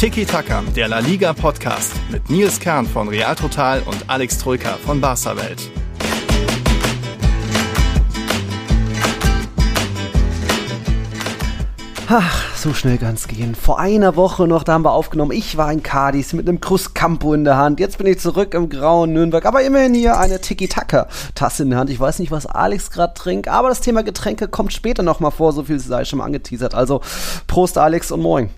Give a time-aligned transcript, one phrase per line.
[0.00, 4.78] Tiki Taka, der La Liga Podcast mit Nils Kern von Real Total und Alex Troika
[4.82, 5.70] von Barca Welt.
[12.08, 13.54] Ach, so schnell kann's gehen.
[13.54, 15.32] Vor einer Woche noch, da haben wir aufgenommen.
[15.32, 17.78] Ich war in Cadiz mit einem Cruzcampo in der Hand.
[17.78, 19.44] Jetzt bin ich zurück im grauen Nürnberg.
[19.44, 21.90] Aber immerhin hier eine Tiki-Taka-Tasse in der Hand.
[21.90, 25.52] Ich weiß nicht, was Alex gerade trinkt, aber das Thema Getränke kommt später nochmal vor.
[25.52, 26.74] So viel sei schon mal angeteasert.
[26.74, 27.02] Also,
[27.46, 28.48] Prost, Alex, und moin.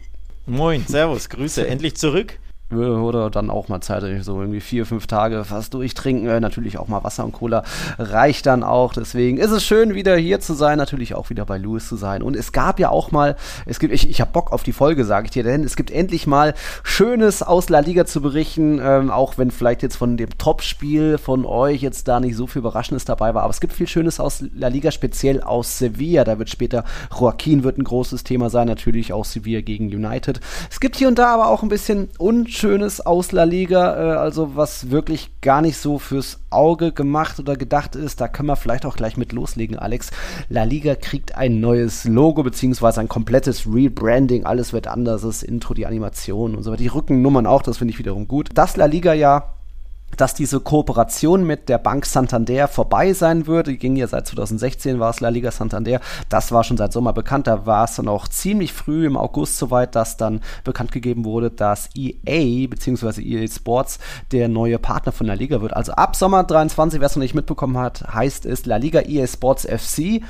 [0.46, 2.40] Moin, Servus, Grüße, endlich zurück
[2.74, 6.28] oder dann auch mal Zeit, so irgendwie vier, fünf Tage fast durchtrinken.
[6.28, 7.62] Äh, natürlich auch mal Wasser und Cola
[7.98, 8.92] reicht dann auch.
[8.92, 12.22] Deswegen ist es schön, wieder hier zu sein, natürlich auch wieder bei Louis zu sein.
[12.22, 15.04] Und es gab ja auch mal, es gibt, ich, ich habe Bock auf die Folge,
[15.04, 19.10] sage ich dir, denn es gibt endlich mal Schönes aus La Liga zu berichten, ähm,
[19.10, 23.04] auch wenn vielleicht jetzt von dem Topspiel von euch jetzt da nicht so viel Überraschendes
[23.04, 23.42] dabei war.
[23.42, 26.24] Aber es gibt viel Schönes aus La Liga, speziell aus Sevilla.
[26.24, 26.84] Da wird später
[27.18, 30.40] Joaquin wird ein großes Thema sein, natürlich auch Sevilla gegen United.
[30.70, 34.16] Es gibt hier und da aber auch ein bisschen unschön Schönes aus La Liga, äh,
[34.16, 38.20] also was wirklich gar nicht so fürs Auge gemacht oder gedacht ist.
[38.20, 40.12] Da können wir vielleicht auch gleich mit loslegen, Alex.
[40.48, 44.46] La Liga kriegt ein neues Logo, beziehungsweise ein komplettes Rebranding.
[44.46, 46.84] Alles wird anders, das Intro, die Animation und so weiter.
[46.84, 48.50] Die Rückennummern auch, das finde ich wiederum gut.
[48.54, 49.54] Das La Liga ja
[50.16, 53.72] dass diese Kooperation mit der Bank Santander vorbei sein würde.
[53.72, 56.00] Die ging ja seit 2016, war es La Liga Santander.
[56.28, 57.46] Das war schon seit Sommer bekannt.
[57.46, 61.50] Da war es dann auch ziemlich früh im August soweit, dass dann bekannt gegeben wurde,
[61.50, 63.22] dass EA bzw.
[63.22, 63.98] EA Sports
[64.32, 65.74] der neue Partner von La Liga wird.
[65.74, 69.26] Also ab Sommer 23, wer es noch nicht mitbekommen hat, heißt es La Liga EA
[69.26, 70.22] Sports FC.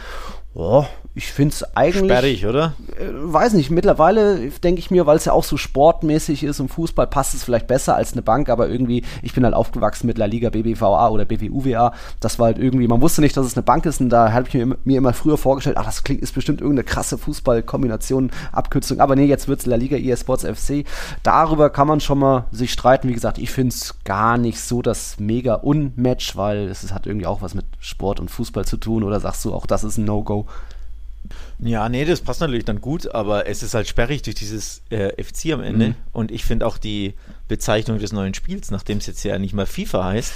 [0.54, 2.10] Oh, ich finde es eigentlich.
[2.10, 2.74] Sperrig, oder?
[2.98, 3.70] Äh, weiß nicht.
[3.70, 7.44] Mittlerweile denke ich mir, weil es ja auch so sportmäßig ist und Fußball passt es
[7.44, 11.08] vielleicht besser als eine Bank, aber irgendwie, ich bin halt aufgewachsen mit La Liga BBVA
[11.08, 11.92] oder BBUWA.
[12.20, 14.48] Das war halt irgendwie, man wusste nicht, dass es eine Bank ist und da habe
[14.48, 19.00] ich mir, mir, immer früher vorgestellt, ach, das klingt, ist bestimmt irgendeine krasse Fußballkombination, Abkürzung.
[19.00, 20.86] Aber nee, jetzt wird es La Liga EA Sports FC.
[21.22, 23.08] Darüber kann man schon mal sich streiten.
[23.08, 27.26] Wie gesagt, ich finde es gar nicht so das mega Unmatch, weil es hat irgendwie
[27.26, 29.02] auch was mit Sport und Fußball zu tun.
[29.02, 30.41] Oder sagst du auch, das ist ein No-Go?
[31.58, 35.22] Ja, nee, das passt natürlich dann gut, aber es ist halt sperrig durch dieses äh,
[35.22, 35.88] FC am Ende.
[35.88, 35.94] Mhm.
[36.12, 37.14] Und ich finde auch die
[37.48, 40.32] Bezeichnung des neuen Spiels, nachdem es jetzt ja nicht mehr FIFA heißt,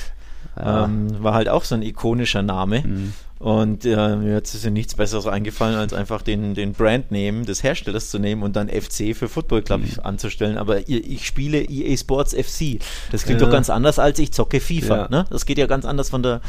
[0.56, 0.84] ja.
[0.84, 2.82] ähm, war halt auch so ein ikonischer Name.
[2.82, 3.12] Mhm.
[3.38, 8.08] Und äh, mir ist ja nichts Besseres eingefallen, als einfach den, den Brandname des Herstellers
[8.08, 10.00] zu nehmen und dann FC für Football Club mhm.
[10.04, 10.56] anzustellen.
[10.56, 12.78] Aber ich, ich, spiele EA Sports FC.
[13.12, 13.46] Das klingt ja.
[13.46, 14.96] doch ganz anders, als ich zocke FIFA.
[14.96, 15.08] Ja.
[15.10, 15.24] Ne?
[15.28, 16.40] Das geht ja ganz anders von der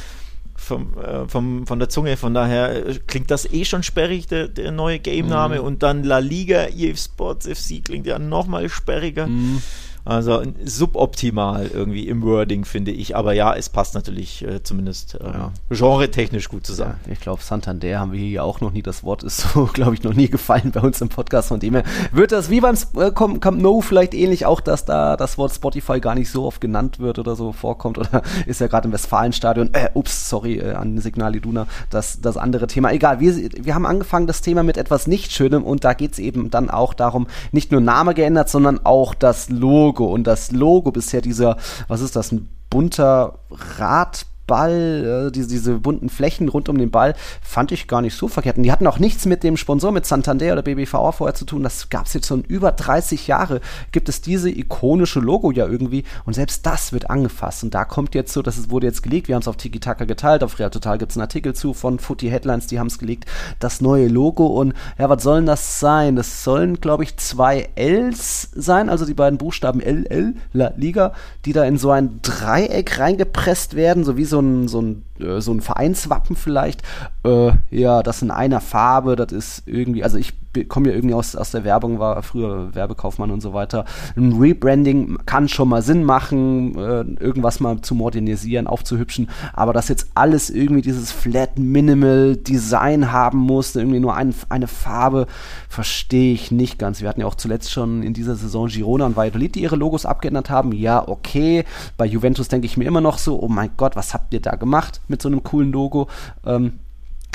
[0.67, 2.17] vom, äh, vom, von der Zunge.
[2.17, 5.59] Von daher äh, klingt das eh schon sperrig, der, der neue Game-Name.
[5.59, 5.66] Mhm.
[5.66, 9.28] Und dann La Liga EA Sports FC klingt ja nochmal sperriger.
[9.28, 9.61] Mhm.
[10.07, 13.18] Also suboptimal irgendwie im Wording, finde ich.
[13.18, 15.51] Aber ja, es passt natürlich äh, zumindest äh, ja.
[15.69, 16.95] genre-technisch gut zusammen.
[17.06, 18.81] Ja, ich glaube, Santander haben wir hier auch noch nie.
[18.81, 21.50] Das Wort ist so, glaube ich, noch nie gefallen bei uns im Podcast.
[21.50, 25.17] Von dem her wird das wie beim äh, Camp No vielleicht ähnlich auch, dass da
[25.17, 27.97] das Wort Spotify gar nicht so oft genannt wird oder so vorkommt.
[27.97, 32.38] Oder ist ja gerade im Westfalenstadion, äh, ups, sorry, äh, an Signal Iduna, das, das
[32.38, 32.94] andere Thema.
[32.94, 36.19] Egal, wir, wir haben angefangen das Thema mit etwas nicht Schönem und da geht es
[36.19, 40.06] eben dann auch darum, nicht nur Name geändert, sondern auch das Logo Logo.
[40.06, 45.74] Und das Logo bisher dieser, was ist das, ein bunter Rad Ball, äh, diese, diese
[45.80, 48.58] bunten Flächen rund um den Ball, fand ich gar nicht so verkehrt.
[48.58, 51.63] Und die hatten auch nichts mit dem Sponsor, mit Santander oder BBVA vorher zu tun.
[51.63, 56.03] Das gab es jetzt schon über 30 Jahre, gibt es diese ikonische Logo ja irgendwie.
[56.25, 57.63] Und selbst das wird angefasst.
[57.63, 59.80] Und da kommt jetzt so, dass es wurde jetzt gelegt, wir haben es auf Tiki
[59.80, 62.88] Taka geteilt, auf Real Total gibt es einen Artikel zu von Footy Headlines, die haben
[62.88, 63.25] es gelegt,
[63.59, 64.47] das neue Logo.
[64.47, 66.16] Und ja, was sollen das sein?
[66.16, 71.14] Das sollen, glaube ich, zwei Ls sein, also die beiden Buchstaben LL, La Liga,
[71.46, 75.41] die da in so ein Dreieck reingepresst werden, so wie so ein, so ein, äh,
[75.41, 76.81] so ein Vereinswappen vielleicht.
[77.23, 80.33] Äh, ja, das in einer Farbe, das ist irgendwie, also ich
[80.66, 83.85] komme ja irgendwie aus, aus der Werbung, war früher Werbekaufmann und so weiter.
[84.16, 89.88] Ein Rebranding kann schon mal Sinn machen, äh, irgendwas mal zu modernisieren, aufzuhübschen, aber dass
[89.88, 95.28] jetzt alles irgendwie dieses Flat Minimal Design haben muss, irgendwie nur ein, eine Farbe,
[95.70, 97.02] verstehe ich nicht ganz.
[97.02, 100.05] Wir hatten ja auch zuletzt schon in dieser Saison Girona und Valladolid, die ihre Logos
[100.05, 100.72] abgeändert haben.
[100.72, 101.66] Ja, okay.
[101.97, 104.55] Bei Juventus denke ich mir immer noch so, oh mein Gott, was habt ihr da
[104.55, 106.08] gemacht mit so einem coolen Logo?
[106.46, 106.80] Ähm,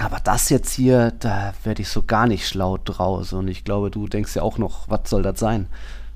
[0.01, 3.33] aber das jetzt hier, da werde ich so gar nicht schlau draus.
[3.33, 5.69] Und ich glaube, du denkst ja auch noch, was soll das sein?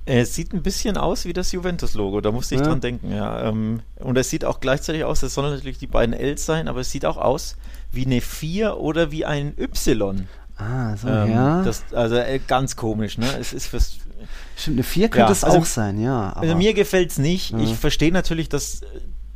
[0.08, 2.68] Es sieht ein bisschen aus wie das Juventus-Logo, da musste ich ja.
[2.68, 3.48] dran denken, ja.
[3.48, 6.80] Ähm, und es sieht auch gleichzeitig aus, das sollen natürlich die beiden Ls sein, aber
[6.80, 7.56] es sieht auch aus
[7.90, 10.28] wie eine 4 oder wie ein Y.
[10.58, 11.62] Ah, so, ähm, ja.
[11.64, 13.26] Das, also äh, ganz komisch, ne?
[13.38, 13.98] Es ist fürs.
[14.56, 16.32] Stimmt, eine 4 könnte ja, es also, auch sein, ja.
[16.34, 17.50] also mir gefällt es nicht.
[17.50, 17.58] Ja.
[17.58, 18.82] Ich verstehe natürlich, dass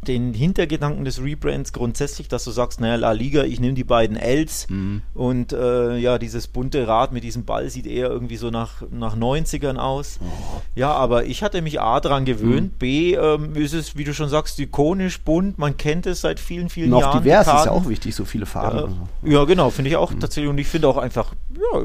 [0.07, 4.17] den Hintergedanken des Rebrands grundsätzlich, dass du sagst, naja, La Liga, ich nehme die beiden
[4.17, 5.03] Ls Mhm.
[5.13, 9.15] und äh, ja, dieses bunte Rad mit diesem Ball sieht eher irgendwie so nach, nach
[9.15, 10.19] 90ern aus.
[10.23, 10.61] Oh.
[10.75, 12.27] Ja, aber ich hatte mich A dran Mhm.
[12.27, 16.41] gewöhnt, B ähm, ist es, wie du schon sagst, ikonisch, bunt, man kennt es seit
[16.41, 17.23] vielen, vielen auch Jahren.
[17.23, 18.77] divers die ist ja auch wichtig, so viele Farben.
[18.79, 18.97] Ja, Also.
[19.25, 20.49] ja, genau, finde ich auch tatsächlich.
[20.51, 21.81] Und ich finde auch einfach, ja,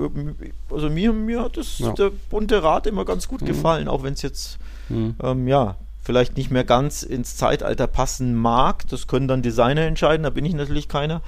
[0.72, 1.92] also mir, mir hat das, Ja.
[1.92, 4.58] der bunte Rad immer ganz gut gefallen, auch wenn es jetzt,
[4.88, 5.16] Mhm.
[5.22, 5.76] ähm, ja,
[6.06, 8.88] vielleicht nicht mehr ganz ins Zeitalter passen mag.
[8.90, 11.22] Das können dann Designer entscheiden, da bin ich natürlich keiner.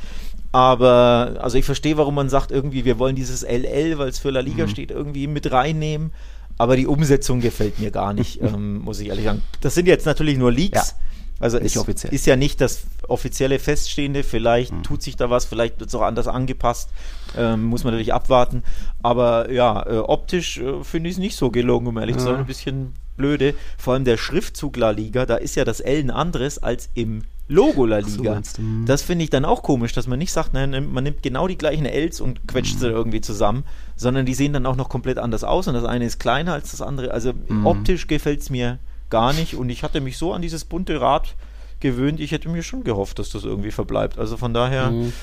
[0.53, 4.29] Aber, also ich verstehe, warum man sagt, irgendwie, wir wollen dieses LL, weil es für
[4.29, 4.69] La Liga Mhm.
[4.69, 6.12] steht, irgendwie mit reinnehmen.
[6.57, 9.41] Aber die Umsetzung gefällt mir gar nicht, ähm, muss ich ehrlich sagen.
[9.62, 10.89] Das sind jetzt natürlich nur Leaks.
[10.89, 11.03] Ja.
[11.39, 14.23] Also Nicht es ist ja nicht das offizielle Feststehende.
[14.23, 14.81] Vielleicht Mhm.
[14.83, 16.89] tut sich da was, vielleicht wird es auch anders angepasst.
[17.38, 18.63] Ähm, muss man natürlich abwarten.
[19.03, 22.33] Aber ja, äh, optisch äh, finde ich es nicht so gelungen, um ehrlich zu sein.
[22.33, 22.39] Ja.
[22.39, 23.53] Ein bisschen blöde.
[23.77, 27.23] Vor allem der Schriftzug La Liga, da ist ja das L ein anderes als im
[27.49, 28.41] Logo La so Liga.
[28.55, 28.85] du, mhm.
[28.85, 31.57] das finde ich dann auch komisch, dass man nicht sagt, nein, man nimmt genau die
[31.57, 32.79] gleichen Ls und quetscht Mhm.
[32.79, 33.63] sie irgendwie zusammen,
[33.95, 36.71] sondern die sehen dann auch noch komplett anders aus und das eine ist kleiner als
[36.71, 37.11] das andere.
[37.11, 37.65] Also Mhm.
[37.65, 38.79] optisch gefällt es mir
[39.09, 41.35] gar nicht und ich hatte mich so an dieses bunte Rad
[41.79, 44.17] gewöhnt, ich hätte mir schon gehofft, dass das irgendwie verbleibt.
[44.19, 45.13] Also von daher, Mhm.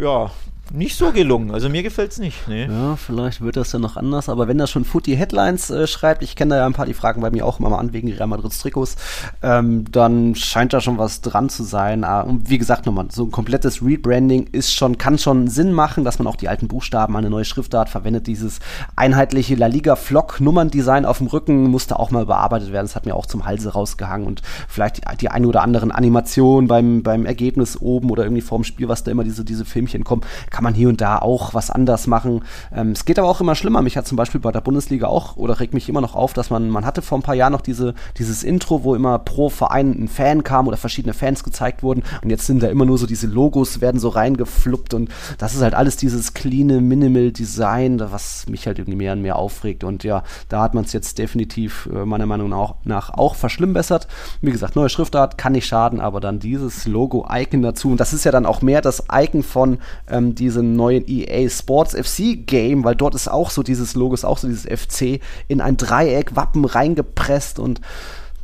[0.00, 0.30] ja,
[0.72, 1.50] nicht so gelungen.
[1.50, 2.46] Also mir gefällt es nicht.
[2.48, 2.66] Nee.
[2.66, 6.22] Ja, vielleicht wird das ja noch anders, aber wenn das schon Footy Headlines äh, schreibt,
[6.22, 8.12] ich kenne da ja ein paar, die fragen bei mir auch immer mal an wegen
[8.12, 8.96] Real Madrid's Trikots,
[9.42, 12.04] ähm, dann scheint da schon was dran zu sein.
[12.04, 16.04] Ah, Und wie gesagt, nochmal, so ein komplettes Rebranding ist schon, kann schon Sinn machen,
[16.04, 18.26] dass man auch die alten Buchstaben, eine neue Schriftart verwendet.
[18.26, 18.60] Dieses
[18.96, 22.86] einheitliche La Liga Flock Nummerndesign auf dem Rücken musste auch mal bearbeitet werden.
[22.86, 26.68] Das hat mir auch zum Halse rausgehangen und vielleicht die, die ein oder anderen Animationen
[26.68, 30.22] beim, beim Ergebnis oben oder irgendwie vorm Spiel, was da immer diese, diese Filmchen kommen,
[30.50, 32.42] kann man hier und da auch was anders machen.
[32.74, 33.82] Ähm, es geht aber auch immer schlimmer.
[33.82, 36.50] Mich hat zum Beispiel bei der Bundesliga auch oder regt mich immer noch auf, dass
[36.50, 39.90] man, man hatte vor ein paar Jahren noch diese, dieses Intro, wo immer pro Verein
[39.92, 43.06] ein Fan kam oder verschiedene Fans gezeigt wurden und jetzt sind da immer nur so
[43.06, 48.46] diese Logos werden so reingefluppt und das ist halt alles dieses cleane Minimal Design, was
[48.48, 51.88] mich halt irgendwie mehr und mehr aufregt und ja, da hat man es jetzt definitiv
[51.92, 54.08] äh, meiner Meinung nach, nach auch verschlimmbessert.
[54.40, 58.24] Wie gesagt, neue Schriftart kann nicht schaden, aber dann dieses Logo-Icon dazu und das ist
[58.24, 59.78] ja dann auch mehr das Icon von
[60.08, 64.24] ähm, diesem neuen EA Sports FC Game, weil dort ist auch so dieses Logo, ist
[64.24, 67.80] auch so dieses FC in ein Dreieck Wappen reingepresst und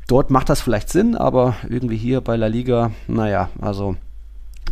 [0.07, 3.97] dort macht das vielleicht Sinn, aber irgendwie hier bei La Liga, naja, also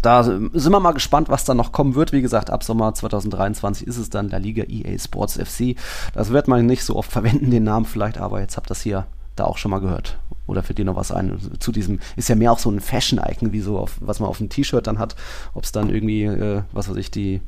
[0.03, 2.12] da sind wir mal gespannt, was da noch kommen wird.
[2.12, 5.77] Wie gesagt, ab Sommer 2023 ist es dann La Liga EA Sports FC.
[6.12, 8.82] Das wird man nicht so oft verwenden, den Namen vielleicht, aber jetzt habt ihr das
[8.82, 10.19] hier da auch schon mal gehört.
[10.46, 11.38] Oder fällt dir noch was ein?
[11.58, 14.38] Zu diesem, ist ja mehr auch so ein Fashion-Icon, wie so auf, was man auf
[14.38, 15.17] dem T-Shirt dann hat.
[15.55, 17.41] Ob es dann irgendwie, äh, was weiß ich, die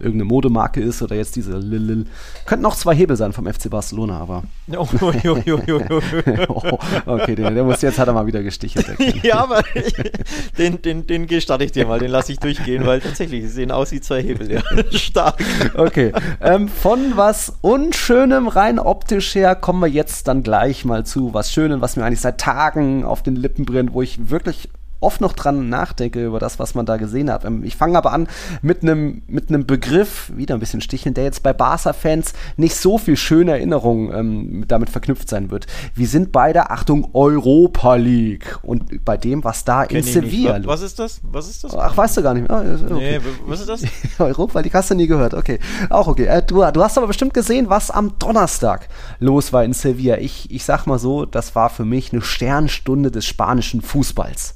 [0.00, 2.06] irgendeine Modemarke ist oder jetzt diese Lil.
[2.46, 4.42] Könnten auch zwei Hebel sein vom FC Barcelona, aber.
[4.76, 6.00] Oh, oh, oh, oh, oh,
[6.48, 6.54] oh.
[6.70, 8.86] oh, okay, den, der muss jetzt hat er mal wieder gestichelt.
[8.86, 9.64] der ja, aber
[10.58, 13.70] den, den, den gestatte ich dir mal, den lasse ich durchgehen, weil tatsächlich, sie sehen
[13.70, 14.52] aus wie zwei Hebel.
[14.52, 14.62] Ja.
[14.90, 15.42] Stark.
[15.74, 16.12] Okay.
[16.40, 21.50] Ähm, von was Unschönem rein optisch her kommen wir jetzt dann gleich mal zu was
[21.50, 24.68] Schönem, was mir eigentlich seit Tagen auf den Lippen brennt, wo ich wirklich
[25.00, 27.44] oft noch dran nachdenke über das, was man da gesehen hat.
[27.44, 28.28] Ähm, ich fange aber an
[28.62, 32.98] mit einem mit einem Begriff, wieder ein bisschen sticheln, der jetzt bei Barca-Fans nicht so
[32.98, 35.66] viel schöne Erinnerungen ähm, damit verknüpft sein wird.
[35.94, 40.12] Wir sind bei der, Achtung, Europa League und bei dem, was da in Kenn nicht.
[40.12, 41.20] Sevilla Wa- Was ist das?
[41.22, 41.74] Was ist das?
[41.76, 42.56] Ach, weißt du gar nicht mehr?
[42.58, 42.62] Ah,
[42.94, 43.18] okay.
[43.18, 43.82] Nee, was ist das?
[44.18, 45.34] Europa League hast du nie gehört.
[45.34, 45.58] Okay,
[45.90, 46.24] auch okay.
[46.26, 48.88] Äh, du, du hast aber bestimmt gesehen, was am Donnerstag
[49.20, 50.18] los war in Sevilla.
[50.18, 54.54] Ich, ich sag mal so, das war für mich eine Sternstunde des spanischen Fußballs.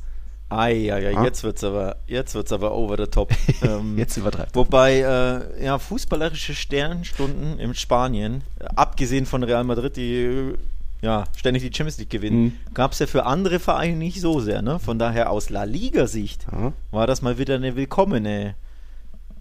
[0.54, 1.24] Ei, ei, ei, Ah.
[1.24, 3.30] jetzt wird's aber, jetzt wird's aber over the top.
[3.62, 4.54] Ähm, Jetzt übertreibt.
[4.54, 8.42] Wobei, äh, ja, fußballerische Sternstunden in Spanien,
[8.76, 10.52] abgesehen von Real Madrid, die
[11.00, 12.52] ja, ständig die Champions League gewinnen, Mhm.
[12.74, 14.62] gab es ja für andere Vereine nicht so sehr.
[14.62, 14.78] Ne?
[14.78, 16.72] Von daher aus La Liga-Sicht Ja.
[16.92, 18.54] war das mal wieder eine willkommene,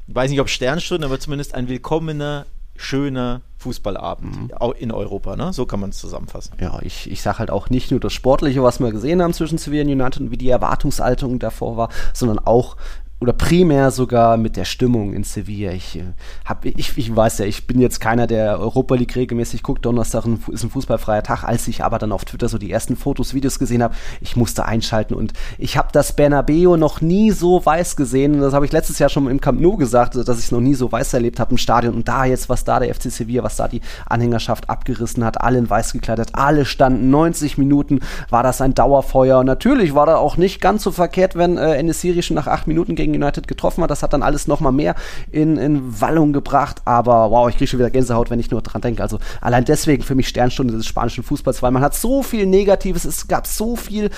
[0.07, 4.49] weiß nicht ob Sternstunde, aber zumindest ein willkommener, schöner Fußballabend Mhm.
[4.79, 5.35] in Europa.
[5.35, 5.53] Ne?
[5.53, 6.53] So kann man es zusammenfassen.
[6.59, 9.59] Ja, ich, ich sag halt auch nicht nur das Sportliche, was wir gesehen haben zwischen
[9.59, 12.75] Sevilla United und wie die Erwartungshaltung davor war, sondern auch
[13.21, 15.71] oder primär sogar mit der Stimmung in Sevilla.
[15.73, 16.05] Ich, äh,
[16.43, 19.85] hab, ich, ich weiß ja, ich bin jetzt keiner, der Europa League regelmäßig guckt.
[19.85, 21.43] Donnerstag ist ein fußballfreier Tag.
[21.43, 24.65] Als ich aber dann auf Twitter so die ersten Fotos, Videos gesehen habe, ich musste
[24.65, 28.41] einschalten und ich habe das Bernabeu noch nie so weiß gesehen.
[28.41, 30.73] Das habe ich letztes Jahr schon im Camp Nou gesagt, dass ich es noch nie
[30.73, 31.93] so weiß erlebt habe im Stadion.
[31.93, 35.59] Und da jetzt, was da der FC Sevilla, was da die Anhängerschaft abgerissen hat, alle
[35.59, 37.99] in weiß gekleidet, alle standen 90 Minuten,
[38.31, 39.37] war das ein Dauerfeuer.
[39.37, 42.65] Und natürlich war da auch nicht ganz so verkehrt, wenn äh, Enesiri schon nach acht
[42.65, 43.91] Minuten gegen gegen United getroffen hat.
[43.91, 44.95] Das hat dann alles nochmal mehr
[45.31, 46.81] in, in Wallung gebracht.
[46.85, 49.01] Aber wow, ich kriege schon wieder Gänsehaut, wenn ich nur dran denke.
[49.03, 53.05] Also allein deswegen für mich Sternstunde des spanischen Fußballs, weil man hat so viel Negatives,
[53.05, 54.09] es gab so viel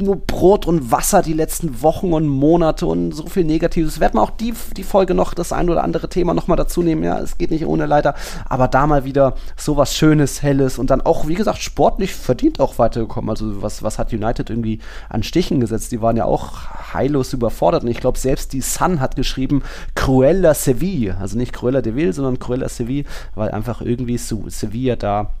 [0.00, 4.00] nur Brot und Wasser die letzten Wochen und Monate und so viel Negatives.
[4.00, 7.02] Werden wir auch die, die Folge noch das ein oder andere Thema nochmal dazu nehmen.
[7.02, 8.14] Ja, es geht nicht ohne leider.
[8.48, 12.60] Aber da mal wieder so was Schönes, Helles und dann auch, wie gesagt, sportlich verdient
[12.60, 13.30] auch weitergekommen.
[13.30, 15.92] Also was, was hat United irgendwie an Stichen gesetzt?
[15.92, 16.52] Die waren ja auch
[16.92, 19.62] heillos überfordert und ich glaube, selbst die Sun hat geschrieben
[19.94, 21.16] Cruella Seville.
[21.16, 25.32] Also nicht Cruella de Ville, sondern Cruella Seville, weil einfach irgendwie Sevilla da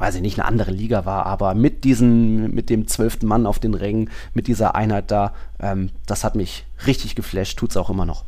[0.00, 3.58] weiß ich nicht, eine andere Liga war, aber mit diesen, mit dem zwölften Mann auf
[3.58, 8.04] den Rängen, mit dieser Einheit da, ähm, das hat mich richtig geflasht, tut's auch immer
[8.04, 8.22] noch.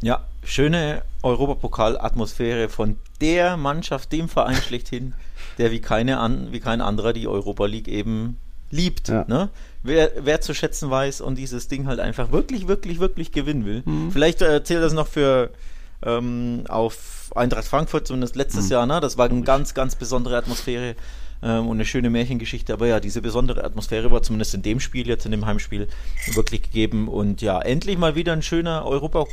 [0.00, 5.14] Ja, schöne Europapokal-Atmosphäre von der Mannschaft, dem Verein schlechthin,
[5.58, 8.36] der wie, keine an, wie kein anderer die Europa League eben
[8.70, 9.08] liebt.
[9.08, 9.24] Ja.
[9.26, 9.48] Ne?
[9.82, 13.82] Wer, wer zu schätzen weiß und dieses Ding halt einfach wirklich, wirklich, wirklich gewinnen will.
[13.84, 14.12] Mhm.
[14.12, 15.50] Vielleicht äh, zählt das noch für
[16.04, 18.72] ähm, auf Eintracht Frankfurt, zumindest letztes mhm.
[18.72, 18.86] Jahr.
[18.86, 19.00] Ne?
[19.00, 20.94] Das war eine ganz, ganz besondere Atmosphäre
[21.42, 22.72] ähm, und eine schöne Märchengeschichte.
[22.72, 25.88] Aber ja, diese besondere Atmosphäre war zumindest in dem Spiel, jetzt in dem Heimspiel,
[26.34, 27.08] wirklich gegeben.
[27.08, 29.26] Und ja, endlich mal wieder ein schöner Europa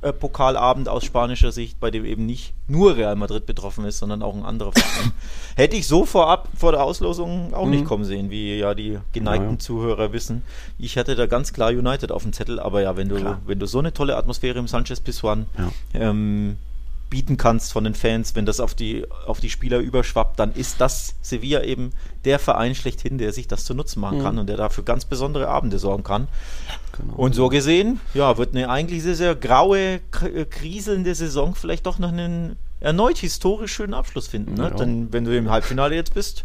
[0.00, 4.22] äh, Pokalabend aus spanischer Sicht, bei dem eben nicht nur Real Madrid betroffen ist, sondern
[4.22, 5.12] auch ein anderer Verein.
[5.56, 7.70] Hätte ich so vorab vor der Auslosung auch mhm.
[7.72, 9.58] nicht kommen sehen, wie ja die geneigten ja.
[9.58, 10.42] Zuhörer wissen.
[10.78, 13.66] Ich hatte da ganz klar United auf dem Zettel, aber ja, wenn du, wenn du
[13.66, 16.10] so eine tolle Atmosphäre im Sanchez Pizjuan ja.
[16.10, 16.56] ähm,
[17.10, 20.80] bieten kannst von den Fans, wenn das auf die, auf die Spieler überschwappt, dann ist
[20.80, 21.90] das Sevilla eben
[22.24, 24.22] der Verein schlechthin, der sich das zu Nutzen machen mhm.
[24.22, 26.28] kann und der dafür ganz besondere Abende sorgen kann.
[26.98, 27.14] Genau.
[27.14, 31.98] Und so gesehen, ja, wird eine eigentlich sehr, sehr graue, äh, kriselnde Saison vielleicht doch
[31.98, 34.54] noch einen erneut historisch schönen Abschluss finden.
[34.54, 34.64] Ne?
[34.64, 34.70] Ja.
[34.70, 36.44] Denn wenn du im Halbfinale jetzt bist,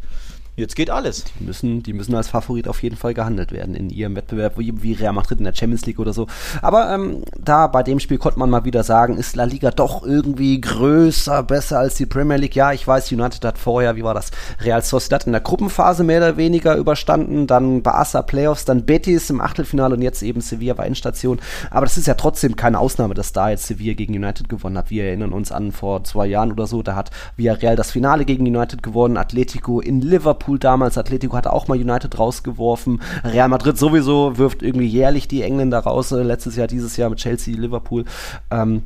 [0.55, 1.23] Jetzt geht alles.
[1.39, 4.83] Die müssen, die müssen als Favorit auf jeden Fall gehandelt werden in ihrem Wettbewerb, wie,
[4.83, 6.27] wie Real Madrid in der Champions League oder so.
[6.61, 10.05] Aber ähm, da bei dem Spiel konnte man mal wieder sagen, ist La Liga doch
[10.05, 12.55] irgendwie größer, besser als die Premier League.
[12.55, 14.29] Ja, ich weiß, United hat vorher, wie war das,
[14.61, 19.41] Real Sociedad in der Gruppenphase mehr oder weniger überstanden, dann Barca Playoffs, dann Betis im
[19.41, 21.39] Achtelfinale und jetzt eben Sevilla war Endstation.
[21.71, 24.91] Aber das ist ja trotzdem keine Ausnahme, dass da jetzt Sevilla gegen United gewonnen hat.
[24.91, 28.45] Wir erinnern uns an vor zwei Jahren oder so, da hat Villarreal das Finale gegen
[28.45, 33.01] United gewonnen, Atletico in Liverpool Liverpool damals, Atletico hatte auch mal United rausgeworfen.
[33.23, 36.11] Real Madrid sowieso wirft irgendwie jährlich die Engländer raus.
[36.11, 38.05] Äh, letztes Jahr, dieses Jahr mit Chelsea, Liverpool.
[38.51, 38.83] Ähm,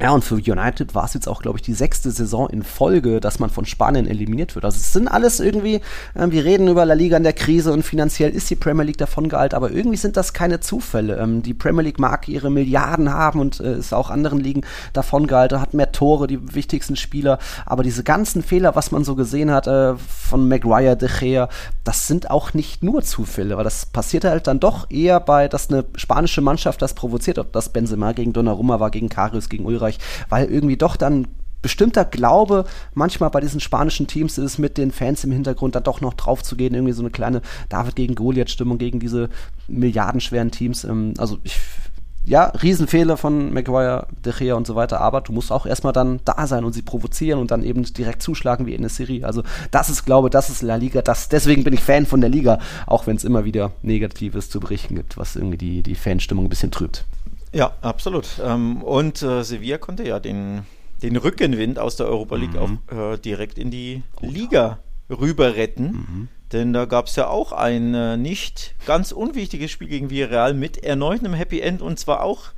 [0.00, 3.20] ja, und für United war es jetzt auch, glaube ich, die sechste Saison in Folge,
[3.20, 4.64] dass man von Spanien eliminiert wird.
[4.64, 5.76] Also es sind alles irgendwie,
[6.14, 8.98] äh, wir reden über La Liga in der Krise und finanziell ist die Premier League
[8.98, 11.16] davon geeilt, aber irgendwie sind das keine Zufälle.
[11.18, 15.28] Ähm, die Premier League mag ihre Milliarden haben und äh, ist auch anderen Ligen davon
[15.28, 19.52] gehalten, hat mehr Tore, die wichtigsten Spieler, aber diese ganzen Fehler, was man so gesehen
[19.52, 21.48] hat äh, von Maguire, De Gea,
[21.84, 25.70] das sind auch nicht nur Zufälle, weil das passiert halt dann doch eher bei, dass
[25.70, 29.83] eine spanische Mannschaft das provoziert, ob das Benzema gegen Donnarumma war, gegen Karius, gegen Ulreich,
[29.84, 29.98] Österreich,
[30.28, 31.28] weil irgendwie doch dann
[31.62, 36.02] bestimmter Glaube manchmal bei diesen spanischen Teams ist, mit den Fans im Hintergrund dann doch
[36.02, 39.30] noch drauf zu gehen, irgendwie so eine kleine David gegen Goliath-Stimmung gegen diese
[39.66, 40.84] milliardenschweren Teams.
[40.84, 41.58] Ähm, also ich
[42.26, 46.20] ja, Riesenfehler von Maguire, De Gea und so weiter, aber du musst auch erstmal dann
[46.24, 49.26] da sein und sie provozieren und dann eben direkt zuschlagen wie in der Serie.
[49.26, 51.02] Also das ist, glaube das ist La Liga.
[51.02, 54.58] Das, deswegen bin ich Fan von der Liga, auch wenn es immer wieder Negatives zu
[54.58, 57.04] berichten gibt, was irgendwie die, die Fanstimmung ein bisschen trübt.
[57.54, 58.26] Ja, absolut.
[58.44, 60.66] Ähm, und äh, Sevilla konnte ja den,
[61.02, 62.78] den Rückenwind aus der Europa League mhm.
[62.90, 65.84] auch äh, direkt in die Liga rüber retten.
[65.84, 66.28] Mhm.
[66.52, 70.82] Denn da gab es ja auch ein äh, nicht ganz unwichtiges Spiel gegen Villarreal mit
[70.84, 72.52] erneut einem Happy End und zwar auch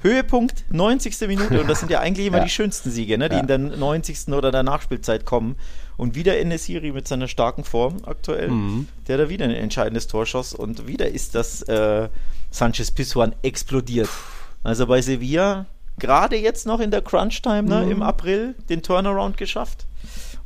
[0.00, 1.28] Höhepunkt 90.
[1.28, 2.44] Minute und das sind ja eigentlich immer ja.
[2.44, 3.40] die schönsten Siege, ne, die ja.
[3.40, 4.28] in der 90.
[4.28, 5.56] oder der Nachspielzeit kommen.
[5.96, 8.88] Und wieder in der Serie mit seiner starken Form aktuell, mhm.
[9.08, 12.08] der da wieder ein entscheidendes Tor schoss und wieder ist das äh,
[12.50, 14.08] Sanchez Pizjuan explodiert.
[14.64, 15.66] Also bei Sevilla
[15.98, 17.90] gerade jetzt noch in der Crunch-Time ne, mhm.
[17.92, 19.86] im April den Turnaround geschafft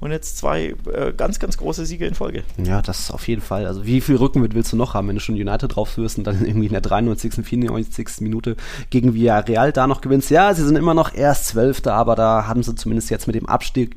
[0.01, 2.45] und jetzt zwei äh, ganz, ganz große Siege in Folge.
[2.63, 3.67] Ja, das auf jeden Fall.
[3.67, 6.45] Also wie viel Rückenwind willst du noch haben, wenn du schon United drauf und dann
[6.47, 8.21] irgendwie in der 93., 94.
[8.21, 8.57] Minute
[8.91, 10.31] gegen Villarreal da noch gewinnst?
[10.31, 13.47] Ja, sie sind immer noch erst Zwölfter, aber da haben sie zumindest jetzt mit dem
[13.47, 13.97] Abstieg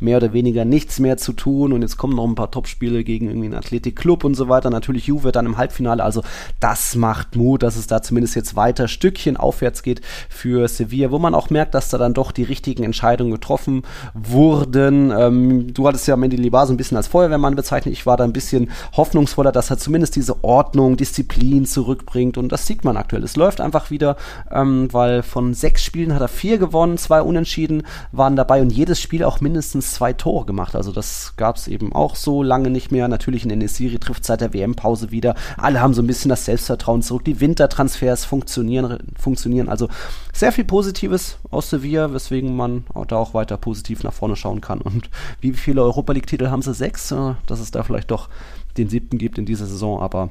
[0.00, 3.26] mehr oder weniger nichts mehr zu tun und jetzt kommen noch ein paar Topspiele gegen
[3.26, 4.70] irgendwie einen Athletic Club und so weiter.
[4.70, 6.02] Natürlich Juve dann im Halbfinale.
[6.02, 6.22] Also
[6.60, 10.00] das macht Mut, dass es da zumindest jetzt weiter Stückchen aufwärts geht
[10.30, 13.82] für Sevilla, wo man auch merkt, dass da dann doch die richtigen Entscheidungen getroffen
[14.14, 15.10] wurden.
[15.10, 17.92] Äh, Ähm, du hattest ja Mendy Libar so ein bisschen als Feuerwehrmann bezeichnet.
[17.92, 22.38] Ich war da ein bisschen hoffnungsvoller, dass er zumindest diese Ordnung, Disziplin zurückbringt.
[22.38, 23.24] Und das sieht man aktuell.
[23.24, 24.16] Es läuft einfach wieder,
[24.50, 29.00] ähm, weil von sechs Spielen hat er vier gewonnen, zwei Unentschieden waren dabei und jedes
[29.00, 30.74] Spiel auch mindestens zwei Tore gemacht.
[30.74, 33.08] Also das gab es eben auch so lange nicht mehr.
[33.08, 35.34] Natürlich in Enesiri trifft seit der WM-Pause wieder.
[35.56, 37.24] Alle haben so ein bisschen das Selbstvertrauen zurück.
[37.24, 39.68] Die Wintertransfers funktionieren, funktionieren.
[39.68, 39.88] Also
[40.32, 44.80] sehr viel Positives aus Sevilla, weswegen man da auch weiter positiv nach vorne schauen kann.
[44.80, 45.08] Und
[45.40, 46.74] wie viele Europa League-Titel haben sie?
[46.74, 47.10] Sechs?
[47.10, 48.28] Äh, dass es da vielleicht doch
[48.76, 50.30] den siebten gibt in dieser Saison, aber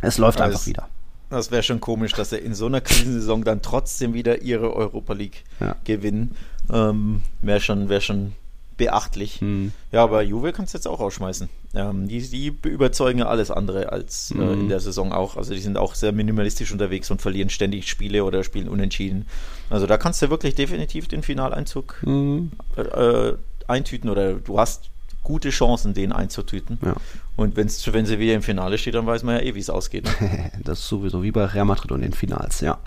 [0.00, 0.88] es läuft also einfach wieder.
[1.30, 5.14] Das wäre schon komisch, dass er in so einer Krisensaison dann trotzdem wieder ihre Europa
[5.14, 5.76] League ja.
[5.84, 6.36] gewinnen.
[6.70, 8.32] Ähm, wäre schon, wär schon
[8.76, 9.40] beachtlich.
[9.40, 9.72] Hm.
[9.92, 11.48] Ja, aber Juve kannst du jetzt auch rausschmeißen.
[11.74, 14.68] Ähm, die, die überzeugen ja alles andere als äh, in hm.
[14.68, 15.36] der Saison auch.
[15.36, 19.26] Also die sind auch sehr minimalistisch unterwegs und verlieren ständig Spiele oder spielen unentschieden.
[19.70, 22.52] Also da kannst du wirklich definitiv den Finaleinzug hm.
[22.76, 23.32] äh,
[23.68, 24.90] eintüten oder du hast
[25.22, 26.78] gute Chancen, den einzutüten.
[26.84, 26.94] Ja.
[27.36, 29.70] Und wenn's, wenn sie wieder im Finale steht, dann weiß man ja eh, wie es
[29.70, 30.04] ausgeht.
[30.20, 30.50] Ne?
[30.64, 32.78] das ist sowieso wie bei Real Madrid und den Finals, ja.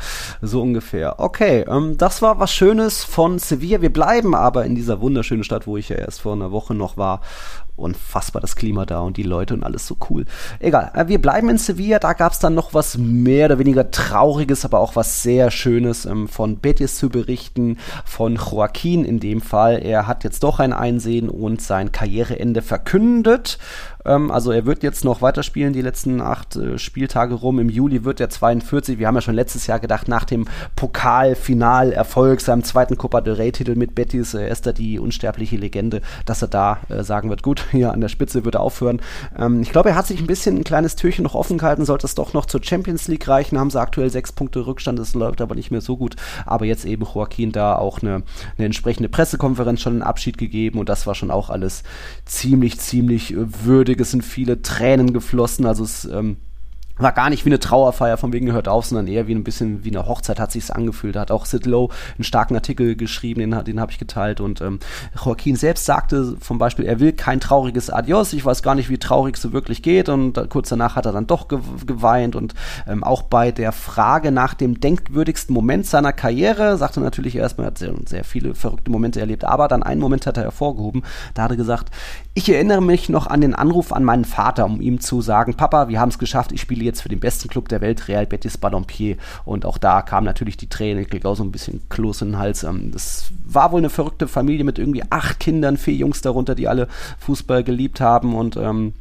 [0.42, 1.20] So ungefähr.
[1.20, 3.82] Okay, ähm, das war was Schönes von Sevilla.
[3.82, 6.98] Wir bleiben aber in dieser wunderschönen Stadt, wo ich ja erst vor einer Woche noch
[6.98, 7.22] war
[7.76, 10.26] unfassbar das Klima da und die Leute und alles so cool.
[10.60, 13.92] Egal, äh, wir bleiben in Sevilla, da gab es dann noch was mehr oder weniger
[13.92, 19.42] Trauriges, aber auch was sehr Schönes ähm, von Betis zu berichten, von Joaquin in dem
[19.42, 19.82] Fall.
[19.84, 23.58] Er hat jetzt doch ein Einsehen und sein Karriereende verkündet.
[24.06, 27.60] Ähm, also er wird jetzt noch weiterspielen, die letzten acht äh, Spieltage rum.
[27.60, 29.00] Im Juli wird er 42.
[29.00, 30.46] Wir haben ja schon letztes Jahr gedacht, nach dem
[30.76, 36.42] Pokalfinalerfolg, seinem zweiten Copa del Rey-Titel mit Betis, äh, ist er die unsterbliche Legende, dass
[36.42, 39.02] er da äh, sagen wird, gut, hier an der Spitze wird er aufhören.
[39.38, 42.06] Ähm, ich glaube, er hat sich ein bisschen ein kleines Türchen noch offen gehalten, sollte
[42.06, 45.42] es doch noch zur Champions League reichen, haben sie aktuell sechs Punkte Rückstand, das läuft
[45.42, 46.16] aber nicht mehr so gut.
[46.46, 48.24] Aber jetzt eben Joaquin da auch eine,
[48.58, 51.84] eine entsprechende Pressekonferenz schon einen Abschied gegeben und das war schon auch alles
[52.26, 55.66] ziemlich, ziemlich würdig es sind viele Tränen geflossen.
[55.66, 56.38] Also es ähm,
[56.98, 59.84] war gar nicht wie eine Trauerfeier von wegen gehört auf, sondern eher wie ein bisschen
[59.84, 61.16] wie eine Hochzeit hat sich's angefühlt.
[61.16, 64.62] Da hat auch Sid Lowe einen starken Artikel geschrieben, den, den habe ich geteilt und
[64.62, 64.80] ähm,
[65.24, 68.32] Joaquin selbst sagte zum Beispiel, er will kein trauriges Adios.
[68.34, 71.06] Ich weiß gar nicht, wie traurig es so wirklich geht und da, kurz danach hat
[71.06, 72.54] er dann doch ge geweint und
[72.88, 77.72] ähm, auch bei der Frage nach dem denkwürdigsten Moment seiner Karriere sagte natürlich erstmal, er
[77.72, 81.04] hat sehr, sehr viele verrückte Momente erlebt, aber dann einen Moment hat er hervorgehoben.
[81.34, 81.92] Da hat er gesagt,
[82.38, 85.88] ich erinnere mich noch an den Anruf an meinen Vater, um ihm zu sagen, Papa,
[85.88, 88.58] wir haben es geschafft, ich spiele jetzt für den besten Club der Welt, Real Betis
[88.58, 89.18] Ballonpied.
[89.46, 92.32] Und auch da kam natürlich die Träne, ich krieg auch so ein bisschen Kloß in
[92.32, 92.64] den Hals.
[92.64, 96.68] Ähm, das war wohl eine verrückte Familie mit irgendwie acht Kindern, vier Jungs darunter, die
[96.68, 98.94] alle Fußball geliebt haben und ähm,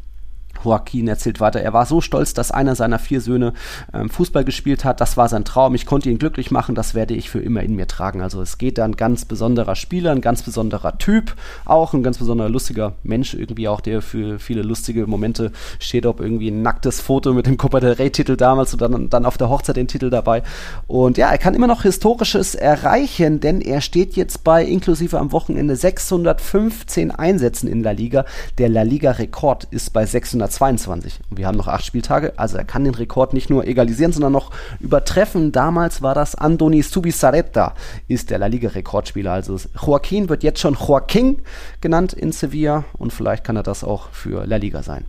[0.63, 3.53] Joaquin erzählt weiter, er war so stolz, dass einer seiner vier Söhne
[3.93, 5.01] ähm, Fußball gespielt hat.
[5.01, 5.75] Das war sein Traum.
[5.75, 6.75] Ich konnte ihn glücklich machen.
[6.75, 8.23] Das werde ich für immer in mir tragen.
[8.23, 12.19] Also es geht da ein ganz besonderer Spieler, ein ganz besonderer Typ, auch ein ganz
[12.19, 16.07] besonderer lustiger Mensch irgendwie auch, der für viele lustige Momente steht.
[16.07, 19.27] Ob irgendwie ein nacktes Foto mit dem Copa del Rey Titel damals und dann, dann
[19.27, 20.43] auf der Hochzeit den Titel dabei.
[20.87, 25.33] Und ja, er kann immer noch Historisches erreichen, denn er steht jetzt bei inklusive am
[25.33, 28.25] Wochenende 615 Einsätzen in La Liga.
[28.59, 31.21] Der La Liga Rekord ist bei 600 22.
[31.31, 34.33] Und wir haben noch acht Spieltage, also er kann den Rekord nicht nur egalisieren, sondern
[34.33, 35.53] noch übertreffen.
[35.53, 37.75] Damals war das Andoni Subisareta,
[38.09, 39.33] ist der La Liga-Rekordspieler.
[39.33, 41.43] Also Joaquin wird jetzt schon Joaquin
[41.81, 45.05] genannt in Sevilla und vielleicht kann er das auch für La Liga sein.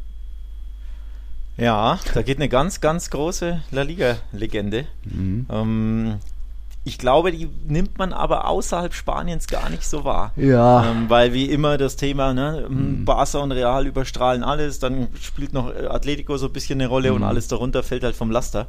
[1.58, 4.86] Ja, da geht eine ganz, ganz große La Liga-Legende.
[5.06, 5.46] Mhm.
[5.50, 6.16] Ähm,
[6.88, 10.32] ich glaube, die nimmt man aber außerhalb Spaniens gar nicht so wahr.
[10.36, 10.92] Ja.
[10.92, 13.06] Ähm, weil wie immer das Thema, ne, mhm.
[13.06, 17.10] Barca und Real überstrahlen alles, dann spielt noch äh, Atletico so ein bisschen eine Rolle
[17.10, 17.18] mhm.
[17.18, 18.68] und alles darunter fällt halt vom Laster.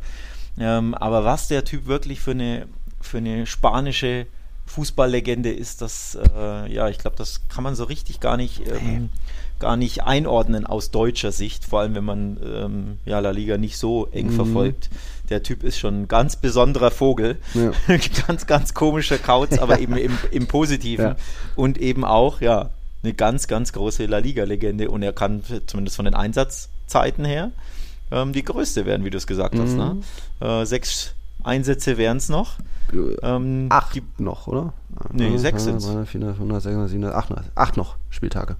[0.59, 2.67] Ähm, aber was der Typ wirklich für eine,
[3.03, 4.27] für eine spanische
[4.65, 9.11] Fußballlegende ist, das, äh, ja, ich glaube, das kann man so richtig gar nicht, ähm,
[9.59, 13.77] gar nicht einordnen aus deutscher Sicht, vor allem wenn man ähm, ja, La Liga nicht
[13.77, 14.37] so eng mhm.
[14.37, 14.89] verfolgt
[15.31, 17.39] der Typ ist schon ein ganz besonderer Vogel.
[17.55, 17.73] Ja.
[18.27, 21.05] ganz, ganz komischer Kauz, aber eben im, im Positiven.
[21.05, 21.17] Ja.
[21.55, 22.71] Und eben auch, ja,
[23.03, 24.91] eine ganz, ganz große La Liga-Legende.
[24.91, 27.53] Und er kann zumindest von den Einsatzzeiten her
[28.11, 29.63] ähm, die größte werden, wie du es gesagt mhm.
[29.63, 29.75] hast.
[29.75, 29.97] Ne?
[30.41, 32.59] Äh, sechs Einsätze wären es noch.
[33.23, 34.73] Ähm, acht die, noch, oder?
[35.13, 35.87] Nee, sechs sind es.
[37.55, 38.57] Acht noch Spieltage.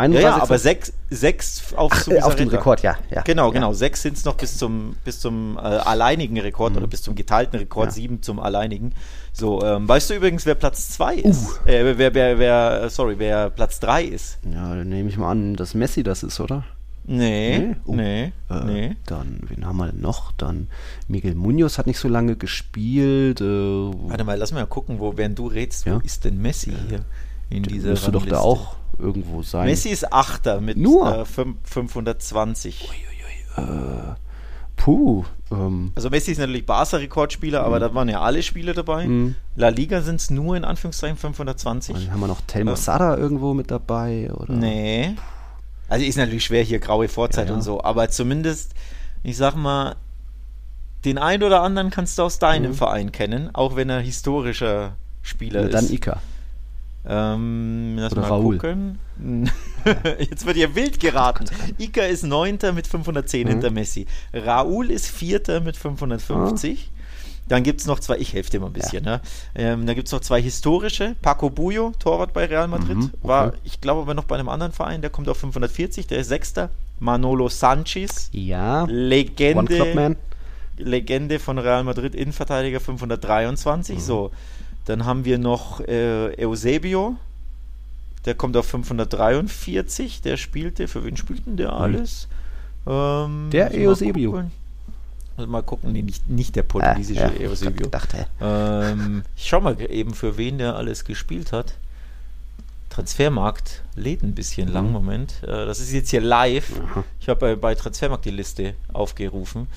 [0.00, 0.22] 31.
[0.22, 2.96] Ja, ja aber sechs, sechs auf, Ach, auf den Rekord, ja.
[3.10, 3.68] ja genau, genau.
[3.68, 3.74] Ja.
[3.74, 6.78] Sechs sind es noch bis zum, bis zum äh, alleinigen Rekord mhm.
[6.78, 7.92] oder bis zum geteilten Rekord, ja.
[7.92, 8.92] sieben zum alleinigen.
[9.32, 11.60] So, ähm, weißt du übrigens, wer Platz zwei ist?
[11.64, 11.68] Uh.
[11.68, 14.38] Äh, wer, wer, wer, sorry, wer Platz drei ist?
[14.44, 16.64] Ja, dann nehme ich mal an, dass Messi das ist, oder?
[17.04, 17.94] Nee, nee, uh.
[17.94, 18.96] nee, äh, nee.
[19.06, 20.32] Dann, wen haben wir denn noch?
[20.32, 20.68] Dann
[21.08, 23.40] Miguel Munoz hat nicht so lange gespielt.
[23.40, 27.04] Äh, Warte mal, lass mal gucken, wo, während du redest, wo ist denn Messi hier?
[27.50, 29.66] in dieser Müsste doch da auch irgendwo sein.
[29.66, 31.20] Messi ist Achter mit Nur?
[31.20, 32.88] Äh, fünf- 520.
[34.76, 35.24] Puh.
[35.50, 37.66] Ähm, Also Messi ist natürlich Barca-Rekordspieler, Mhm.
[37.66, 39.06] aber da waren ja alle Spiele dabei.
[39.56, 41.94] La Liga sind es nur in Anführungszeichen 520.
[42.06, 42.76] dann haben wir noch Telmo Ähm.
[42.76, 44.30] Sada irgendwo mit dabei.
[44.32, 44.54] Oder?
[44.54, 45.16] Nee.
[45.88, 47.56] Also ist natürlich schwer hier graue Vorzeit Ja, ja.
[47.56, 48.72] und so, aber zumindest,
[49.22, 49.96] ich sag mal,
[51.04, 55.64] den einen oder anderen kannst du aus deinem Verein kennen, auch wenn er historischer Spieler
[55.64, 55.70] Mhm.
[55.72, 55.90] Dann ist.
[55.90, 56.20] Ika.
[57.06, 58.58] Ähm, lass Oder mal Raoul.
[58.58, 58.98] gucken.
[60.18, 61.46] Jetzt wird hier wild geraten.
[61.78, 63.50] Ika ist Neunter mit 510 Mhm.
[63.50, 64.06] hinter Messi.
[64.34, 66.90] Raoul ist Vierter mit 550.
[67.48, 69.20] Dann gibt es noch zwei, ich helfe dir mal ein bisschen, ne?
[69.56, 71.16] ähm, da gibt es noch zwei historische.
[71.20, 73.16] Paco Bullo, Torwart bei Real Madrid, Mhm, okay.
[73.28, 76.28] war, ich glaube aber noch bei einem anderen Verein, der kommt auf 540, der ist
[76.28, 76.70] Sechster.
[77.00, 78.82] Manolo Sanchez, Ja.
[78.84, 80.16] One Club Legende, Man.
[80.76, 83.96] Legende von Real Madrid, Innenverteidiger 523.
[83.96, 84.00] Mhm.
[84.00, 84.30] So,
[84.86, 87.16] dann haben wir noch äh, Eusebio,
[88.24, 90.22] der kommt auf 543.
[90.22, 92.28] Der spielte, für wen spielt denn der alles?
[92.86, 94.30] Ähm, Der ich mal Eusebio.
[94.32, 94.52] gucken.
[95.46, 97.70] Mal gucken, nee, nicht, nicht der portugiesische Ah, ja, ich Eusebio.
[97.72, 98.26] hab gedacht, hä?
[98.42, 101.74] Ähm, ich schau mal eben, für wen der alles gespielt hat.
[102.90, 104.74] Transfermarkt lädt ein bisschen Mhm.
[104.74, 105.34] lang, Moment.
[105.42, 106.70] Äh, das ist jetzt hier live.
[107.20, 109.68] Ich habe bei, bei Transfermarkt die Liste aufgerufen.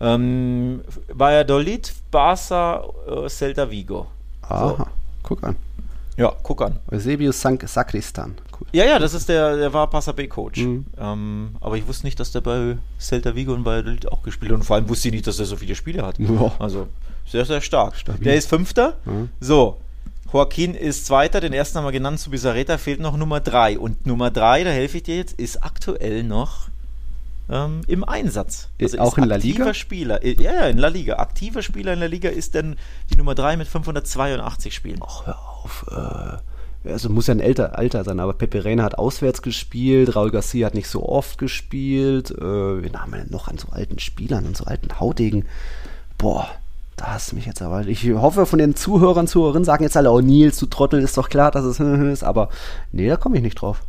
[0.00, 4.06] Ähm, Valladolid, Barca, äh, Celta Vigo.
[4.54, 4.86] Aha.
[5.22, 5.56] Guck an.
[6.16, 6.78] Ja, guck an.
[6.90, 8.34] Eusebius Sank Sakristan.
[8.52, 8.66] Cool.
[8.72, 10.60] Ja, ja, das ist der, der war Barca B-Coach.
[10.60, 10.86] Mhm.
[10.98, 14.58] Ähm, aber ich wusste nicht, dass der bei Celta Vigo und Valladolid auch gespielt hat.
[14.58, 16.18] Und vor allem wusste ich nicht, dass er so viele Spiele hat.
[16.18, 16.52] Ja.
[16.58, 16.88] Also
[17.26, 17.96] sehr, sehr stark.
[17.96, 18.24] Stabil.
[18.24, 18.98] Der ist Fünfter.
[19.06, 19.30] Mhm.
[19.40, 19.78] So,
[20.32, 23.78] Joaquin ist Zweiter, den ersten haben wir genannt, zu Bizarreta fehlt noch Nummer drei.
[23.78, 26.68] Und Nummer drei, da helfe ich dir jetzt, ist aktuell noch
[27.52, 28.68] ähm, im Einsatz.
[28.78, 29.74] Ist auch in La aktiver Liga?
[29.74, 30.24] Spieler.
[30.24, 31.16] Äh, Ja, ja, in La Liga.
[31.16, 32.76] Aktiver Spieler in La Liga ist denn
[33.10, 35.00] die Nummer drei mit 582 Spielen.
[35.06, 35.84] Ach, hör auf.
[35.90, 40.32] Äh, also muss ja ein älter, Alter sein, aber Pepe Reina hat auswärts gespielt, Raul
[40.32, 42.30] Garcia hat nicht so oft gespielt.
[42.32, 45.44] Äh, wen haben wir denn noch an so alten Spielern, an so alten Haudegen?
[46.18, 46.48] Boah,
[46.96, 47.86] da hast du mich jetzt aber.
[47.86, 51.28] Ich hoffe, von den Zuhörern, Zuhörerinnen sagen jetzt alle, oh Nils, du Trottel, ist doch
[51.28, 51.78] klar, dass es
[52.12, 52.48] ist, aber
[52.90, 53.82] nee, da komme ich nicht drauf.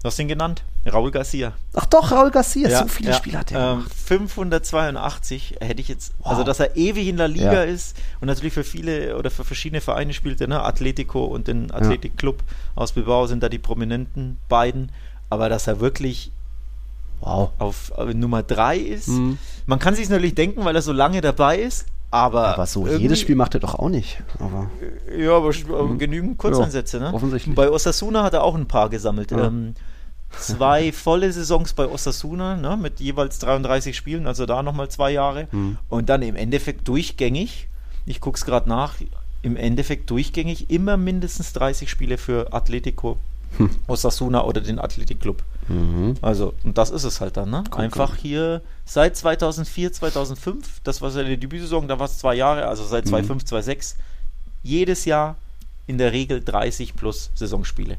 [0.00, 0.62] Du hast ihn genannt.
[0.90, 1.52] Raul Garcia.
[1.74, 3.92] Ach doch, Raul Garcia, so viele Spiele hat er ähm, gemacht.
[4.06, 6.46] 582 hätte ich jetzt, also Wow.
[6.46, 7.62] dass er ewig in der Liga Ja.
[7.64, 10.62] ist und natürlich für viele oder für verschiedene Vereine spielte, ne?
[10.62, 12.42] Atletico und den Athletic Club
[12.74, 14.90] aus Bilbao sind da die prominenten beiden,
[15.30, 16.30] aber dass er wirklich
[17.20, 17.50] Wow.
[17.58, 19.38] auf äh, Nummer 3 ist, Mhm.
[19.66, 23.20] man kann sich natürlich denken, weil er so lange dabei ist, aber, Aber so jedes
[23.20, 24.22] Spiel macht er doch auch nicht.
[24.38, 24.70] Aber
[25.14, 27.12] ja, aber, aber genügend Kurzeinsätze, ne?
[27.12, 27.54] offensichtlich.
[27.54, 29.30] Bei Osasuna hat er auch ein paar gesammelt.
[29.30, 29.46] Ja.
[29.46, 29.74] Ähm,
[30.30, 35.48] zwei volle Saisons bei Osasuna, ne, mit jeweils 33 Spielen, also da nochmal zwei Jahre.
[35.50, 35.76] Hm.
[35.90, 37.68] Und dann im Endeffekt durchgängig,
[38.06, 38.94] ich gucke es gerade nach,
[39.42, 43.18] im Endeffekt durchgängig immer mindestens 30 Spiele für Atletico,
[43.56, 43.70] Hm.
[43.86, 45.42] Osasuna oder den Athletic Club.
[45.68, 46.14] Mhm.
[46.22, 47.64] Also, und das ist es halt dann, ne?
[47.72, 52.84] Einfach hier seit 2004, 2005, das war seine Debütsaison, da war es zwei Jahre, also
[52.84, 53.10] seit Mhm.
[53.10, 53.96] 2005, 2006,
[54.62, 55.36] jedes Jahr
[55.86, 57.96] in der Regel 30 plus Saisonspiele.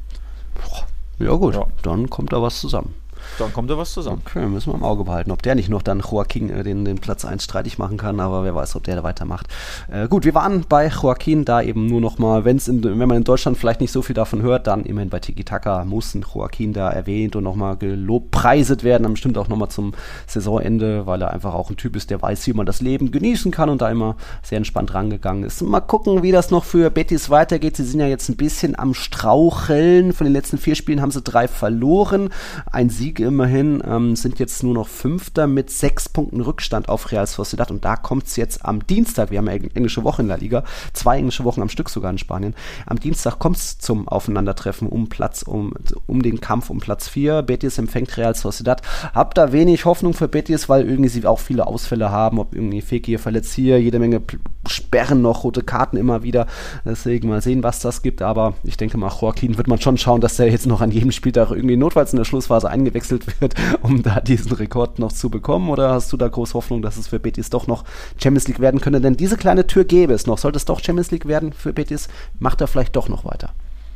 [1.20, 1.68] Ja gut, Ja.
[1.84, 2.94] dann kommt da was zusammen.
[3.38, 4.22] Dann kommt da was zusammen.
[4.26, 6.98] Okay, müssen wir im Auge behalten, ob der nicht noch dann Joaquin äh, den, den
[6.98, 9.48] Platz 1 streitig machen kann, aber wer weiß, ob der da weitermacht.
[9.92, 13.18] Äh, gut, wir waren bei Joaquin, da eben nur noch mal, wenn's in, wenn man
[13.18, 16.26] in Deutschland vielleicht nicht so viel davon hört, dann immerhin bei Tiki Taka muss ein
[16.34, 19.94] Joaquin da erwähnt und nochmal gelobpreiset werden, dann bestimmt auch nochmal zum
[20.28, 23.52] Saisonende, weil er einfach auch ein Typ ist, der weiß, wie man das Leben genießen
[23.52, 25.62] kann und da immer sehr entspannt rangegangen ist.
[25.62, 27.78] Mal gucken, wie das noch für Betis weitergeht.
[27.78, 30.14] Sie sind ja jetzt ein bisschen am Straucheln.
[30.14, 32.30] Von den letzten vier Spielen haben sie drei verloren.
[32.72, 37.28] Ein Sieg immerhin, ähm, sind jetzt nur noch Fünfter mit sechs Punkten Rückstand auf Real
[37.28, 40.28] Sociedad und da kommt es jetzt am Dienstag, wir haben ja eng- englische Woche in
[40.28, 42.56] der Liga, zwei englische Wochen am Stück sogar in Spanien.
[42.86, 45.74] Am Dienstag kommt es zum Aufeinandertreffen um Platz, um,
[46.08, 47.42] um den Kampf um Platz 4.
[47.44, 48.82] Betis empfängt Real Sociedad.
[49.14, 52.82] Hab da wenig Hoffnung für Betis, weil irgendwie sie auch viele Ausfälle haben, ob irgendwie
[52.82, 54.22] Fekir verletzt hier, jede Menge
[54.68, 56.46] Sperren noch, rote Karten immer wieder.
[56.86, 58.22] Deswegen mal sehen, was das gibt.
[58.22, 61.12] Aber ich denke mal, Joaquin wird man schon schauen, dass der jetzt noch an jedem
[61.12, 65.70] Spieltag irgendwie notfalls in der Schlussphase eingewechselt wird, um da diesen Rekord noch zu bekommen.
[65.70, 67.84] Oder hast du da groß Hoffnung, dass es für Betis doch noch
[68.22, 69.02] Champions League werden könnte?
[69.02, 70.38] Denn diese kleine Tür gäbe es noch.
[70.38, 72.08] Sollte es doch Champions League werden für Betis,
[72.40, 73.52] macht er vielleicht doch noch weiter.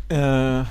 [0.10, 0.66] Äh,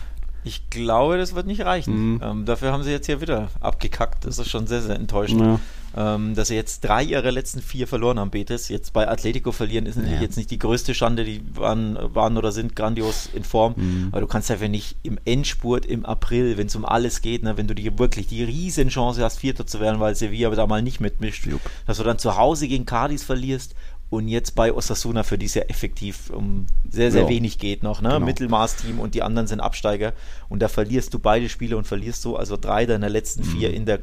[0.45, 2.15] ich glaube, das wird nicht reichen.
[2.15, 2.21] Mhm.
[2.23, 4.25] Ähm, dafür haben sie jetzt hier wieder abgekackt.
[4.25, 5.41] Das ist schon sehr, sehr enttäuschend.
[5.41, 5.61] Ja.
[5.97, 8.69] Ähm, dass sie jetzt drei ihrer letzten vier verloren haben, Betis.
[8.69, 10.23] Jetzt bei Atletico verlieren ist natürlich Ja.
[10.23, 11.25] jetzt nicht die größte Schande.
[11.25, 13.75] Die waren, waren oder sind grandios in Form.
[13.77, 14.09] Mhm.
[14.13, 17.57] Aber du kannst einfach nicht im Endspurt im April, wenn es um alles geht, ne,
[17.57, 21.01] wenn du die wirklich die Riesenchance hast, Vierter zu werden, weil Sevilla da mal nicht
[21.01, 21.61] mitmischt, Jupp.
[21.87, 23.75] dass du dann zu Hause gegen Cadiz verlierst
[24.13, 27.29] und jetzt bei Osasuna, für die es ja effektiv um sehr, sehr ja.
[27.31, 28.03] wenig geht noch.
[28.03, 28.11] Ne?
[28.11, 28.27] Genau.
[28.27, 30.13] Mittelmaßteam und die anderen sind Absteiger.
[30.51, 33.75] Und da verlierst du beide Spiele und verlierst so also drei deiner letzten vier mhm.
[33.75, 33.97] in der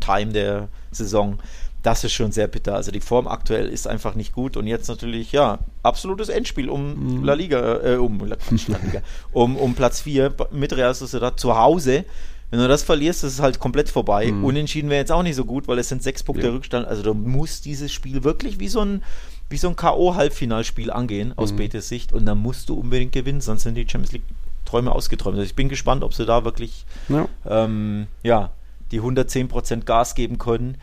[0.00, 1.38] Crunch-Time der Saison.
[1.82, 2.74] Das ist schon sehr bitter.
[2.74, 7.18] Also die Form aktuell ist einfach nicht gut und jetzt natürlich, ja, absolutes Endspiel um
[7.18, 7.24] mhm.
[7.24, 12.04] La Liga, äh, um, La Liga, um, um Platz 4 mit Real Sociedad zu Hause.
[12.50, 14.30] Wenn du das verlierst, ist es halt komplett vorbei.
[14.30, 14.44] Mhm.
[14.44, 16.52] Unentschieden wäre jetzt auch nicht so gut, weil es sind sechs Punkte ja.
[16.52, 16.86] Rückstand.
[16.86, 19.02] Also du musst dieses Spiel wirklich wie so ein,
[19.48, 21.58] wie so ein K.O.-Halbfinalspiel angehen, aus mhm.
[21.58, 22.12] Betes Sicht.
[22.12, 25.36] Und dann musst du unbedingt gewinnen, sonst sind die Champions League-Träume ausgeträumt.
[25.36, 28.50] Also ich bin gespannt, ob sie da wirklich ja, ähm, ja
[28.90, 30.76] die 110% Gas geben können.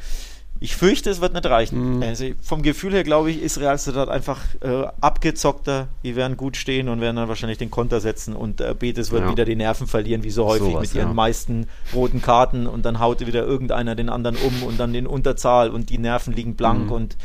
[0.59, 1.97] Ich fürchte, es wird nicht reichen.
[1.97, 2.03] Mhm.
[2.03, 5.87] Also vom Gefühl her, glaube ich, ist Real Sociedad einfach äh, abgezockter.
[6.03, 9.23] Die werden gut stehen und werden dann wahrscheinlich den Konter setzen und äh, Betis wird
[9.23, 9.31] ja.
[9.31, 11.13] wieder die Nerven verlieren, wie so häufig so was, mit ihren ja.
[11.13, 15.69] meisten roten Karten und dann haut wieder irgendeiner den anderen um und dann den Unterzahl
[15.69, 16.91] und die Nerven liegen blank mhm.
[16.91, 17.17] und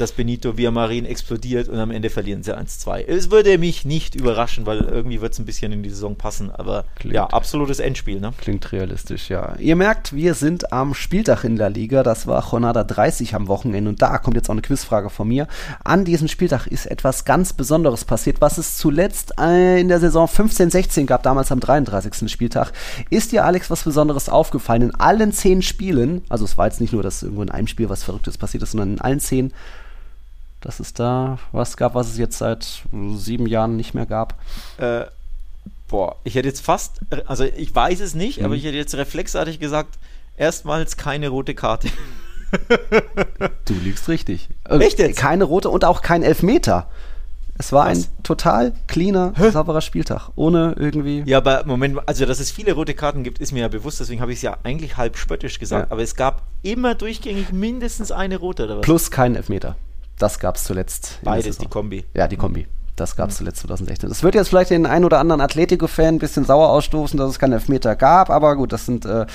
[0.00, 3.04] dass Benito Villamarin explodiert und am Ende verlieren sie 1-2.
[3.06, 6.50] Es würde mich nicht überraschen, weil irgendwie wird es ein bisschen in die Saison passen,
[6.50, 7.14] aber Klingt.
[7.14, 8.20] ja, absolutes Endspiel.
[8.20, 8.32] Ne?
[8.40, 9.56] Klingt realistisch, ja.
[9.58, 13.90] Ihr merkt, wir sind am Spieltag in der Liga, das war Jornada 30 am Wochenende
[13.90, 15.48] und da kommt jetzt auch eine Quizfrage von mir.
[15.84, 20.26] An diesem Spieltag ist etwas ganz Besonderes passiert, was es zuletzt äh, in der Saison
[20.26, 22.30] 15-16 gab, damals am 33.
[22.30, 22.72] Spieltag.
[23.10, 24.82] Ist dir, Alex, was Besonderes aufgefallen?
[24.82, 27.88] In allen zehn Spielen, also es war jetzt nicht nur, dass irgendwo in einem Spiel
[27.88, 29.52] was Verrücktes passiert ist, sondern in allen zehn
[30.60, 32.82] dass es da was gab, was es jetzt seit
[33.14, 34.34] sieben Jahren nicht mehr gab?
[34.78, 35.04] Äh,
[35.88, 38.46] boah, ich hätte jetzt fast, also ich weiß es nicht, mhm.
[38.46, 39.98] aber ich hätte jetzt reflexartig gesagt,
[40.36, 41.88] erstmals keine rote Karte.
[43.64, 44.48] du liegst richtig.
[44.68, 45.18] Echt jetzt?
[45.18, 46.88] Keine rote und auch kein Elfmeter.
[47.60, 47.98] Es war Was?
[47.98, 49.50] ein total cleaner, Hä?
[49.50, 51.24] sauberer Spieltag, ohne irgendwie.
[51.26, 54.20] Ja, aber Moment, also dass es viele rote Karten gibt, ist mir ja bewusst, deswegen
[54.20, 55.92] habe ich es ja eigentlich halb spöttisch gesagt, ja.
[55.92, 58.82] aber es gab immer durchgängig mindestens eine rote oder was?
[58.82, 59.74] Plus keinen Elfmeter.
[60.18, 61.20] Das gab es zuletzt.
[61.22, 62.04] Beides, die Kombi.
[62.14, 62.66] Ja, die Kombi.
[63.00, 63.38] Das gab es mhm.
[63.38, 64.08] zuletzt 2016.
[64.08, 67.38] Das wird jetzt vielleicht den einen oder anderen Atletico-Fan ein bisschen sauer ausstoßen, dass es
[67.38, 69.26] keinen Elfmeter gab, aber gut, das sind äh,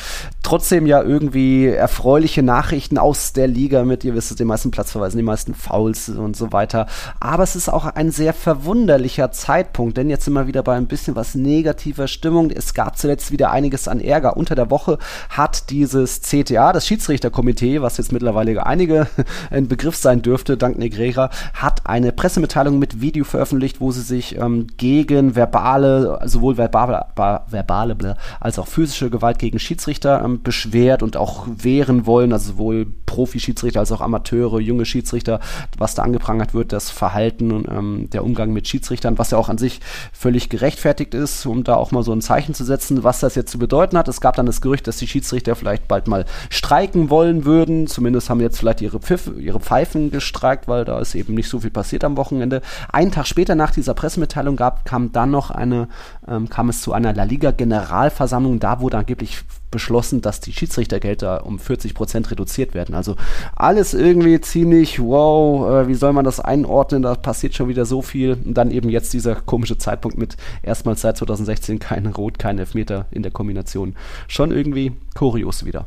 [0.41, 5.17] trotzdem ja irgendwie erfreuliche Nachrichten aus der Liga mit, ihr wisst es, den meisten Platzverweisen,
[5.17, 6.87] die meisten Fouls und so weiter.
[7.19, 10.87] Aber es ist auch ein sehr verwunderlicher Zeitpunkt, denn jetzt sind wir wieder bei ein
[10.87, 12.51] bisschen was negativer Stimmung.
[12.51, 14.35] Es gab zuletzt wieder einiges an Ärger.
[14.37, 14.97] Unter der Woche
[15.29, 19.07] hat dieses CTA, das Schiedsrichterkomitee, was jetzt mittlerweile einige
[19.49, 24.01] ein Begriff sein dürfte, dank Negrera, hat eine Pressemitteilung mit Video veröffentlicht veröffentlicht, wo sie
[24.01, 31.17] sich ähm, gegen verbale, sowohl verbale, als auch physische Gewalt gegen Schiedsrichter ähm, beschwert und
[31.17, 35.39] auch wehren wollen, also sowohl Profi-Schiedsrichter als auch Amateure, junge Schiedsrichter,
[35.77, 39.49] was da angeprangert wird, das Verhalten und ähm, der Umgang mit Schiedsrichtern, was ja auch
[39.49, 43.19] an sich völlig gerechtfertigt ist, um da auch mal so ein Zeichen zu setzen, was
[43.19, 44.07] das jetzt zu bedeuten hat.
[44.07, 47.85] Es gab dann das Gerücht, dass die Schiedsrichter vielleicht bald mal streiken wollen würden.
[47.85, 51.59] Zumindest haben jetzt vielleicht ihre, Pfiff, ihre Pfeifen gestreikt, weil da ist eben nicht so
[51.59, 52.61] viel passiert am Wochenende.
[52.91, 55.89] Einen Tag später später nach dieser Pressemitteilung gab, kam dann noch eine,
[56.29, 58.61] ähm, kam es zu einer La Liga Generalversammlung.
[58.61, 62.95] Da wurde angeblich beschlossen, dass die Schiedsrichtergelder um 40 Prozent reduziert werden.
[62.95, 63.17] Also
[63.53, 67.01] alles irgendwie ziemlich, wow, äh, wie soll man das einordnen?
[67.01, 68.37] Da passiert schon wieder so viel.
[68.45, 73.07] Und dann eben jetzt dieser komische Zeitpunkt mit erstmals seit 2016 kein Rot, kein Elfmeter
[73.11, 73.93] in der Kombination.
[74.29, 75.85] Schon irgendwie kurios wieder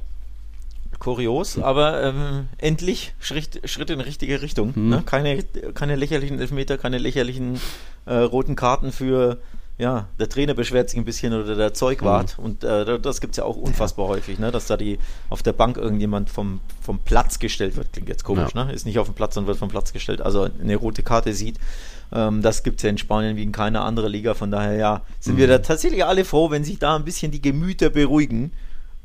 [1.06, 4.72] kurios, aber ähm, endlich Schritt, Schritt in richtige Richtung.
[4.74, 4.88] Mhm.
[4.88, 5.02] Ne?
[5.06, 5.40] Keine,
[5.72, 7.60] keine lächerlichen Elfmeter, keine lächerlichen
[8.06, 9.38] äh, roten Karten für,
[9.78, 12.36] ja, der Trainer beschwert sich ein bisschen oder der Zeugwart.
[12.38, 12.44] Mhm.
[12.44, 14.14] Und äh, das gibt es ja auch unfassbar ja.
[14.14, 14.50] häufig, ne?
[14.50, 14.98] dass da die
[15.30, 17.92] auf der Bank irgendjemand vom, vom Platz gestellt wird.
[17.92, 18.64] Klingt jetzt komisch, ja.
[18.64, 18.72] ne?
[18.72, 20.20] Ist nicht auf dem Platz, sondern wird vom Platz gestellt.
[20.20, 21.60] Also eine rote Karte sieht.
[22.12, 24.34] Ähm, das gibt es ja in Spanien wie in keiner anderen Liga.
[24.34, 25.38] Von daher, ja, sind mhm.
[25.38, 28.50] wir da tatsächlich alle froh, wenn sich da ein bisschen die Gemüter beruhigen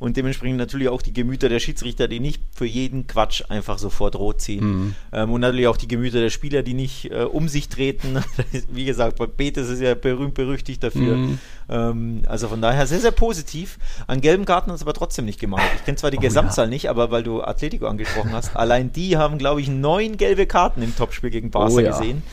[0.01, 4.15] und dementsprechend natürlich auch die Gemüter der Schiedsrichter, die nicht für jeden Quatsch einfach sofort
[4.15, 4.65] rot ziehen.
[4.65, 4.95] Mhm.
[5.13, 8.17] Ähm, und natürlich auch die Gemüter der Spieler, die nicht äh, um sich treten.
[8.71, 11.17] Wie gesagt, bei Betis ist ja berühmt berüchtigt dafür.
[11.17, 11.39] Mhm.
[11.69, 13.77] Ähm, also von daher sehr, sehr positiv.
[14.07, 15.69] An gelben Karten ist aber trotzdem nicht gemacht.
[15.75, 16.71] Ich kenne zwar die oh, Gesamtzahl ja.
[16.71, 20.81] nicht, aber weil du Atletico angesprochen hast, allein die haben, glaube ich, neun gelbe Karten
[20.81, 21.91] im Topspiel gegen Barca oh, ja.
[21.91, 22.23] gesehen.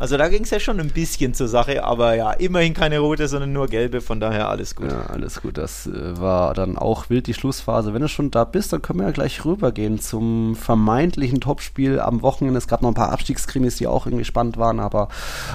[0.00, 3.28] Also da ging es ja schon ein bisschen zur Sache, aber ja, immerhin keine rote,
[3.28, 4.90] sondern nur gelbe, von daher alles gut.
[4.90, 5.58] Ja, alles gut.
[5.58, 7.92] Das äh, war dann auch wild die Schlussphase.
[7.92, 12.22] Wenn du schon da bist, dann können wir ja gleich rübergehen zum vermeintlichen Topspiel am
[12.22, 12.56] Wochenende.
[12.56, 15.08] Es gab noch ein paar Abstiegskrimis, die auch irgendwie spannend waren, aber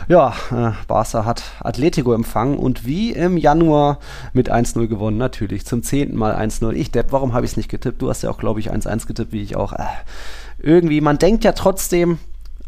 [0.08, 3.98] ja, äh, Barca hat Atletico empfangen und wie im Januar
[4.34, 5.66] mit 1-0 gewonnen, natürlich.
[5.66, 6.72] Zum zehnten Mal 1-0.
[6.74, 8.00] Ich, Depp, warum habe ich es nicht getippt?
[8.00, 9.74] Du hast ja auch, glaube ich, 1-1 getippt, wie ich auch.
[9.74, 9.86] Äh,
[10.60, 12.20] irgendwie, man denkt ja trotzdem,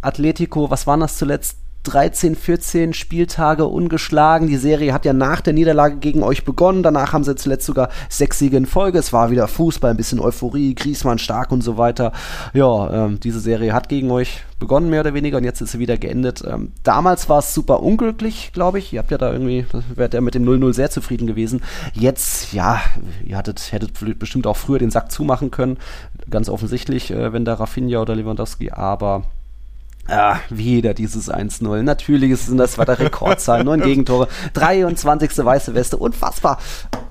[0.01, 1.57] Atletico, was waren das zuletzt?
[1.83, 4.47] 13, 14 Spieltage ungeschlagen.
[4.47, 6.83] Die Serie hat ja nach der Niederlage gegen euch begonnen.
[6.83, 8.99] Danach haben sie zuletzt sogar sechs Siege in Folge.
[8.99, 12.11] Es war wieder Fußball, ein bisschen Euphorie, Griesmann stark und so weiter.
[12.53, 15.79] Ja, ähm, diese Serie hat gegen euch begonnen, mehr oder weniger, und jetzt ist sie
[15.79, 16.43] wieder geendet.
[16.45, 18.91] Ähm, damals war es super unglücklich, glaube ich.
[18.91, 21.61] Ihr habt ja da irgendwie, wärt ja mit dem 0-0 sehr zufrieden gewesen.
[21.93, 22.81] Jetzt, ja,
[23.23, 25.77] ihr hattet, hättet bestimmt auch früher den Sack zumachen können.
[26.29, 29.23] Ganz offensichtlich, äh, wenn da Rafinha oder Lewandowski, aber
[30.07, 31.83] Ah, wieder dieses 1-0.
[31.83, 35.37] Natürlich ist das weiter Rekordzahl, neun Gegentore, 23.
[35.37, 36.59] weiße Weste, unfassbar.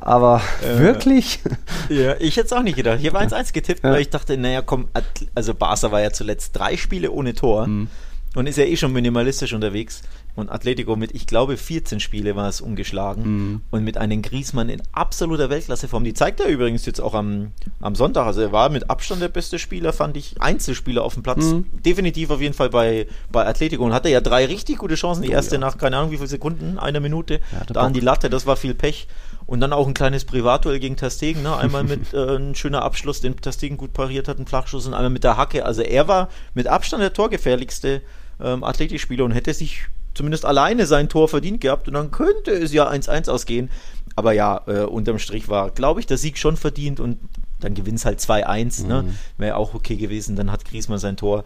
[0.01, 1.41] Aber äh, wirklich?
[1.89, 2.99] Ja, ich hätte es auch nicht gedacht.
[3.01, 3.91] Hier war 1-1 getippt, ja.
[3.91, 4.89] weil ich dachte, naja, komm,
[5.35, 7.67] also Barca war ja zuletzt drei Spiele ohne Tor.
[7.67, 7.89] Mhm
[8.37, 10.03] und ist ja eh schon minimalistisch unterwegs.
[10.37, 13.23] Und Atletico mit, ich glaube, 14 Spiele war es umgeschlagen.
[13.25, 13.61] Mhm.
[13.71, 16.05] Und mit einem Griesmann in absoluter Weltklasseform.
[16.05, 18.27] Die zeigt er übrigens jetzt auch am, am Sonntag.
[18.27, 20.35] Also er war mit Abstand der beste Spieler, fand ich.
[20.39, 21.43] Einzelspieler auf dem Platz.
[21.43, 21.65] Mhm.
[21.85, 23.83] Definitiv auf jeden Fall bei, bei Atletico.
[23.83, 25.23] Und hatte ja drei richtig gute Chancen.
[25.23, 25.67] Die oh erste oh, ja.
[25.67, 27.41] nach, keine Ahnung, wie viele Sekunden, einer Minute.
[27.53, 29.09] Ja, da an die Latte, das war viel Pech.
[29.47, 31.43] Und dann auch ein kleines Privatduell gegen Tastegen.
[31.43, 31.57] Ne?
[31.57, 35.11] Einmal mit äh, ein schöner Abschluss, den Tastegen gut pariert hat, ein Flachschuss und einmal
[35.11, 35.65] mit der Hacke.
[35.65, 38.03] Also er war mit Abstand der torgefährlichste
[38.39, 42.73] ähm, Athletikspieler und hätte sich zumindest alleine sein Tor verdient gehabt und dann könnte es
[42.73, 43.71] ja 1-1 ausgehen.
[44.15, 47.19] Aber ja, äh, unterm Strich war, glaube ich, der Sieg schon verdient und
[47.61, 48.87] dann gewinnt es halt 2-1.
[48.87, 49.03] Ne?
[49.03, 49.09] Mhm.
[49.09, 49.15] Ne?
[49.37, 51.45] Wäre auch okay gewesen, dann hat Griezmann sein Tor.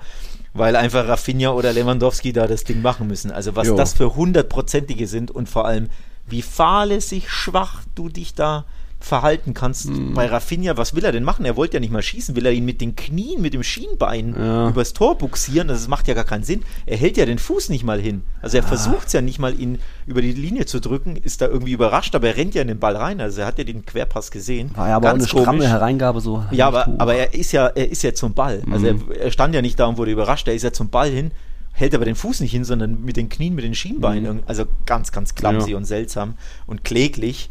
[0.53, 3.31] Weil einfach Rafinha oder Lewandowski da das Ding machen müssen.
[3.31, 3.77] Also was jo.
[3.77, 5.89] das für hundertprozentige sind und vor allem,
[6.27, 8.65] wie fahrlässig schwach du dich da
[9.01, 9.89] verhalten kannst.
[9.89, 10.15] Mhm.
[10.15, 11.45] Bei Rafinha, was will er denn machen?
[11.45, 12.37] Er wollte ja nicht mal schießen.
[12.37, 14.69] Will er ihn mit den Knien, mit dem Schienbein ja.
[14.69, 15.69] übers Tor buxieren?
[15.69, 16.63] Das macht ja gar keinen Sinn.
[16.87, 18.23] Er hält ja den Fuß nicht mal hin.
[18.43, 18.67] Also er ah.
[18.67, 21.17] versucht es ja nicht mal, ihn über die Linie zu drücken.
[21.17, 23.21] Ist da irgendwie überrascht, aber er rennt ja in den Ball rein.
[23.21, 24.71] Also er hat ja den Querpass gesehen.
[24.77, 26.45] War ja aber Ganz auch eine stramme Hereingabe so.
[26.51, 28.63] Ja, aber, aber er ist ja, er ist ja zum Ball.
[28.71, 29.05] Also mhm.
[29.13, 30.47] er, er stand ja nicht da und wurde überrascht.
[30.47, 31.31] Er ist ja zum Ball hin
[31.73, 34.37] hält aber den Fuß nicht hin, sondern mit den Knien, mit den Schienbeinen.
[34.37, 34.43] Mhm.
[34.47, 35.77] Also ganz, ganz clumsy ja.
[35.77, 36.35] und seltsam
[36.67, 37.49] und kläglich.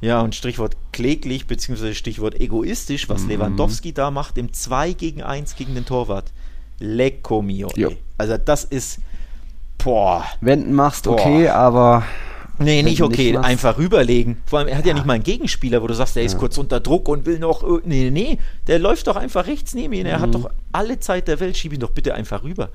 [0.00, 3.28] Ja, und Stichwort kläglich, beziehungsweise Stichwort egoistisch, was mhm.
[3.28, 6.32] Lewandowski da macht, im 2 gegen 1 gegen den Torwart.
[6.78, 7.68] Lecco mio.
[8.16, 9.00] Also das ist,
[9.76, 10.24] boah.
[10.40, 11.12] Wenden machst, boah.
[11.12, 12.04] okay, aber...
[12.58, 14.38] Nee, nicht okay, nicht einfach rüberlegen.
[14.46, 14.92] Vor allem, er hat ja.
[14.92, 17.38] ja, nicht mal einen Gegenspieler, wo du sagst, der ist kurz unter Druck und will
[17.38, 17.62] noch.
[17.84, 20.06] Nee, nee, der läuft doch einfach rechts neben ihn.
[20.06, 20.22] Er mhm.
[20.22, 22.70] hat doch alle Zeit der Welt, schieb ihn doch bitte einfach rüber.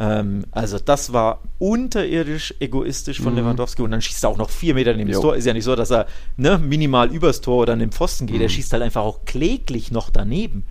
[0.00, 3.40] Ähm, also das war unterirdisch egoistisch von mhm.
[3.40, 5.36] Lewandowski und dann schießt er auch noch vier Meter neben das Tor.
[5.36, 6.06] Ist ja nicht so, dass er
[6.38, 8.36] ne, minimal übers Tor oder an den Pfosten geht.
[8.36, 8.42] Mhm.
[8.42, 10.64] Er schießt halt einfach auch kläglich noch daneben.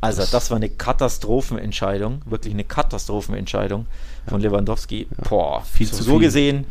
[0.00, 3.86] Also das, war eine Katastrophenentscheidung, wirklich eine Katastrophenentscheidung
[4.28, 5.08] von Lewandowski.
[5.10, 5.28] Ja.
[5.28, 6.20] Boah, viel zu so viel.
[6.20, 6.66] gesehen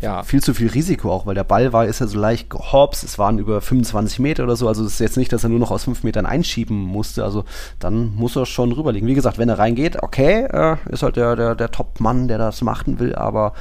[0.00, 0.22] ja.
[0.22, 3.18] viel zu viel Risiko auch, weil der Ball war, ist ja so leicht gehops, es
[3.18, 5.70] waren über 25 Meter oder so, also es ist jetzt nicht, dass er nur noch
[5.70, 7.44] aus 5 Metern einschieben musste, also
[7.78, 9.08] dann muss er schon rüberlegen.
[9.08, 12.62] Wie gesagt, wenn er reingeht, okay, äh, ist halt der, der, der Top-Mann, der das
[12.62, 13.52] machen will, aber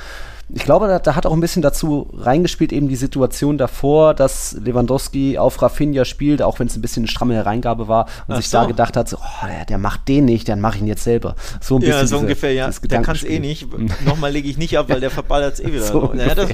[0.49, 4.53] ich glaube, da, da, hat auch ein bisschen dazu reingespielt, eben die Situation davor, dass
[4.53, 8.37] Lewandowski auf Rafinha spielt, auch wenn es ein bisschen eine stramme Hereingabe war und Ach
[8.37, 8.59] sich so.
[8.59, 11.03] da gedacht hat, so, oh, der, der, macht den nicht, dann mache ich ihn jetzt
[11.03, 11.35] selber.
[11.59, 11.95] So ein bisschen.
[11.95, 12.69] Ja, so diese, ungefähr, ja.
[12.69, 13.67] Der kann es eh nicht.
[14.05, 15.81] Nochmal lege ich nicht ab, weil der verballert es eh wieder.
[15.81, 16.49] so naja, das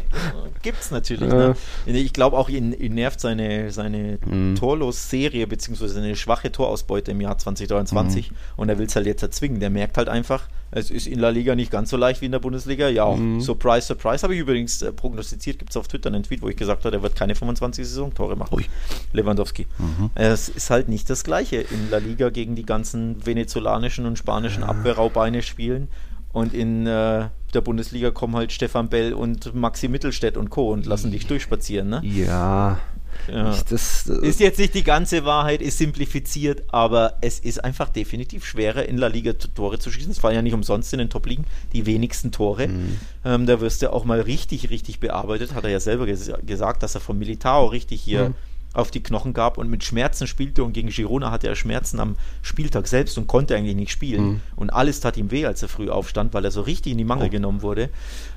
[0.64, 1.32] gibt es natürlich.
[1.32, 1.50] Ja.
[1.50, 1.56] Ne?
[1.86, 4.56] Ich glaube auch, ihn, ihn, nervt seine, seine mhm.
[4.56, 8.36] Torlos-Serie, beziehungsweise eine schwache Torausbeute im Jahr 2023 mhm.
[8.58, 9.60] und er will es halt jetzt erzwingen.
[9.60, 12.32] Der merkt halt einfach, es ist in La Liga nicht ganz so leicht wie in
[12.32, 12.90] der Bundesliga.
[12.90, 13.42] Ja, mhm.
[13.42, 14.24] surprise, surprise.
[14.24, 15.60] Habe ich übrigens äh, prognostiziert.
[15.60, 18.36] Gibt es auf Twitter einen Tweet, wo ich gesagt habe, er wird keine 25 Saisontore
[18.36, 18.56] machen.
[18.56, 18.66] Ui.
[19.14, 19.68] Lewandowski.
[19.78, 20.10] Mhm.
[20.16, 24.62] Es ist halt nicht das Gleiche in La Liga gegen die ganzen venezolanischen und spanischen
[24.62, 24.70] ja.
[24.70, 25.90] Abwehrraubeine spielen.
[26.32, 30.72] Und in äh, der Bundesliga kommen halt Stefan Bell und Maxi Mittelstädt und Co.
[30.72, 32.02] und lassen dich durchspazieren, ne?
[32.04, 32.80] Ja.
[33.28, 33.54] Ja.
[33.54, 37.90] Ich, das, das ist jetzt nicht die ganze Wahrheit, ist simplifiziert, aber es ist einfach
[37.90, 40.12] definitiv schwerer, in La Liga Tore zu schießen.
[40.12, 42.68] Es fallen ja nicht umsonst in den Top-Ligen die wenigsten Tore.
[42.68, 42.98] Mhm.
[43.26, 45.54] Ähm, da wirst du auch mal richtig, richtig bearbeitet.
[45.54, 48.30] Hat er ja selber ges gesagt, dass er vom Militao richtig hier.
[48.30, 48.36] Mhm
[48.74, 52.16] auf die Knochen gab und mit Schmerzen spielte und gegen Girona hatte er Schmerzen am
[52.42, 54.24] Spieltag selbst und konnte eigentlich nicht spielen.
[54.24, 54.40] Mhm.
[54.56, 57.04] Und alles tat ihm weh, als er früh aufstand, weil er so richtig in die
[57.04, 57.32] Mangel oh.
[57.32, 57.90] genommen wurde.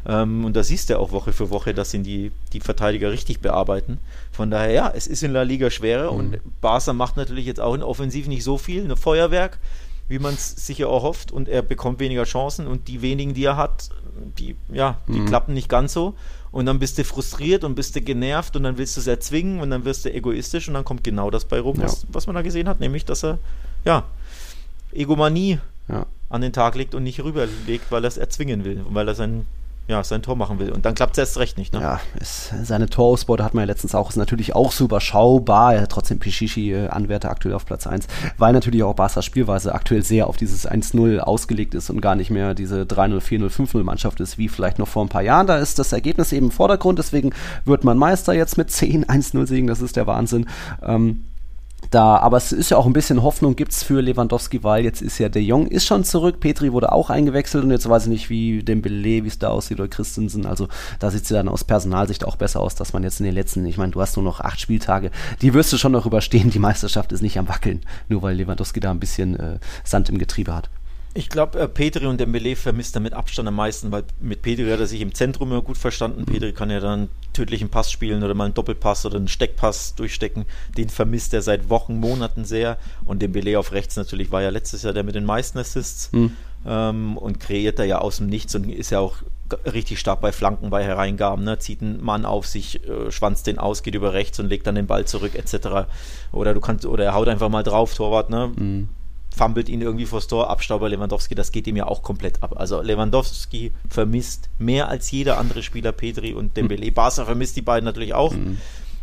[0.07, 3.41] Ähm, und da siehst du auch Woche für Woche, dass ihn die, die Verteidiger richtig
[3.41, 3.99] bearbeiten.
[4.31, 6.19] Von daher, ja, es ist in La Liga schwerer mhm.
[6.19, 9.59] und Barca macht natürlich jetzt auch in Offensiv nicht so viel, ein Feuerwerk,
[10.09, 13.45] wie man es sicher auch hofft und er bekommt weniger Chancen und die wenigen, die
[13.45, 13.89] er hat,
[14.39, 15.27] die, ja, die mhm.
[15.27, 16.15] klappen nicht ganz so
[16.57, 19.61] und dann bist du frustriert und bist du genervt und dann willst du es erzwingen
[19.61, 21.85] und dann wirst du egoistisch und dann kommt genau das bei rum, ja.
[21.85, 23.37] was, was, man da gesehen hat, nämlich, dass er,
[23.85, 24.05] ja,
[24.91, 26.07] Egomanie ja.
[26.31, 29.15] an den Tag legt und nicht rüberlegt, weil er es erzwingen will und weil er
[29.15, 29.45] sein
[29.89, 30.73] ja, sein Tor machen will.
[30.73, 31.73] Und dann klappt es erst recht nicht.
[31.73, 31.81] Ne?
[31.81, 35.75] Ja, ist, seine Torausbeute hat man ja letztens auch, ist natürlich auch so überschaubar.
[35.75, 40.27] Er hat trotzdem Pichichi-Anwärter aktuell auf Platz 1, weil natürlich auch Barca's Spielweise aktuell sehr
[40.27, 44.39] auf dieses 1-0 ausgelegt ist und gar nicht mehr diese 3-0, 4-0, 5-0 Mannschaft ist,
[44.39, 45.47] wie vielleicht noch vor ein paar Jahren.
[45.47, 47.33] Da ist das Ergebnis eben im Vordergrund, deswegen
[47.65, 50.47] wird man Meister jetzt mit 10 1-0 Siegen, das ist der Wahnsinn.
[50.83, 51.25] Ähm,
[51.97, 55.19] da, aber es ist ja auch ein bisschen Hoffnung gibt's für Lewandowski, weil jetzt ist
[55.19, 58.29] ja De Jong ist schon zurück, Petri wurde auch eingewechselt und jetzt weiß ich nicht,
[58.29, 60.69] wie Dembele, wie es da aussieht oder Christensen, also
[60.99, 63.35] da sieht es ja dann aus Personalsicht auch besser aus, dass man jetzt in den
[63.35, 65.11] letzten, ich meine, du hast nur noch acht Spieltage,
[65.41, 68.81] die wirst du schon noch überstehen, die Meisterschaft ist nicht am wackeln, nur weil Lewandowski
[68.81, 70.69] da ein bisschen äh, Sand im Getriebe hat.
[71.17, 74.69] Ich glaube, äh, Petri und Dembele vermisst er mit Abstand am meisten, weil mit Petri
[74.69, 76.21] hat er sich im Zentrum immer gut verstanden.
[76.21, 76.27] Mhm.
[76.27, 79.95] Petri kann ja dann einen tödlichen Pass spielen oder mal einen Doppelpass oder einen Steckpass
[79.95, 80.45] durchstecken.
[80.77, 82.77] Den vermisst er seit Wochen, Monaten sehr.
[83.07, 86.33] Und Dembele auf rechts natürlich war ja letztes Jahr der mit den meisten Assists mhm.
[86.67, 89.17] ähm, und kreiert er ja aus dem Nichts und ist ja auch
[89.65, 91.59] richtig stark bei Flanken, bei Hereingaben, ne?
[91.59, 94.75] zieht einen Mann auf sich, äh, schwanzt den aus, geht über rechts und legt dann
[94.75, 95.89] den Ball zurück, etc.
[96.33, 98.53] Oder du kannst, oder er haut einfach mal drauf, Torwart, ne?
[98.55, 98.89] Mhm
[99.37, 102.55] fummelt ihn irgendwie vors Tor, Abstauber Lewandowski, das geht ihm ja auch komplett ab.
[102.57, 106.87] Also Lewandowski vermisst mehr als jeder andere Spieler Petri und Dembele.
[106.87, 106.95] Mhm.
[106.95, 108.33] Barca vermisst die beiden natürlich auch.
[108.33, 108.57] Mhm.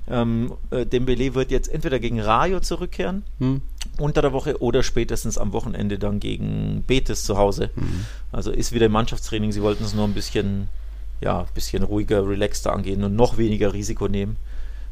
[0.10, 3.62] Ähm, äh, Dembele wird jetzt entweder gegen Rayo zurückkehren mhm.
[4.00, 7.70] unter der Woche oder spätestens am Wochenende dann gegen Betis zu Hause.
[7.76, 8.06] Mhm.
[8.32, 9.52] Also ist wieder im Mannschaftstraining.
[9.52, 10.68] Sie wollten es nur ein bisschen,
[11.22, 14.38] ja, bisschen ruhiger, relaxter angehen und noch weniger Risiko nehmen,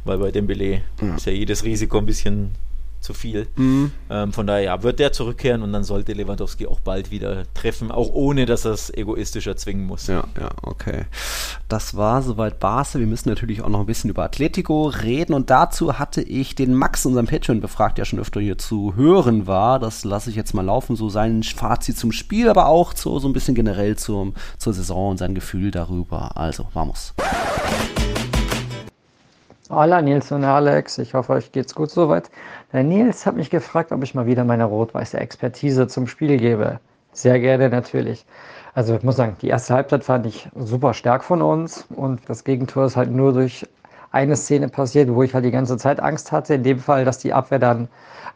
[0.05, 1.15] weil bei Dembele ja.
[1.15, 2.51] ist ja jedes Risiko ein bisschen
[3.01, 3.47] zu viel.
[3.55, 3.91] Mhm.
[4.09, 7.91] Ähm, von daher ja, wird der zurückkehren und dann sollte Lewandowski auch bald wieder treffen,
[7.91, 10.07] auch ohne dass er es egoistisch erzwingen muss.
[10.07, 11.05] Ja, ja, okay.
[11.67, 12.71] Das war soweit Barca.
[12.99, 16.73] Wir müssen natürlich auch noch ein bisschen über Atletico reden und dazu hatte ich den
[16.73, 19.79] Max, unseren Patreon, befragt, der schon öfter hier zu hören war.
[19.79, 23.27] Das lasse ich jetzt mal laufen, so sein Fazit zum Spiel, aber auch zu, so
[23.27, 26.37] ein bisschen generell zum, zur Saison und sein Gefühl darüber.
[26.37, 27.13] Also, vamos.
[29.73, 32.29] Hola Nils und Alex, ich hoffe, euch geht's gut soweit.
[32.73, 36.81] Der Nils hat mich gefragt, ob ich mal wieder meine rot-weiße Expertise zum Spiel gebe.
[37.13, 38.25] Sehr gerne natürlich.
[38.73, 42.43] Also ich muss sagen, die erste Halbzeit fand ich super stark von uns und das
[42.43, 43.65] Gegentor ist halt nur durch
[44.11, 46.55] eine Szene passiert, wo ich halt die ganze Zeit Angst hatte.
[46.55, 47.87] In dem Fall, dass die Abwehr dann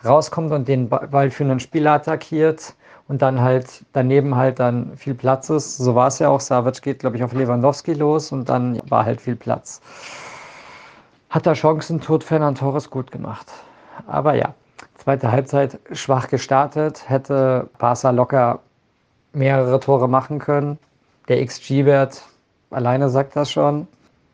[0.05, 2.75] rauskommt und den Ball für einen Spieler attackiert
[3.09, 5.79] und dann halt daneben halt dann viel Platz ist.
[5.79, 6.39] So war es ja auch.
[6.39, 9.81] Savic geht, glaube ich, auf Lewandowski los und dann war halt viel Platz
[11.35, 13.51] hat er Chancen, Tod Fernand Torres gut gemacht.
[14.07, 14.53] Aber ja,
[14.97, 18.59] zweite Halbzeit schwach gestartet, hätte Barca locker
[19.33, 20.79] mehrere Tore machen können.
[21.27, 22.23] Der XG-Wert
[22.69, 23.85] alleine sagt das schon.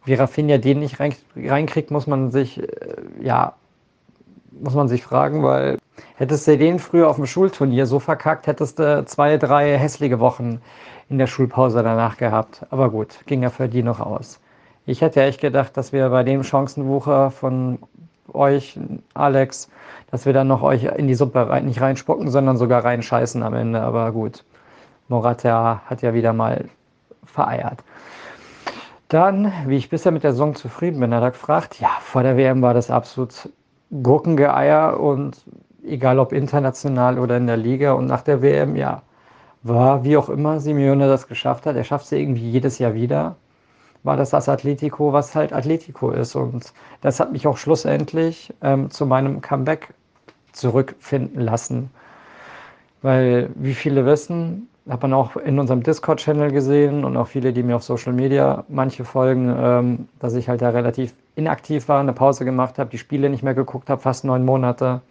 [0.06, 2.68] Wie Rafinha den nicht rein, reinkriegt, muss man sich, äh,
[3.20, 3.54] ja,
[4.52, 5.80] muss man sich fragen, weil
[6.18, 10.62] hättest du den früher auf dem Schulturnier so verkackt, hättest du zwei, drei hässliche Wochen
[11.10, 12.64] in der Schulpause danach gehabt.
[12.70, 14.40] Aber gut, ging ja für die noch aus.
[14.86, 17.80] Ich hätte echt gedacht, dass wir bei dem Chancenwucher von
[18.34, 18.80] euch,
[19.14, 19.70] Alex,
[20.10, 23.54] dass wir dann noch euch in die Suppe rein, nicht reinspucken, sondern sogar reinscheißen am
[23.54, 23.82] Ende.
[23.82, 24.44] Aber gut,
[25.08, 26.66] Morata hat ja wieder mal
[27.26, 27.84] vereiert.
[29.08, 32.38] Dann, wie ich bisher mit der Saison zufrieden bin, hat er gefragt, ja, vor der
[32.38, 33.50] WM war das absolut
[34.02, 35.38] Gurkengeeier und
[35.86, 39.02] egal ob international oder in der Liga und nach der WM, ja,
[39.64, 41.76] war wie auch immer Simeone das geschafft hat.
[41.76, 43.36] Er schafft es irgendwie jedes Jahr wieder
[44.04, 46.36] war das das Atletico, was halt Atletico ist.
[46.36, 49.94] Und das hat mich auch schlussendlich ähm, zu meinem Comeback
[50.54, 51.90] zurückfinden lassen.
[53.02, 57.64] Weil, wie viele wissen, hat man auch in unserem Discord-Channel gesehen und auch viele, die
[57.64, 62.14] mir auf Social Media manche folgen, ähm, dass ich halt da relativ inaktiv war, eine
[62.14, 65.02] Pause gemacht habe, die Spiele nicht mehr geguckt habe, fast neun Monate,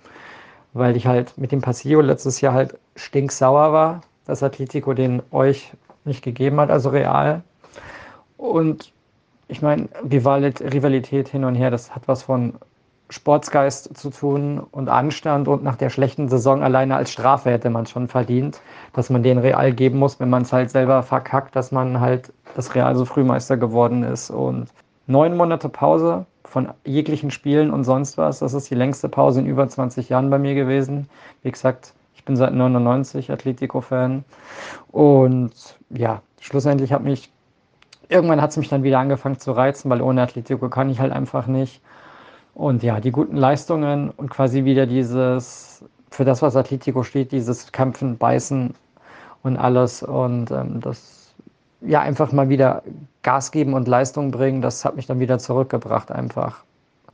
[0.72, 5.72] weil ich halt mit dem Passillo letztes Jahr halt stinksauer war, dass Atletico den euch
[6.04, 7.42] nicht gegeben hat, also real.
[8.40, 8.90] Und
[9.48, 12.54] ich meine, Rivalität hin und her, das hat was von
[13.10, 17.84] Sportsgeist zu tun und Anstand und nach der schlechten Saison alleine als Strafe hätte man
[17.84, 18.62] schon verdient,
[18.94, 22.32] dass man den Real geben muss, wenn man es halt selber verkackt, dass man halt
[22.56, 24.68] das Real so Frühmeister geworden ist und
[25.06, 29.46] neun Monate Pause von jeglichen Spielen und sonst was, das ist die längste Pause in
[29.46, 31.10] über 20 Jahren bei mir gewesen.
[31.42, 34.24] Wie gesagt, ich bin seit 99 Atletico-Fan
[34.92, 35.52] und
[35.90, 37.30] ja, schlussendlich hat mich
[38.10, 41.12] irgendwann hat es mich dann wieder angefangen zu reizen, weil ohne Atletico kann ich halt
[41.12, 41.80] einfach nicht.
[42.54, 47.72] Und ja, die guten Leistungen und quasi wieder dieses, für das, was Atletico steht, dieses
[47.72, 48.74] Kämpfen, Beißen
[49.42, 50.02] und alles.
[50.02, 51.34] Und ähm, das,
[51.80, 52.82] ja, einfach mal wieder
[53.22, 56.64] Gas geben und Leistung bringen, das hat mich dann wieder zurückgebracht einfach.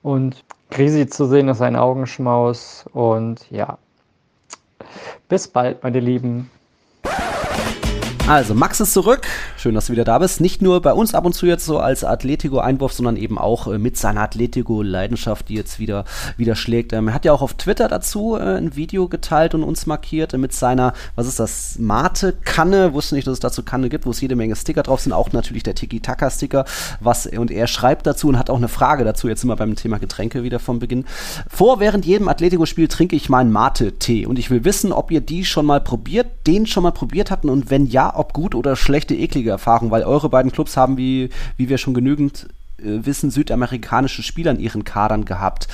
[0.02, 2.86] Und Grisi zu sehen ist ein Augenschmaus.
[2.92, 3.78] Und ja,
[5.28, 6.50] bis bald, meine Lieben.
[8.28, 9.20] Also, Max ist zurück.
[9.56, 10.40] Schön, dass du wieder da bist.
[10.40, 13.78] Nicht nur bei uns ab und zu jetzt so als Atletico-Einwurf, sondern eben auch äh,
[13.78, 16.04] mit seiner Atletico-Leidenschaft, die jetzt wieder,
[16.36, 16.92] wieder schlägt.
[16.92, 20.34] Ähm, er hat ja auch auf Twitter dazu äh, ein Video geteilt und uns markiert
[20.34, 22.94] äh, mit seiner, was ist das, Mate-Kanne.
[22.94, 25.12] Wusste nicht, dass es dazu Kanne gibt, wo es jede Menge Sticker drauf sind.
[25.12, 26.64] Auch natürlich der Tiki-Taka-Sticker.
[26.98, 30.00] Was, und er schreibt dazu und hat auch eine Frage dazu, jetzt immer beim Thema
[30.00, 31.04] Getränke wieder vom Beginn.
[31.48, 35.44] Vor während jedem Atletico-Spiel trinke ich meinen Mate-Tee und ich will wissen, ob ihr die
[35.44, 39.14] schon mal probiert, den schon mal probiert hatten und wenn ja, ob gut oder schlechte,
[39.14, 42.48] eklige Erfahrung, weil eure beiden Clubs haben, wie, wie wir schon genügend
[42.78, 45.68] äh, wissen, südamerikanische Spieler in ihren Kadern gehabt.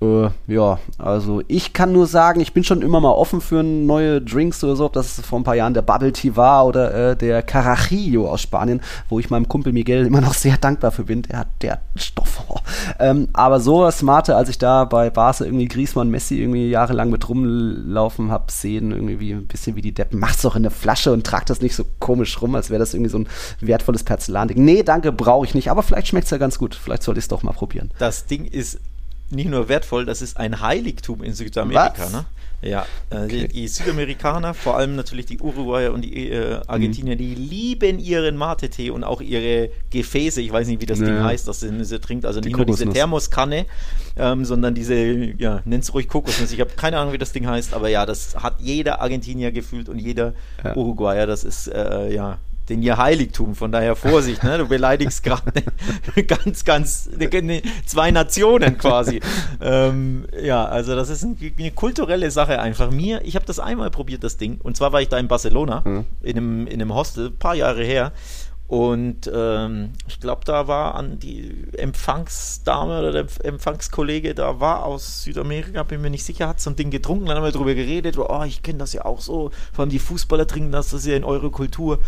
[0.00, 4.22] Äh, ja, also ich kann nur sagen, ich bin schon immer mal offen für neue
[4.22, 7.16] Drinks oder so, ob das vor ein paar Jahren der Bubble Tea war oder äh,
[7.16, 11.22] der Carajillo aus Spanien, wo ich meinem Kumpel Miguel immer noch sehr dankbar für bin.
[11.22, 12.28] Der hat der Stoff.
[12.98, 17.28] Ähm, aber so smarte, als ich da bei Barca irgendwie Griezmann, Messi irgendwie jahrelang mit
[17.28, 21.12] rumlaufen hab sehen, irgendwie wie, ein bisschen wie die Deppen, macht's doch in eine Flasche
[21.12, 23.28] und tragt das nicht so komisch rum, als wäre das irgendwie so ein
[23.60, 24.64] wertvolles Porzellanding.
[24.64, 26.74] Nee, danke, brauche ich nicht, aber vielleicht schmeckt's ja ganz gut.
[26.74, 27.90] Vielleicht sollte ich es doch mal probieren.
[27.98, 28.78] Das Ding ist
[29.30, 31.94] nicht nur wertvoll, das ist ein Heiligtum in Südamerika.
[31.98, 32.12] Was?
[32.12, 32.24] Ne?
[32.60, 33.46] Ja, äh, Okay.
[33.46, 37.18] die, Südamerikaner, vor allem natürlich die Uruguayer und die äh, Argentinier, Mhm.
[37.18, 40.40] die lieben ihren Mate-Tee und auch ihre Gefäße.
[40.40, 41.06] Ich weiß nicht, wie das Ja.
[41.06, 42.26] Ding heißt, das sie, sie trinkt.
[42.26, 42.94] Also Die nicht nur diese Kokosnuss.
[42.94, 43.66] Thermoskanne,
[44.16, 44.96] ähm, sondern diese,
[45.38, 46.50] ja, nenn's ruhig Kokosnuss.
[46.50, 49.88] Ich habe keine Ahnung, wie das Ding heißt, aber ja, das hat jeder Argentinier gefühlt
[49.88, 50.74] und jeder Ja.
[50.74, 51.26] Uruguayer.
[51.28, 52.38] Das ist, äh, ja,
[52.68, 53.54] den ihr Heiligtum.
[53.54, 54.58] Von daher Vorsicht, ne?
[54.58, 55.52] du beleidigst gerade
[56.26, 59.20] ganz, ganz ne, zwei Nationen quasi.
[59.60, 62.90] ähm, ja, also das ist ein, eine kulturelle Sache einfach.
[62.90, 64.58] Mir, ich habe das einmal probiert, das Ding.
[64.62, 66.04] Und zwar war ich da in Barcelona, Mhm.
[66.22, 68.12] in, einem, in einem Hostel, ein paar Jahre her.
[68.68, 75.22] Und ähm, ich glaube, da war an die Empfangsdame oder der Empfangskollege, da war aus
[75.22, 78.18] Südamerika, bin mir nicht sicher, hat so ein Ding getrunken, dann haben wir drüber geredet,
[78.18, 81.06] oh, ich kenne das ja auch so, vor allem die Fußballer trinken das, das ist
[81.06, 82.00] ja in eurer Kultur.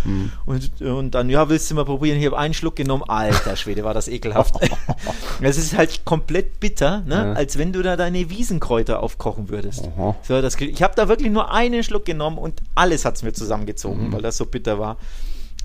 [0.44, 2.18] Und, und dann, ja, willst du mal probieren?
[2.18, 4.56] Ich habe einen Schluck genommen, alter Schwede, war das ekelhaft.
[5.42, 7.14] Es ist halt komplett bitter, ne?
[7.14, 7.32] Ja.
[7.32, 9.88] als wenn du da deine Wiesenkräuter aufkochen würdest.
[9.96, 10.14] Aha.
[10.22, 13.32] So, das, ich habe da wirklich nur einen Schluck genommen und alles hat es mir
[13.32, 14.98] zusammengezogen, weil das so bitter war.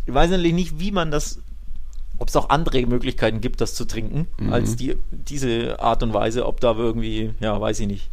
[0.05, 1.39] Ich weiß natürlich nicht, wie man das,
[2.17, 6.45] ob es auch andere Möglichkeiten gibt, das zu trinken, als die, diese Art und Weise,
[6.45, 8.09] ob da irgendwie, ja, weiß ich nicht,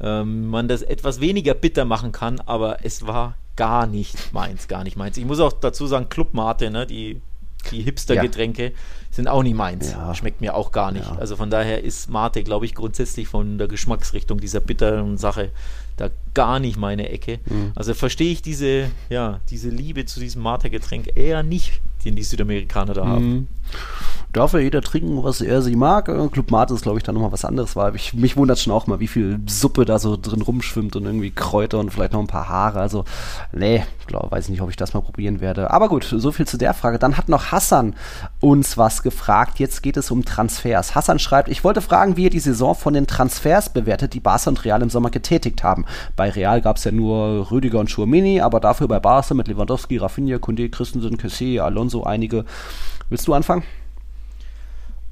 [0.00, 4.84] ähm, man das etwas weniger bitter machen kann, aber es war gar nicht meins, gar
[4.84, 5.16] nicht meins.
[5.16, 7.20] Ich muss auch dazu sagen, Clubmate, ne, die,
[7.70, 8.72] die Hipster-Getränke
[9.10, 9.92] sind auch nicht meins.
[9.92, 10.14] Ja.
[10.14, 11.06] Schmeckt mir auch gar nicht.
[11.06, 11.16] Ja.
[11.16, 15.50] Also von daher ist Mate, glaube ich, grundsätzlich von der Geschmacksrichtung dieser bitteren Sache
[15.96, 17.40] da gar nicht meine Ecke.
[17.46, 17.72] Mhm.
[17.74, 22.94] Also verstehe ich diese, ja, diese Liebe zu diesem Mate-Getränk eher nicht, den die Südamerikaner
[22.94, 23.48] da haben.
[24.32, 26.08] Darf ja jeder trinken, was er sie mag.
[26.08, 28.72] Äh, Club Mate ist, glaube ich, dann nochmal was anderes, weil ich, mich wundert schon
[28.72, 32.20] auch mal, wie viel Suppe da so drin rumschwimmt und irgendwie Kräuter und vielleicht noch
[32.20, 32.80] ein paar Haare.
[32.80, 33.04] Also,
[33.52, 35.72] nee, glaub, weiß nicht, ob ich das mal probieren werde.
[35.72, 37.00] Aber gut, so viel zu der Frage.
[37.00, 37.96] Dann hat noch Hassan
[38.38, 39.58] uns was gefragt.
[39.58, 40.94] Jetzt geht es um Transfers.
[40.94, 44.50] Hassan schreibt, ich wollte fragen, wie ihr die Saison von den Transfers bewertet, die Barca
[44.50, 45.86] und Real im Sommer getätigt haben.
[46.14, 49.96] Bei Real gab es ja nur Rüdiger und Schurmini, aber dafür bei Barca mit Lewandowski,
[49.96, 52.44] Rafinha, Kunde, Christensen, Kessie, Alonso einige.
[53.08, 53.64] Willst du anfangen?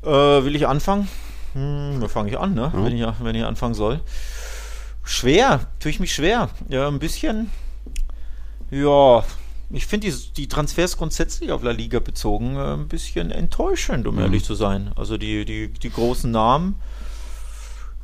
[0.03, 1.09] Äh, will ich anfangen?
[1.55, 2.71] Hm, da fange ich an, ne?
[2.75, 4.01] Wenn, ich, wenn ich anfangen soll.
[5.03, 6.51] Schwer, tue ich mich schwer.
[6.69, 7.51] Ja, ein bisschen.
[8.71, 9.25] Ja,
[9.71, 14.19] ich finde die, die Transfers grundsätzlich auf La Liga bezogen äh, ein bisschen enttäuschend, um
[14.19, 14.93] ehrlich zu sein.
[14.97, 16.77] Also die, die, die großen Namen.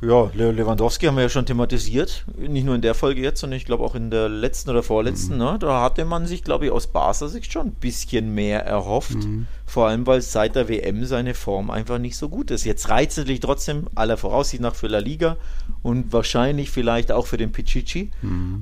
[0.01, 2.25] Ja, Le Lewandowski haben wir ja schon thematisiert.
[2.37, 5.37] Nicht nur in der Folge jetzt, sondern ich glaube auch in der letzten oder vorletzten.
[5.37, 5.57] Ne?
[5.59, 9.17] Da hatte man sich, glaube ich, aus Barca Sicht schon ein bisschen mehr erhofft.
[9.65, 12.65] Vor allem, weil seit der WM seine Form einfach nicht so gut ist.
[12.65, 15.37] Jetzt reizt natürlich trotzdem aller Voraussicht nach für La Liga
[15.81, 18.11] und wahrscheinlich vielleicht auch für den Pichichi.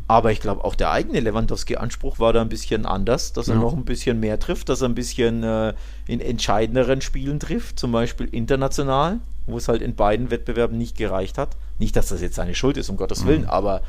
[0.08, 3.62] Aber ich glaube, auch der eigene Lewandowski-Anspruch war da ein bisschen anders, dass er Ja.
[3.62, 5.74] noch ein bisschen mehr trifft, dass er ein bisschen äh,
[6.08, 11.38] in entscheidenderen Spielen trifft, zum Beispiel international, wo es halt in beiden Wettbewerben nicht gereicht
[11.38, 11.58] hat.
[11.80, 13.82] Nicht, dass das jetzt seine Schuld ist, um Gottes Willen, aber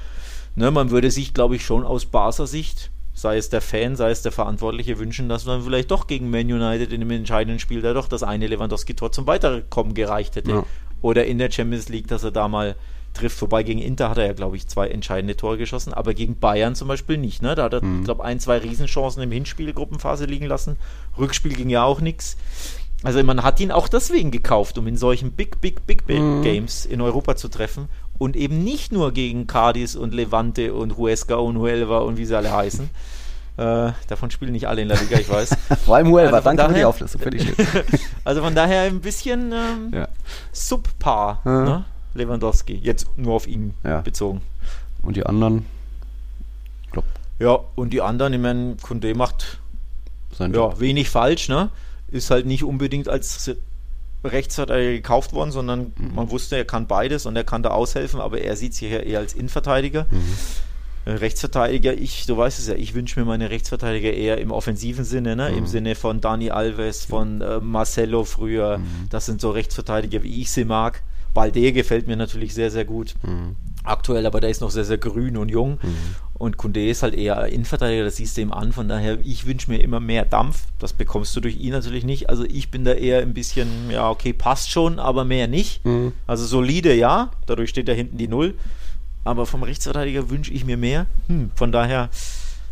[0.56, 4.10] ne, man würde sich, glaube ich, schon aus Barca Sicht, sei es der Fan, sei
[4.10, 7.80] es der Verantwortliche, wünschen, dass man vielleicht doch gegen Man United in dem entscheidenden Spiel
[7.80, 10.50] da doch das eine Lewandowski-Tor zum Weiterkommen gereicht hätte.
[10.50, 10.66] Ja.
[11.00, 12.76] Oder in der Champions League, dass er da mal
[13.12, 13.40] trifft.
[13.40, 16.74] Wobei gegen Inter hat er ja, glaube ich, zwei entscheidende Tore geschossen, aber gegen Bayern
[16.74, 17.40] zum Beispiel nicht.
[17.40, 17.54] Ne?
[17.54, 20.76] Da hat er, ich glaube, ein, zwei Riesenchancen im Hinspiel, Gruppenphase liegen lassen.
[21.16, 22.36] Rückspiel ging ja auch nichts.
[23.04, 26.86] Also man hat ihn auch deswegen gekauft, um in solchen Big, Big, Big, Big Games
[26.86, 27.88] in Europa zu treffen
[28.18, 32.36] und eben nicht nur gegen Cadiz und Levante und Huesca und Huelva und wie sie
[32.36, 32.88] alle heißen.
[33.56, 35.56] Äh, davon spielen nicht alle in La Liga, ich weiß.
[35.86, 37.54] Vor allem Huelva, Also danke für die daher- Auflistung, schön.
[38.24, 40.08] Also von daher ein bisschen ähm, Ja.
[40.52, 41.62] subpar, Ja.
[41.62, 41.84] ne?
[42.14, 42.74] Lewandowski.
[42.82, 44.00] Jetzt nur auf ihn Ja.
[44.00, 44.40] bezogen.
[45.02, 45.66] Und die anderen?
[46.90, 47.04] Glaub,
[47.38, 49.58] Ja, und die anderen, ich meine, Kunde macht
[50.40, 51.70] Ja, wenig falsch, ne?
[52.14, 53.50] Ist halt nicht unbedingt als
[54.24, 56.14] Rechtsverteidiger gekauft worden, sondern mhm.
[56.14, 58.98] man wusste, er kann beides und er kann da aushelfen, aber er sieht sich ja
[58.98, 60.06] eher als Innenverteidiger.
[60.10, 60.36] Mhm.
[61.06, 65.04] Äh, Rechtsverteidiger, ich, du weißt es ja, ich wünsche mir meine Rechtsverteidiger eher im offensiven
[65.04, 65.50] Sinne, ne?
[65.50, 65.58] Mhm.
[65.58, 68.78] im Sinne von Dani Alves, von äh, Marcelo früher.
[68.78, 69.08] Mhm.
[69.10, 71.02] Das sind so Rechtsverteidiger, wie ich sie mag.
[71.34, 73.14] Balde gefällt mir natürlich sehr, sehr gut.
[73.22, 73.56] Mhm.
[73.82, 75.78] Aktuell, aber der ist noch sehr, sehr grün und jung.
[75.82, 75.96] Mhm.
[76.34, 78.72] Und Kunde ist halt eher Innenverteidiger, das siehst du ihm an.
[78.72, 80.64] Von daher, ich wünsche mir immer mehr Dampf.
[80.78, 82.30] Das bekommst du durch ihn natürlich nicht.
[82.30, 85.84] Also ich bin da eher ein bisschen, ja, okay, passt schon, aber mehr nicht.
[85.84, 86.12] Mhm.
[86.26, 87.30] Also solide, ja.
[87.46, 88.54] Dadurch steht da hinten die Null
[89.24, 91.06] aber vom Rechtsverteidiger wünsche ich mir mehr.
[91.28, 92.10] Hm, von daher,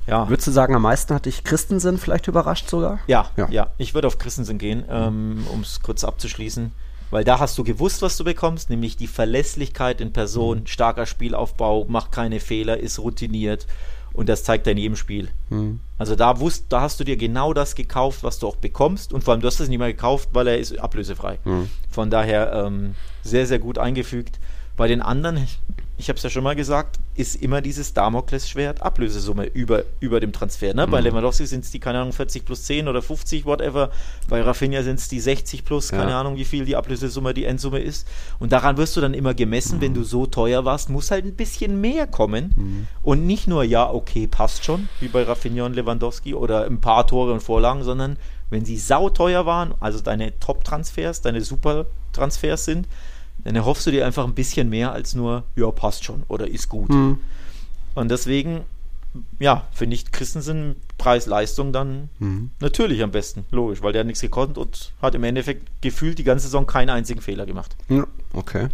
[0.06, 0.28] ja.
[0.28, 2.98] Würdest du sagen, am meisten hat dich Christensen vielleicht überrascht sogar?
[3.06, 3.48] Ja, ja.
[3.50, 3.66] ja.
[3.78, 6.72] Ich würde auf Christensen gehen, ähm, um es kurz abzuschließen.
[7.12, 10.66] Weil da hast du gewusst, was du bekommst, nämlich die Verlässlichkeit in Person, mhm.
[10.66, 13.66] starker Spielaufbau, macht keine Fehler, ist routiniert
[14.14, 15.28] und das zeigt er in jedem Spiel.
[15.50, 15.80] Mhm.
[15.98, 19.24] Also da, wusst, da hast du dir genau das gekauft, was du auch bekommst und
[19.24, 21.38] vor allem du hast es nicht mehr gekauft, weil er ist ablösefrei.
[21.44, 21.68] Mhm.
[21.90, 24.40] Von daher ähm, sehr, sehr gut eingefügt.
[24.78, 25.46] Bei den anderen,
[26.02, 30.32] ich habe es ja schon mal gesagt, ist immer dieses Damoklesschwert Ablösesumme über, über dem
[30.32, 30.74] Transfer.
[30.74, 30.86] Ne?
[30.86, 30.90] Mhm.
[30.90, 33.90] Bei Lewandowski sind es die, keine Ahnung, 40 plus 10 oder 50, whatever.
[34.28, 36.20] Bei Rafinha sind es die 60 plus, keine ja.
[36.20, 38.08] Ahnung, wie viel die Ablösesumme, die Endsumme ist.
[38.40, 39.82] Und daran wirst du dann immer gemessen, mhm.
[39.82, 42.52] wenn du so teuer warst, muss halt ein bisschen mehr kommen.
[42.56, 42.86] Mhm.
[43.04, 47.06] Und nicht nur, ja, okay, passt schon, wie bei Rafinha und Lewandowski oder ein paar
[47.06, 48.16] Tore und Vorlagen, sondern
[48.50, 52.88] wenn sie sauteuer waren, also deine Top-Transfers, deine Super-Transfers sind,
[53.44, 56.68] dann erhoffst du dir einfach ein bisschen mehr als nur, ja, passt schon oder ist
[56.68, 56.90] gut.
[56.90, 57.18] Mhm.
[57.94, 58.62] Und deswegen,
[59.38, 62.50] ja, finde ich Christensen Preis-Leistung dann mhm.
[62.60, 66.24] natürlich am besten, logisch, weil der hat nichts gekonnt und hat im Endeffekt gefühlt die
[66.24, 67.76] ganze Saison keinen einzigen Fehler gemacht.
[67.88, 68.68] Ja, okay.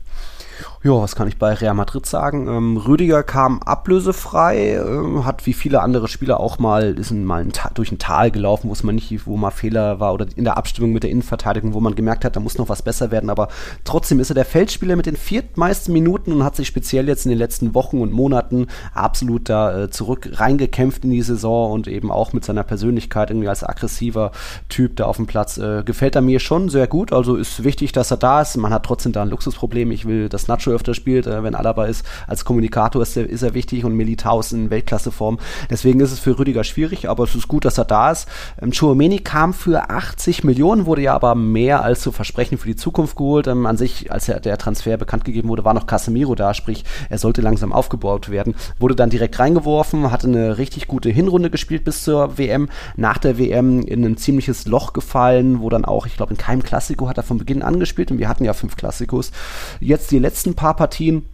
[0.84, 2.46] Ja, was kann ich bei Real Madrid sagen?
[2.46, 7.52] Ähm, Rüdiger kam ablösefrei, äh, hat wie viele andere Spieler auch mal, ist mal ein
[7.74, 10.56] durch ein Tal gelaufen, wo es mal nicht, wo mal Fehler war oder in der
[10.56, 13.48] Abstimmung mit der Innenverteidigung, wo man gemerkt hat, da muss noch was besser werden, aber
[13.82, 17.30] trotzdem ist er der Feldspieler mit den viertmeisten Minuten und hat sich speziell jetzt in
[17.30, 22.12] den letzten Wochen und Monaten absolut da äh, zurück reingekämpft in die Saison und eben
[22.12, 24.30] auch mit seiner Persönlichkeit irgendwie als aggressiver
[24.68, 25.58] Typ da auf dem Platz.
[25.58, 28.56] Äh, gefällt er mir schon sehr gut, also ist wichtig, dass er da ist.
[28.56, 29.90] Man hat trotzdem da ein Luxusproblem.
[29.90, 32.04] Ich will, dass Nacho öfter spielt, äh, wenn Alaba ist.
[32.26, 35.38] Als Kommunikator ist er, ist er wichtig und Militao ist in Weltklasseform.
[35.70, 38.28] Deswegen ist es für Rüdiger schwierig, aber es ist gut, dass er da ist.
[38.60, 42.76] Ähm, Chouameni kam für 80 Millionen, wurde ja aber mehr als zu versprechen für die
[42.76, 43.46] Zukunft geholt.
[43.46, 46.84] Ähm, an sich, als er, der Transfer bekannt gegeben wurde, war noch Casemiro da, sprich,
[47.08, 48.54] er sollte langsam aufgebaut werden.
[48.78, 52.68] Wurde dann direkt reingeworfen, hatte eine richtig gute Hinrunde gespielt bis zur WM.
[52.96, 56.62] Nach der WM in ein ziemliches Loch gefallen, wo dann auch, ich glaube, in keinem
[56.62, 59.32] Klassiko hat er von Beginn an gespielt und wir hatten ja fünf Klassikos.
[59.80, 61.24] Jetzt die letzten paar Partien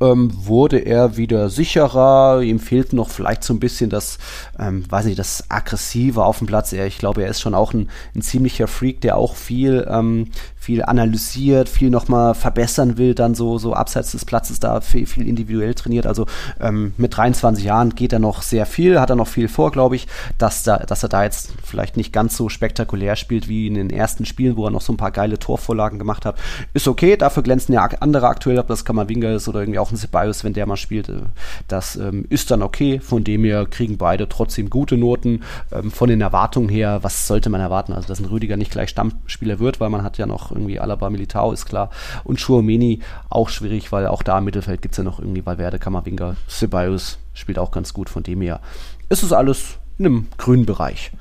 [0.00, 2.42] ähm, wurde er wieder sicherer.
[2.42, 4.18] Ihm fehlt noch vielleicht so ein bisschen das,
[4.58, 6.72] ähm, weiß nicht, das Aggressive auf dem Platz.
[6.72, 10.30] Er, ich glaube, er ist schon auch ein, ein ziemlicher Freak, der auch viel, ähm,
[10.58, 15.28] viel analysiert, viel nochmal verbessern will, dann so, so abseits des Platzes da viel, viel
[15.28, 16.06] individuell trainiert.
[16.06, 16.26] Also
[16.60, 19.94] ähm, mit 23 Jahren geht er noch sehr viel, hat er noch viel vor, glaube
[19.96, 20.08] ich,
[20.38, 23.90] dass, da, dass er da jetzt vielleicht nicht ganz so spektakulär spielt wie in den
[23.90, 26.36] ersten Spielen, wo er noch so ein paar geile Torvorlagen gemacht hat.
[26.74, 29.96] Ist okay, dafür glänzen ja andere aktuell, ob das Kammerwinger ist oder irgendwie auch ein
[29.96, 31.08] Ceballos, wenn der mal spielt.
[31.08, 31.22] Äh,
[31.68, 35.42] das ähm, ist dann okay, von dem her kriegen beide trotzdem gute Noten.
[35.72, 37.92] Ähm, von den Erwartungen her, was sollte man erwarten?
[37.92, 41.10] Also, dass ein Rüdiger nicht gleich Stammspieler wird, weil man hat ja noch irgendwie Alaba
[41.10, 41.90] Militao ist klar.
[42.24, 45.78] Und Schuomeni auch schwierig, weil auch da im Mittelfeld gibt es ja noch irgendwie Valverde,
[45.78, 48.60] Kammerwinger, Ceballos spielt auch ganz gut, von dem her
[49.08, 51.12] ist es alles in einem grünen Bereich.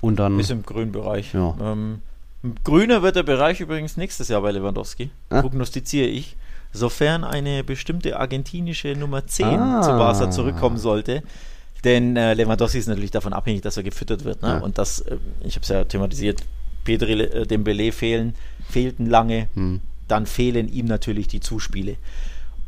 [0.00, 0.38] Und dann.
[0.38, 1.34] Ist im grünen Bereich.
[1.34, 1.54] Ja.
[1.60, 2.00] Ähm,
[2.64, 5.10] grüner wird der Bereich übrigens nächstes Jahr bei Lewandowski.
[5.30, 5.40] Ah.
[5.40, 6.36] Prognostiziere ich.
[6.72, 9.82] Sofern eine bestimmte argentinische Nummer 10 ah.
[9.82, 11.22] zu Barca zurückkommen sollte.
[11.84, 14.42] Denn äh, Lewandowski ist natürlich davon abhängig, dass er gefüttert wird.
[14.42, 14.48] Ne?
[14.48, 14.58] Ja.
[14.58, 16.42] Und das, äh, ich habe es ja thematisiert,
[16.84, 18.34] Pedri, äh, Dembele fehlen,
[18.68, 19.80] fehlten lange, hm.
[20.08, 21.96] dann fehlen ihm natürlich die Zuspiele.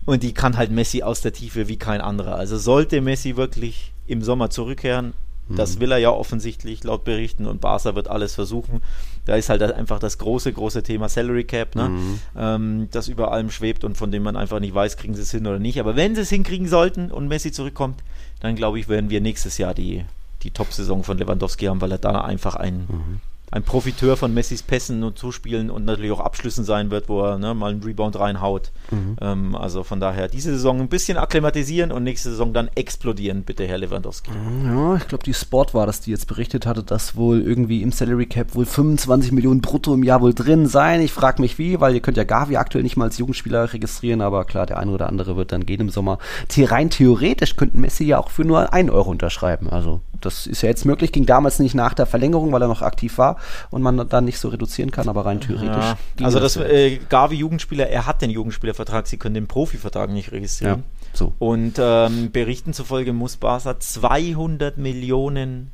[0.05, 2.35] Und die kann halt Messi aus der Tiefe wie kein anderer.
[2.35, 5.15] Also sollte Messi wirklich im Sommer zurückkehren.
[5.49, 8.81] Das will er ja offensichtlich laut Berichten und Barca wird alles versuchen.
[9.27, 11.89] Da ist halt einfach das große, große Thema Salary Cap, ne?
[11.91, 12.21] Mhm.
[12.37, 15.31] Ähm, das über allem schwebt und von dem man einfach nicht weiß, kriegen sie es
[15.31, 15.81] hin oder nicht.
[15.81, 18.03] Aber wenn sie es hinkriegen sollten und Messi zurückkommt,
[18.41, 20.05] dann glaube ich, werden wir nächstes Jahr die,
[20.43, 23.21] die Top-Saison von Lewandowski haben, weil er da einfach ein, mhm
[23.55, 27.39] ein Profiteur von Messis Pässen und Zuspielen und natürlich auch Abschlüssen sein wird, wo er
[27.39, 28.73] ne, mal einen Rebound reinhaut.
[28.91, 29.17] Mhm.
[29.21, 33.65] Ähm, also von daher diese Saison ein bisschen akklimatisieren und nächste Saison dann explodieren, bitte
[33.65, 34.33] Herr Lewandowski.
[34.65, 37.93] Ja, ich glaube, die Sport war das, die jetzt berichtet hatte, dass wohl irgendwie im
[37.93, 41.01] Salary Cap wohl 25 Millionen brutto im Jahr wohl drin sein.
[41.01, 44.21] Ich frage mich wie, weil ihr könnt ja Gavi aktuell nicht mal als Jugendspieler registrieren,
[44.21, 46.19] aber klar, der eine oder andere wird dann gehen im Sommer.
[46.57, 49.71] Rein theoretisch könnten Messi ja auch für nur 1 Euro unterschreiben.
[49.71, 52.83] Also das ist ja jetzt möglich, ging damals nicht nach der Verlängerung, weil er noch
[52.83, 53.37] aktiv war
[53.71, 55.69] und man dann nicht so reduzieren kann, aber rein theoretisch.
[55.69, 60.33] Ja, also das, äh, Gavi Jugendspieler, er hat den Jugendspielervertrag, sie können den Profivertrag nicht
[60.33, 60.81] registrieren.
[60.81, 61.33] Ja, so.
[61.39, 65.71] Und ähm, Berichten zufolge muss Barca 200 Millionen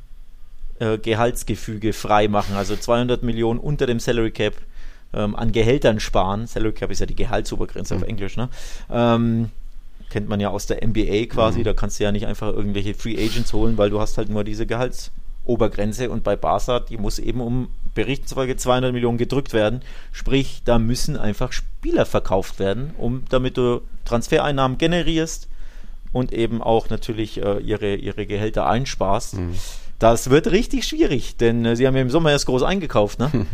[0.79, 4.55] äh, Gehaltsgefüge freimachen, also 200 Millionen unter dem Salary Cap
[5.13, 6.47] ähm, an Gehältern sparen.
[6.47, 8.01] Salary Cap ist ja die Gehaltsobergrenze mhm.
[8.01, 8.49] auf Englisch, ne?
[8.89, 9.49] Ähm,
[10.11, 11.63] kennt man ja aus der NBA quasi, mhm.
[11.63, 14.43] da kannst du ja nicht einfach irgendwelche Free Agents holen, weil du hast halt nur
[14.43, 19.81] diese Gehaltsobergrenze und bei Barca, die muss eben um Berichten zufolge 200 Millionen gedrückt werden,
[20.11, 25.47] sprich, da müssen einfach Spieler verkauft werden, um damit du Transfereinnahmen generierst
[26.11, 29.37] und eben auch natürlich äh, ihre, ihre Gehälter einsparst.
[29.37, 29.55] Mhm.
[29.99, 33.31] Das wird richtig schwierig, denn äh, sie haben ja im Sommer erst groß eingekauft, ne?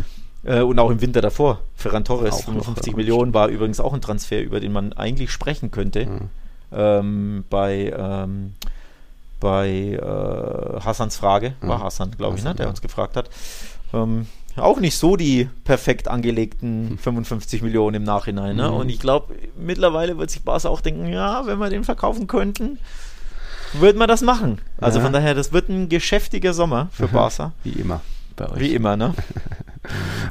[0.44, 1.62] Äh, und auch im Winter davor.
[1.76, 5.32] Ferran Torres, auch 55 noch, Millionen, war übrigens auch ein Transfer, über den man eigentlich
[5.32, 6.06] sprechen könnte.
[6.06, 6.30] Mhm.
[6.72, 8.54] Ähm, bei ähm,
[9.40, 12.70] bei äh, Hassans Frage, war Hassan, glaube ich, ne, der ja.
[12.70, 13.30] uns gefragt hat.
[13.94, 17.68] Ähm, auch nicht so die perfekt angelegten 55 hm.
[17.68, 18.56] Millionen im Nachhinein.
[18.56, 18.70] Ne?
[18.70, 18.76] Mhm.
[18.76, 22.80] Und ich glaube, mittlerweile wird sich Barca auch denken, ja, wenn wir den verkaufen könnten,
[23.74, 24.60] würde man das machen.
[24.80, 25.04] Also ja.
[25.04, 27.52] von daher, das wird ein geschäftiger Sommer für Barca.
[27.64, 28.02] Wie immer
[28.36, 28.60] bei euch.
[28.60, 29.14] Wie immer, ne?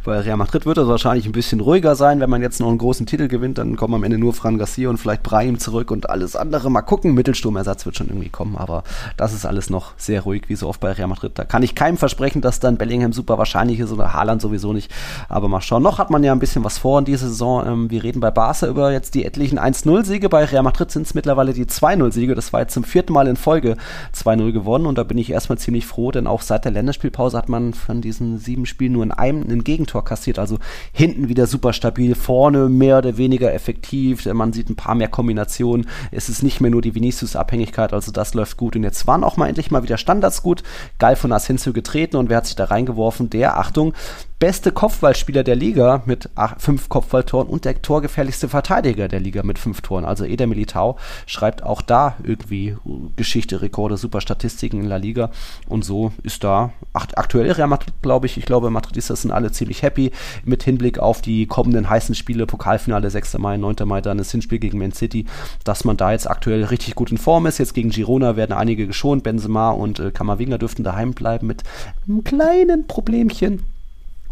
[0.05, 2.21] Bei Real Madrid wird es wahrscheinlich ein bisschen ruhiger sein.
[2.21, 4.89] Wenn man jetzt noch einen großen Titel gewinnt, dann kommen am Ende nur Fran Garcia
[4.89, 6.71] und vielleicht Brahim zurück und alles andere.
[6.71, 8.85] Mal gucken, Mittelsturmersatz wird schon irgendwie kommen, aber
[9.17, 11.33] das ist alles noch sehr ruhig, wie so oft bei Real Madrid.
[11.35, 14.93] Da kann ich keinem versprechen, dass dann Bellingham super wahrscheinlich ist oder Haaland sowieso nicht.
[15.29, 15.83] Aber mal schauen.
[15.83, 17.67] Noch hat man ja ein bisschen was vor in dieser Saison.
[17.67, 20.29] Ähm, wir reden bei Barca über jetzt die etlichen 1-0-Siege.
[20.29, 22.35] Bei Real Madrid sind es mittlerweile die 2-0-Siege.
[22.35, 23.77] Das war jetzt zum vierten Mal in Folge
[24.15, 27.49] 2-0 gewonnen und da bin ich erstmal ziemlich froh, denn auch seit der Länderspielpause hat
[27.49, 30.39] man von diesen sieben Spielen nur in einem ein Gegentor kassiert.
[30.39, 30.59] Also
[30.93, 34.27] hinten wieder super stabil, vorne mehr oder weniger effektiv.
[34.27, 35.87] Man sieht ein paar mehr Kombinationen.
[36.11, 38.77] Es ist nicht mehr nur die Vinicius-Abhängigkeit, also das läuft gut.
[38.77, 40.63] Und jetzt waren auch mal endlich mal wieder Standards gut.
[40.99, 43.31] Geil von Asensio getreten und wer hat sich da reingeworfen?
[43.31, 43.95] Der, Achtung,
[44.39, 49.59] beste Kopfballspieler der Liga mit acht, fünf Kopfballtoren und der torgefährlichste Verteidiger der Liga mit
[49.59, 50.05] fünf Toren.
[50.05, 52.77] Also Eder Militao schreibt auch da irgendwie
[53.17, 55.31] Geschichte, Rekorde, super Statistiken in La Liga.
[55.69, 59.83] Und so ist da aktuell Real Madrid, glaube ich, ich glaube, Madridistas sind alle ziemlich
[59.83, 60.13] happy
[60.45, 63.39] mit Hinblick auf die kommenden heißen Spiele, Pokalfinale 6.
[63.39, 63.77] Mai, 9.
[63.85, 65.25] Mai, dann das Hinspiel gegen Man City,
[65.65, 67.57] dass man da jetzt aktuell richtig gut in Form ist.
[67.57, 71.63] Jetzt gegen Girona werden einige geschont, Benzema und äh, Kamavinga dürften daheim bleiben mit
[72.07, 73.63] einem kleinen Problemchen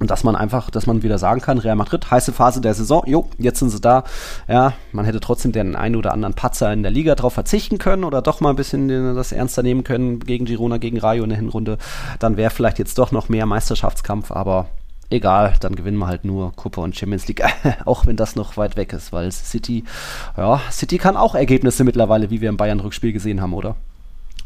[0.05, 3.05] und dass man einfach, dass man wieder sagen kann, Real Madrid, heiße Phase der Saison,
[3.07, 4.05] jo, jetzt sind sie da.
[4.47, 8.05] Ja, man hätte trotzdem den einen oder anderen Patzer in der Liga drauf verzichten können
[8.05, 11.39] oder doch mal ein bisschen das ernster nehmen können gegen Girona, gegen Rayo in der
[11.39, 11.79] Hinrunde.
[12.19, 14.67] Dann wäre vielleicht jetzt doch noch mehr Meisterschaftskampf, aber
[15.09, 17.43] egal, dann gewinnen wir halt nur Copa und Champions League,
[17.87, 19.85] auch wenn das noch weit weg ist, weil City,
[20.37, 23.75] ja, City kann auch Ergebnisse mittlerweile, wie wir im Bayern-Rückspiel gesehen haben, oder?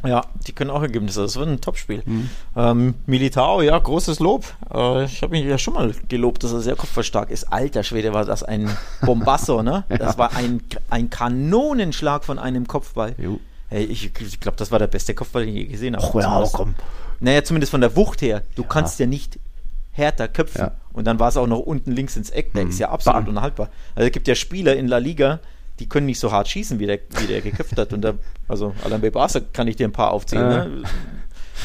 [0.04, 1.22] Ja, die können auch Ergebnisse.
[1.22, 2.02] Das wird ein Topspiel.
[2.06, 2.30] Mhm.
[2.54, 4.44] Ähm, Militao, ja, großes Lob.
[4.72, 7.52] Äh, ich habe mich ja schon mal gelobt, dass er sehr kopfballstark ist.
[7.52, 8.70] Alter Schwede, war das ein
[9.02, 9.84] Bombasso, ne?
[9.88, 9.96] ja.
[9.96, 13.16] Das war ein, ein Kanonenschlag von einem Kopfball.
[13.68, 16.08] Hey, ich, ich glaube, das war der beste Kopfball, den ich je gesehen habe.
[16.12, 16.74] Oh, ja, komm.
[17.20, 18.42] Naja, zumindest von der Wucht her.
[18.54, 18.68] Du ja.
[18.68, 19.40] kannst ja nicht
[19.90, 20.60] härter köpfen.
[20.60, 20.72] Ja.
[20.92, 22.52] Und dann war es auch noch unten links ins Eck.
[22.54, 22.70] Der mhm.
[22.70, 23.36] ist ja absolut Bam.
[23.36, 23.68] unhaltbar.
[23.96, 25.40] Also es gibt ja Spieler in La Liga,
[25.78, 27.92] die können nicht so hart schießen, wie der, wie der geköpft hat.
[27.92, 28.14] Und da,
[28.48, 30.68] also Alain Bebasa kann ich dir ein paar aufzählen, äh.
[30.68, 30.82] ne?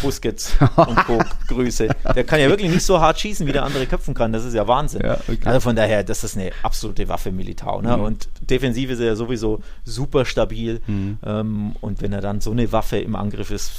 [0.01, 1.20] Busquets und Co.
[1.47, 1.88] Grüße.
[2.16, 4.34] Der kann ja wirklich nicht so hart schießen, wie der andere köpfen kann.
[4.34, 5.01] Das ist ja Wahnsinn.
[5.03, 5.38] Ja, okay.
[5.43, 7.82] Also von daher, das ist eine absolute Waffe Militar.
[7.82, 7.95] Ne?
[7.95, 8.03] Mhm.
[8.03, 10.82] Und defensiv ist er ja sowieso super stabil.
[10.88, 11.20] Mhm.
[11.24, 13.72] Ähm, und wenn er dann so eine Waffe im Angriff ist,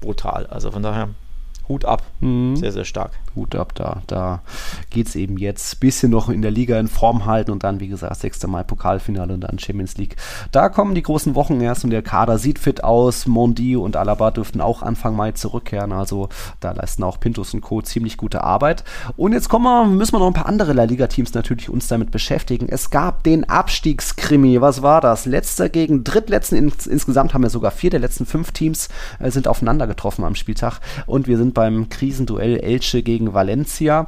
[0.00, 0.46] brutal.
[0.46, 1.10] Also von daher
[1.68, 2.02] Hut ab.
[2.20, 2.56] Mhm.
[2.56, 3.12] Sehr, sehr stark.
[3.36, 4.42] Hut ab, da, da
[4.90, 7.80] geht es eben jetzt ein bisschen noch in der Liga in Form halten und dann,
[7.80, 8.46] wie gesagt, 6.
[8.46, 10.16] Mai Pokalfinale und dann Champions League.
[10.50, 13.26] Da kommen die großen Wochen erst und der Kader sieht fit aus.
[13.26, 15.92] Mondi und Alaba dürften auch Anfang Mai zurückkehren.
[15.92, 16.28] Also
[16.60, 17.82] da leisten auch Pintus und Co.
[17.82, 18.84] ziemlich gute Arbeit.
[19.16, 22.10] Und jetzt kommen wir, müssen wir noch ein paar andere La Liga-Teams natürlich uns damit
[22.10, 22.68] beschäftigen.
[22.68, 24.60] Es gab den Abstiegskrimi.
[24.60, 25.26] Was war das?
[25.26, 26.58] Letzter gegen Drittletzten.
[26.58, 28.88] Ins, insgesamt haben wir sogar vier der letzten fünf Teams
[29.18, 30.80] äh, sind aufeinander getroffen am Spieltag.
[31.06, 34.06] Und wir sind beim Krisenduell Elche gegen Valencia.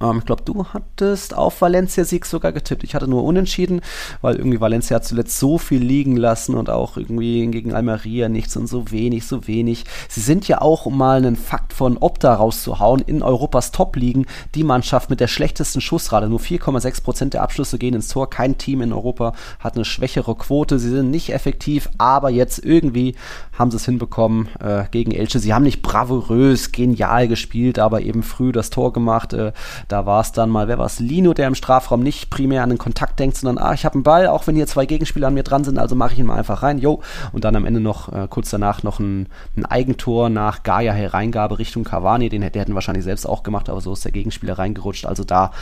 [0.00, 2.84] Ähm, ich glaube, du hattest auf Valencia-Sieg sogar getippt.
[2.84, 3.80] Ich hatte nur unentschieden,
[4.20, 8.56] weil irgendwie Valencia hat zuletzt so viel liegen lassen und auch irgendwie gegen Almeria nichts
[8.56, 9.84] und so wenig, so wenig.
[10.08, 14.64] Sie sind ja auch, um mal einen Fakt von Opta rauszuhauen, in Europas Top-Ligen die
[14.64, 16.28] Mannschaft mit der schlechtesten Schussrate.
[16.28, 18.28] Nur 4,6% der Abschlüsse gehen ins Tor.
[18.30, 20.78] Kein Team in Europa hat eine schwächere Quote.
[20.78, 23.14] Sie sind nicht effektiv, aber jetzt irgendwie
[23.52, 25.38] haben sie es hinbekommen äh, gegen Elche.
[25.38, 29.32] Sie haben nicht bravourös, genial gespielt, aber eben früh das Tor gemacht.
[29.32, 29.52] Äh,
[29.88, 31.00] Da war es dann mal, wer war es?
[31.00, 34.02] Lino, der im Strafraum nicht primär an den Kontakt denkt, sondern, ah, ich habe einen
[34.02, 36.36] Ball, auch wenn hier zwei Gegenspieler an mir dran sind, also mache ich ihn mal
[36.36, 37.00] einfach rein, jo.
[37.32, 41.58] Und dann am Ende noch, äh, kurz danach, noch ein, ein Eigentor nach Gaia Hereingabe
[41.58, 45.06] Richtung Cavani, den hätten wahrscheinlich selbst auch gemacht, aber so ist der Gegenspieler reingerutscht.
[45.06, 45.52] Also da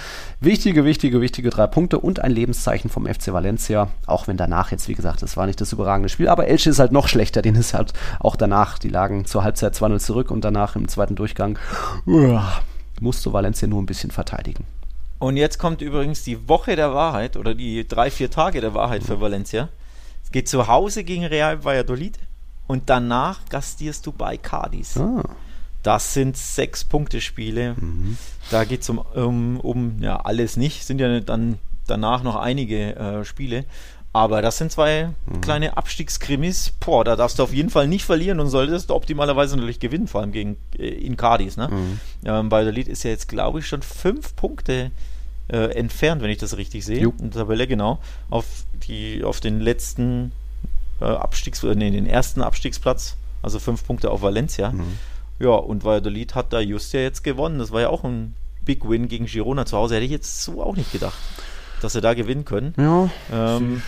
[0.40, 4.88] wichtige, wichtige, wichtige drei Punkte und ein Lebenszeichen vom FC Valencia, auch wenn danach jetzt,
[4.88, 7.54] wie gesagt, das war nicht das überragende Spiel, aber Elche ist halt noch schlechter, den
[7.54, 11.58] ist halt auch danach, die lagen zur Halbzeit 2-0 zurück und danach im zweiten Durchgang
[12.06, 12.60] uah,
[13.04, 14.64] musste Valencia nur ein bisschen verteidigen.
[15.20, 19.04] Und jetzt kommt übrigens die Woche der Wahrheit oder die drei, vier Tage der Wahrheit
[19.04, 19.68] für Valencia.
[20.24, 22.18] Es geht zu Hause gegen Real Valladolid
[22.66, 24.96] und danach gastierst du bei Cadiz.
[24.96, 25.22] Ah.
[25.82, 27.74] Das sind sechs Punkte Spiele.
[27.78, 28.16] Mhm.
[28.50, 30.84] Da geht es um, um, um ja, alles nicht.
[30.84, 33.64] Sind ja dann danach noch einige äh, Spiele.
[34.14, 35.40] Aber das sind zwei mhm.
[35.40, 36.72] kleine Abstiegskrimis.
[36.78, 40.20] Boah, da darfst du auf jeden Fall nicht verlieren und solltest optimalerweise natürlich gewinnen, vor
[40.20, 41.56] allem gegen äh, in Cadiz.
[41.56, 41.68] Ne?
[41.68, 42.00] Mhm.
[42.24, 44.92] Ähm, bei der Lied ist ja jetzt, glaube ich, schon fünf Punkte
[45.48, 47.02] äh, entfernt, wenn ich das richtig sehe.
[47.18, 47.98] In der Tabelle, genau.
[48.30, 48.46] Auf,
[48.86, 50.30] die, auf den letzten
[51.00, 53.16] äh, Abstiegs-, äh, nee, den ersten Abstiegsplatz.
[53.42, 54.70] Also fünf Punkte auf Valencia.
[54.70, 54.96] Mhm.
[55.40, 57.58] Ja, und Valladolid hat da just ja jetzt gewonnen.
[57.58, 59.96] Das war ja auch ein Big Win gegen Girona zu Hause.
[59.96, 61.18] Hätte ich jetzt so auch nicht gedacht,
[61.82, 62.74] dass sie da gewinnen können.
[62.78, 63.10] Ja.
[63.32, 63.82] Ähm,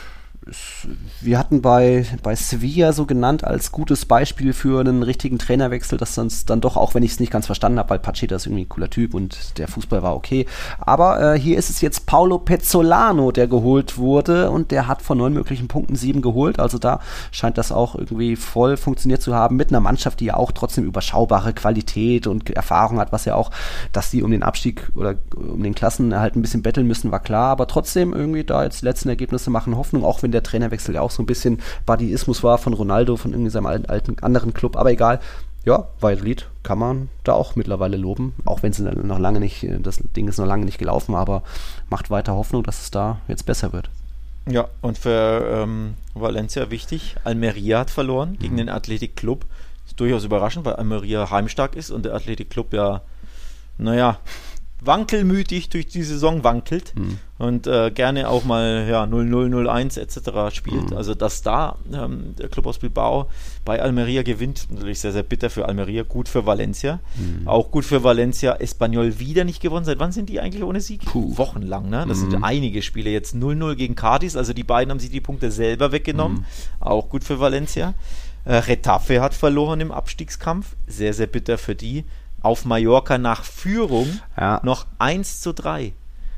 [1.21, 6.15] wir hatten bei, bei Sevilla so genannt als gutes Beispiel für einen richtigen Trainerwechsel, dass
[6.15, 8.65] sonst dann doch, auch wenn ich es nicht ganz verstanden habe, weil Pacheta ist irgendwie
[8.65, 10.47] ein cooler Typ und der Fußball war okay.
[10.79, 15.19] Aber äh, hier ist es jetzt Paulo Pezzolano, der geholt wurde und der hat von
[15.19, 16.61] neun möglichen Punkten sieben geholt.
[16.61, 17.01] Also da
[17.33, 20.85] scheint das auch irgendwie voll funktioniert zu haben mit einer Mannschaft, die ja auch trotzdem
[20.85, 23.51] überschaubare Qualität und Erfahrung hat, was ja auch,
[23.91, 27.21] dass die um den Abstieg oder um den Klassen halt ein bisschen betteln müssen, war
[27.21, 27.51] klar.
[27.51, 31.01] Aber trotzdem irgendwie da jetzt die letzten Ergebnisse machen Hoffnung, auch wenn der Trainerwechsel ja
[31.01, 34.77] auch so ein bisschen Buddyismus war von Ronaldo, von irgendwie seinem alten, alten anderen Club,
[34.77, 35.21] aber egal.
[35.65, 39.99] Ja, Valladolid kann man da auch mittlerweile loben, auch wenn es noch lange nicht, das
[40.15, 41.43] Ding ist noch lange nicht gelaufen, aber
[41.91, 43.91] macht weiter Hoffnung, dass es da jetzt besser wird.
[44.49, 48.59] Ja, und für ähm, Valencia wichtig, Almeria hat verloren gegen mhm.
[48.59, 49.45] den Athletic Club.
[49.87, 53.03] Ist durchaus überraschend, weil Almeria heimstark ist und der Athletic Club ja,
[53.77, 54.19] naja,
[54.87, 57.19] wankelmütig durch die Saison wankelt mhm.
[57.39, 60.55] und äh, gerne auch mal ja, 0-0, 0-1 etc.
[60.55, 60.91] spielt.
[60.91, 60.97] Mhm.
[60.97, 63.29] Also, dass da ähm, der Club aus Bilbao
[63.65, 67.01] bei Almeria gewinnt, natürlich sehr, sehr bitter für Almeria, gut für Valencia.
[67.17, 67.49] Mhm.
[67.49, 69.85] Auch gut für Valencia, Espanyol wieder nicht gewonnen.
[69.85, 71.05] Seit wann sind die eigentlich ohne Sieg?
[71.05, 71.37] Puh.
[71.37, 72.05] Wochenlang, ne?
[72.09, 72.45] Das sind mhm.
[72.45, 73.11] einige Spiele.
[73.11, 76.39] Jetzt 0-0 gegen Cadiz, also die beiden haben sich die Punkte selber weggenommen.
[76.39, 76.45] Mhm.
[76.81, 77.95] Auch gut für Valencia.
[78.45, 80.77] Äh, Retafe hat verloren im Abstiegskampf.
[80.87, 82.05] Sehr, sehr bitter für die
[82.47, 84.61] auf Mallorca nach Führung ja.
[84.63, 85.93] noch 1 zu 3.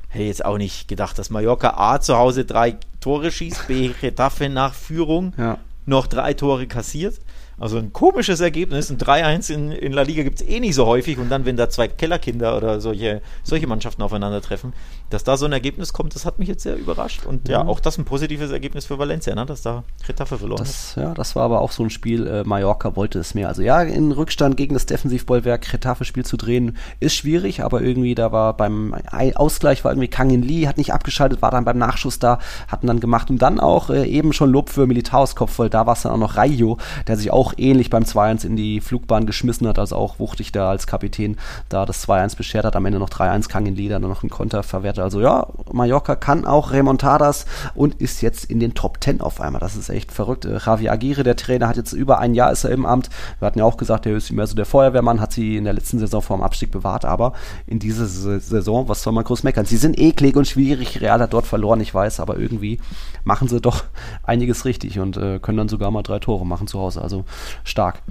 [0.08, 4.48] Hätte jetzt auch nicht gedacht, dass Mallorca A zu Hause drei Tore schießt, B Getafe
[4.48, 5.58] nach Führung ja.
[5.84, 7.20] noch drei Tore kassiert.
[7.60, 8.90] Also ein komisches Ergebnis.
[8.90, 11.18] Ein 3-1 in, in La Liga gibt es eh nicht so häufig.
[11.18, 14.72] Und dann, wenn da zwei Kellerkinder oder solche, solche Mannschaften aufeinandertreffen,
[15.10, 17.24] dass da so ein Ergebnis kommt, das hat mich jetzt sehr überrascht.
[17.24, 19.46] Und ja, ja auch das ein positives Ergebnis für Valencia, ne?
[19.46, 21.02] dass da Retafe verloren das, hat.
[21.02, 23.48] Ja, das war aber auch so ein Spiel, äh, Mallorca wollte es mehr.
[23.48, 28.32] Also ja, in Rückstand gegen das Defensivbollwerk Retafe-Spiel zu drehen, ist schwierig, aber irgendwie da
[28.32, 28.94] war beim
[29.34, 32.38] Ausgleich war irgendwie Kangin Lee, hat nicht abgeschaltet, war dann beim Nachschuss da,
[32.68, 35.94] hatten dann gemacht und dann auch äh, eben schon Lob für Militaus Kopfvoll, da war
[35.94, 39.66] es dann auch noch Rayo, der sich auch ähnlich beim 2-1 in die Flugbahn geschmissen
[39.66, 41.36] hat, also auch wuchtig da als Kapitän
[41.68, 44.62] da das 2-1 beschert hat, am Ende noch 3-1 Kangin Lee dann noch einen Konter
[44.62, 45.02] verwertet Seite.
[45.02, 49.60] Also ja, Mallorca kann auch Remontadas und ist jetzt in den Top 10 auf einmal.
[49.60, 50.44] Das ist echt verrückt.
[50.44, 53.08] Äh, Javi Aguirre, der Trainer, hat jetzt über ein Jahr ist er im Amt.
[53.38, 55.72] Wir hatten ja auch gesagt, er ist mehr so der Feuerwehrmann, hat sie in der
[55.72, 57.32] letzten Saison vor dem Abstieg bewahrt, aber
[57.66, 59.66] in dieser Saison, was soll man groß meckern?
[59.66, 61.00] Sie sind eklig und schwierig.
[61.00, 62.80] Real hat dort verloren, ich weiß, aber irgendwie
[63.24, 63.84] machen sie doch
[64.22, 67.02] einiges richtig und äh, können dann sogar mal drei Tore machen zu Hause.
[67.02, 67.24] Also
[67.64, 68.02] stark.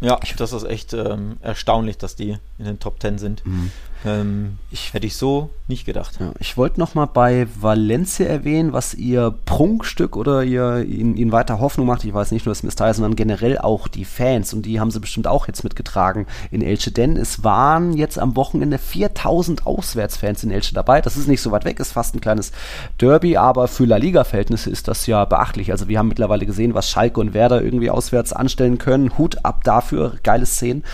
[0.00, 3.44] Ja, das ist echt ähm, erstaunlich, dass die in den Top 10 sind.
[3.44, 3.70] Mhm.
[4.04, 6.18] Ähm, ich, hätte ich so nicht gedacht.
[6.20, 11.32] Ja, ich wollte noch mal bei Valencia erwähnen, was ihr Prunkstück oder ihr ihnen, ihnen
[11.32, 12.04] weiter Hoffnung macht.
[12.04, 14.54] Ich weiß nicht nur das Mistral, sondern generell auch die Fans.
[14.54, 16.90] Und die haben sie bestimmt auch jetzt mitgetragen in Elche.
[16.90, 21.00] Denn es waren jetzt am Wochenende 4000 Auswärtsfans in Elche dabei.
[21.02, 22.52] Das ist nicht so weit weg, ist fast ein kleines
[23.00, 25.72] Derby, aber für La Liga-Verhältnisse ist das ja beachtlich.
[25.72, 29.18] Also wir haben mittlerweile gesehen, was Schalke und Werder irgendwie auswärts anstellen können.
[29.18, 30.84] Hut ab dafür, geile Szenen.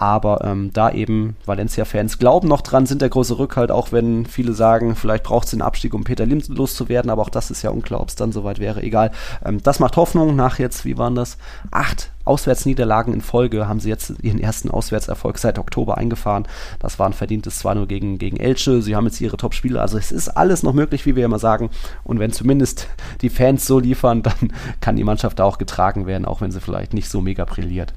[0.00, 4.52] Aber ähm, da eben Valencia-Fans glauben noch dran, sind der große Rückhalt, auch wenn viele
[4.52, 7.70] sagen, vielleicht braucht es den Abstieg, um Peter Lim loszuwerden, aber auch das ist ja
[7.70, 8.80] unklar, ob es dann soweit wäre.
[8.80, 9.10] Egal.
[9.44, 10.36] Ähm, das macht Hoffnung.
[10.36, 11.36] Nach jetzt, wie waren das?
[11.72, 16.46] Acht Auswärtsniederlagen in Folge haben sie jetzt ihren ersten Auswärtserfolg seit Oktober eingefahren.
[16.78, 18.82] Das war ein verdientes 2-0 gegen, gegen Elche.
[18.82, 19.80] Sie haben jetzt ihre Top-Spiele.
[19.80, 21.70] Also es ist alles noch möglich, wie wir immer sagen.
[22.04, 22.86] Und wenn zumindest
[23.20, 26.60] die Fans so liefern, dann kann die Mannschaft da auch getragen werden, auch wenn sie
[26.60, 27.94] vielleicht nicht so mega brilliert.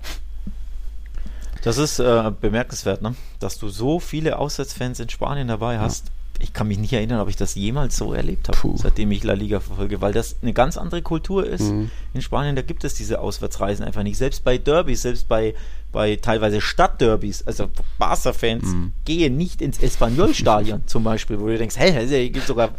[1.63, 3.15] Das ist äh, bemerkenswert, ne?
[3.39, 6.07] dass du so viele Auswärtsfans in Spanien dabei hast.
[6.07, 6.11] Ja.
[6.43, 9.33] Ich kann mich nicht erinnern, ob ich das jemals so erlebt habe, seitdem ich La
[9.33, 11.61] Liga verfolge, weil das eine ganz andere Kultur ist.
[11.61, 11.91] Mhm.
[12.15, 14.17] In Spanien, da gibt es diese Auswärtsreisen einfach nicht.
[14.17, 15.53] Selbst bei Derbys, selbst bei,
[15.91, 18.93] bei teilweise Stadtderbys, also Barca-Fans mhm.
[19.05, 22.71] gehen nicht ins Espanyol-Stadion zum Beispiel, wo du denkst, hey, hier gibt sogar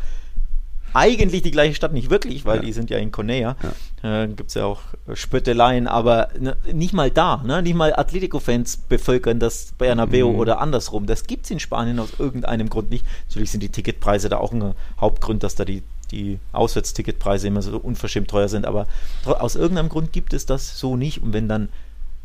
[0.94, 2.62] eigentlich die gleiche Stadt, nicht wirklich, weil ja.
[2.62, 3.56] die sind ja in Conea.
[4.02, 4.22] Ja.
[4.22, 4.80] Äh, Gibt es ja auch
[5.14, 7.62] Spötteleien, aber ne, nicht mal da, ne?
[7.62, 10.38] nicht mal Atletico-Fans bevölkern das Bernabeu mhm.
[10.38, 11.06] oder andersrum.
[11.06, 13.04] Das gibt es in Spanien aus irgendeinem Grund nicht.
[13.28, 17.78] Natürlich sind die Ticketpreise da auch ein Hauptgrund, dass da die, die Auswärtsticketpreise immer so
[17.78, 18.86] unverschämt teuer sind, aber
[19.24, 21.22] aus irgendeinem Grund gibt es das so nicht.
[21.22, 21.68] Und wenn dann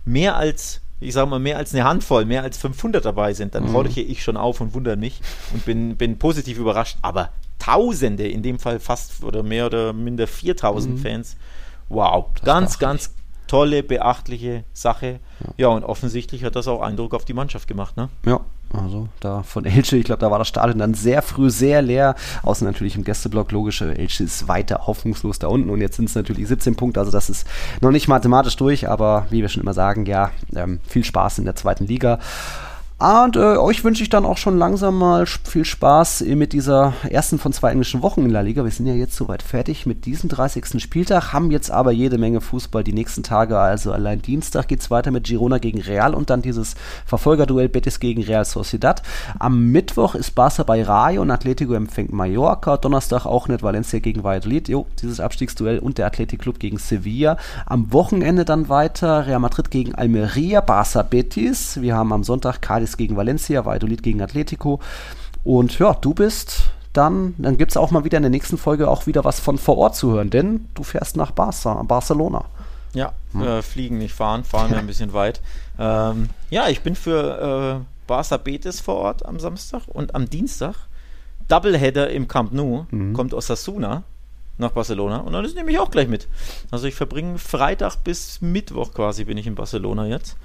[0.05, 3.65] mehr als ich sage mal, mehr als eine Handvoll, mehr als 500 dabei sind, dann
[3.65, 3.73] mhm.
[3.73, 5.21] horche ich schon auf und wundere mich
[5.53, 6.97] und bin, bin positiv überrascht.
[7.01, 7.29] Aber
[7.59, 10.99] Tausende, in dem Fall fast oder mehr oder minder 4000 mhm.
[10.99, 11.37] Fans.
[11.89, 13.13] Wow, das ganz, ganz
[13.47, 15.19] tolle, beachtliche Sache.
[15.39, 15.53] Ja.
[15.57, 15.67] ja.
[15.69, 18.09] und offensichtlich hat das auch Eindruck auf die Mannschaft gemacht, ne?
[18.25, 18.41] Ja,
[18.73, 22.15] also da von Elche, ich glaube, da war das Stadion dann sehr früh sehr leer,
[22.43, 26.15] außer natürlich im Gästeblock, logisch, Elche ist weiter hoffnungslos da unten und jetzt sind es
[26.15, 27.47] natürlich 17 Punkte, also das ist
[27.81, 31.45] noch nicht mathematisch durch, aber wie wir schon immer sagen, ja, ähm, viel Spaß in
[31.45, 32.19] der zweiten Liga.
[32.99, 37.37] Und äh, euch wünsche ich dann auch schon langsam mal viel Spaß mit dieser ersten
[37.37, 38.63] von zwei englischen Wochen in La Liga.
[38.63, 40.81] Wir sind ja jetzt soweit fertig mit diesem 30.
[40.81, 43.59] Spieltag, haben jetzt aber jede Menge Fußball die nächsten Tage.
[43.59, 46.73] Also allein Dienstag geht es weiter mit Girona gegen Real und dann dieses
[47.05, 49.03] Verfolgerduell Betis gegen Real Sociedad.
[49.37, 52.77] Am Mittwoch ist Barca bei Rayo und Atletico empfängt Mallorca.
[52.77, 54.69] Donnerstag auch nicht Valencia gegen Valladolid.
[54.69, 57.37] Jo, dieses Abstiegsduell und der Athletic Club gegen Sevilla.
[57.67, 61.79] Am Wochenende dann weiter Real Madrid gegen Almeria, Barca Betis.
[61.79, 64.79] Wir haben am Sonntag Cadiz Cadiz gegen Valencia, Valladolid gegen Atletico.
[65.43, 68.89] Und ja, du bist dann, dann gibt es auch mal wieder in der nächsten Folge
[68.89, 72.45] auch wieder was von vor Ort zu hören, denn du fährst nach Barca, Barcelona.
[72.93, 73.43] Ja, hm.
[73.43, 75.41] äh, fliegen, nicht fahren, fahren wir ein bisschen weit.
[75.77, 80.75] Ähm, ja, ich bin für äh, Barca Betis vor Ort am Samstag und am Dienstag
[81.47, 83.13] Doubleheader im Camp Nou, mhm.
[83.13, 84.03] kommt Osasuna
[84.57, 86.27] nach Barcelona und dann ist nämlich auch gleich mit.
[86.71, 90.35] Also ich verbringe Freitag bis Mittwoch quasi bin ich in Barcelona jetzt.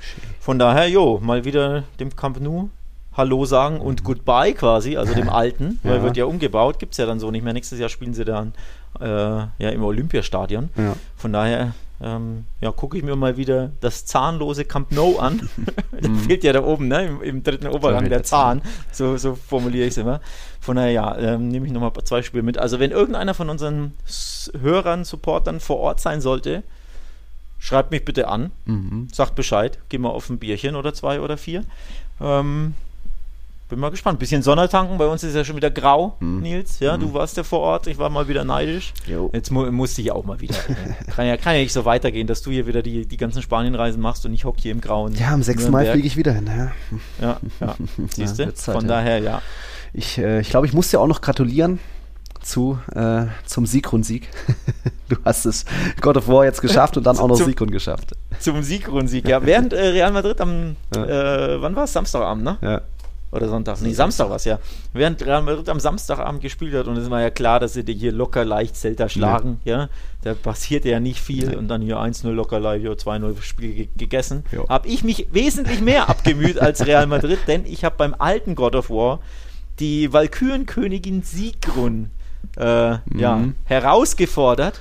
[0.40, 2.68] Von daher, jo, mal wieder dem Camp Nou
[3.14, 5.90] Hallo sagen und Goodbye quasi, also dem alten, ja.
[5.90, 7.52] weil wird ja umgebaut, gibt es ja dann so nicht mehr.
[7.52, 8.54] Nächstes Jahr spielen sie dann
[9.00, 10.70] äh, ja im Olympiastadion.
[10.76, 10.94] Ja.
[11.16, 15.48] Von daher ähm, ja, gucke ich mir mal wieder das zahnlose Camp Nou an.
[16.00, 16.18] mhm.
[16.20, 17.06] fehlt ja da oben, ne?
[17.06, 18.60] Im, im dritten Oberrang der Zahn.
[18.90, 20.20] So, so formuliere ich es immer.
[20.60, 22.58] Von daher, ja, ähm, nehme ich nochmal zwei Spiele mit.
[22.58, 23.94] Also, wenn irgendeiner von unseren
[24.60, 26.64] Hörern, Supportern vor Ort sein sollte,
[27.58, 28.50] schreibt mich bitte an.
[28.64, 29.08] Mhm.
[29.12, 29.78] Sagt Bescheid.
[29.88, 31.64] Gehen wir auf ein Bierchen oder zwei oder vier.
[32.20, 32.74] Ähm,
[33.72, 34.18] bin mal gespannt.
[34.18, 36.40] Bisschen Sonne tanken, bei uns ist ja schon wieder grau, mhm.
[36.40, 36.78] Nils.
[36.78, 37.00] Ja, mhm.
[37.00, 38.92] du warst ja vor Ort, ich war mal wieder neidisch.
[39.06, 39.30] Jo.
[39.32, 40.56] Jetzt mu musste ich auch mal wieder.
[41.16, 44.02] kann, ja, kann ja nicht so weitergehen, dass du hier wieder die, die ganzen Spanienreisen
[44.02, 45.14] machst und ich hocke hier im Grauen.
[45.14, 45.70] Ja, am 6.
[45.70, 46.50] Mai fliege ich wieder hin.
[46.54, 46.72] Ja,
[47.20, 47.40] ja.
[47.60, 47.74] ja.
[48.14, 48.42] Siehst du?
[48.42, 49.40] Ja, Von daher, ja.
[49.94, 51.78] Ich, äh, ich glaube, ich muss dir auch noch gratulieren
[52.42, 54.28] zu, äh, zum Siegrun-Sieg.
[55.08, 55.64] du hast es
[56.00, 58.12] God of War jetzt geschafft und dann auch noch Siegrun geschafft.
[58.38, 59.44] Zum Siegrun-Sieg, ja.
[59.46, 61.54] Während äh, Real Madrid am, ja.
[61.54, 61.92] äh, wann war es?
[61.92, 62.58] Samstagabend, ne?
[62.60, 62.82] Ja.
[63.32, 63.80] Oder Sonntag.
[63.80, 64.58] Nee, Samstag war es ja.
[64.92, 67.94] Während Real Madrid am Samstagabend gespielt hat und es war ja klar, dass sie die
[67.94, 69.78] hier locker leicht Celta schlagen, ja.
[69.78, 69.88] ja.
[70.20, 71.56] Da passiert ja nicht viel Nein.
[71.56, 74.44] und dann hier 1-0 locker leicht, 2-0 Spiel gegessen.
[74.68, 78.76] Habe ich mich wesentlich mehr abgemüht als Real Madrid, denn ich habe beim alten God
[78.76, 79.20] of War
[79.78, 82.10] die Valkyrenkönigin Sigrun
[82.58, 83.00] äh, mhm.
[83.16, 84.78] ja, herausgefordert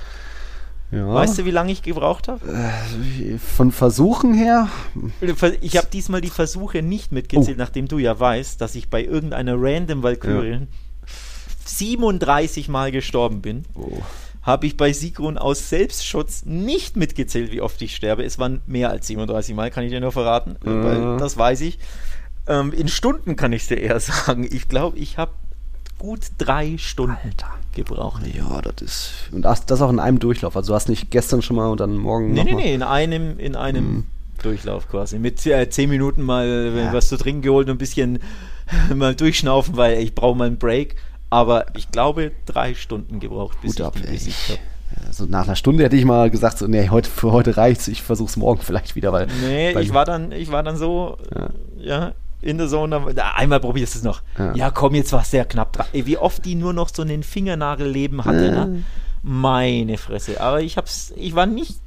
[0.92, 1.12] ja.
[1.12, 2.46] Weißt du, wie lange ich gebraucht habe?
[2.46, 4.68] Äh, von Versuchen her?
[5.62, 7.60] Ich habe diesmal die Versuche nicht mitgezählt, oh.
[7.60, 10.60] nachdem du ja weißt, dass ich bei irgendeiner random Valkyrie ja.
[11.64, 13.64] 37 Mal gestorben bin.
[13.74, 14.02] Oh.
[14.42, 18.24] Habe ich bei Sigrun aus Selbstschutz nicht mitgezählt, wie oft ich sterbe.
[18.24, 20.84] Es waren mehr als 37 Mal, kann ich dir nur verraten, ja.
[20.84, 21.78] weil das weiß ich.
[22.46, 24.46] Ähm, in Stunden kann ich dir eher sagen.
[24.50, 25.32] Ich glaube, ich habe
[26.02, 27.46] gut drei Stunden Alter.
[27.72, 28.22] gebraucht.
[28.26, 29.12] Ja, das ist.
[29.30, 30.56] Und das, das auch in einem Durchlauf.
[30.56, 32.32] Also du hast nicht gestern schon mal und dann morgen.
[32.32, 34.06] Nee, nee, nee, in einem, in einem mhm.
[34.42, 35.20] Durchlauf quasi.
[35.20, 36.92] Mit äh, zehn Minuten mal ja.
[36.92, 38.18] was zu trinken geholt und ein bisschen
[38.94, 40.96] mal durchschnaufen, weil ich brauche mal einen Break.
[41.30, 45.06] Aber ich glaube, drei Stunden gebraucht, bis Gut ich ab, die besiegt habe.
[45.06, 48.02] Also nach einer Stunde hätte ich mal gesagt, so, nee, heute, für heute reicht's, ich
[48.02, 49.28] versuche es morgen vielleicht wieder, weil.
[49.40, 52.12] Nee, ich war dann, ich war dann so, ja, ja
[52.42, 53.14] in der Zone.
[53.34, 54.22] Einmal probierst du es noch.
[54.38, 54.54] Ja.
[54.54, 55.86] ja, komm, jetzt war es sehr knapp dran.
[55.92, 58.50] Wie oft die nur noch so einen Fingernagelleben hatte, äh.
[58.50, 58.84] ne?
[59.22, 60.40] Meine Fresse.
[60.40, 61.78] Aber ich hab's, ich war nicht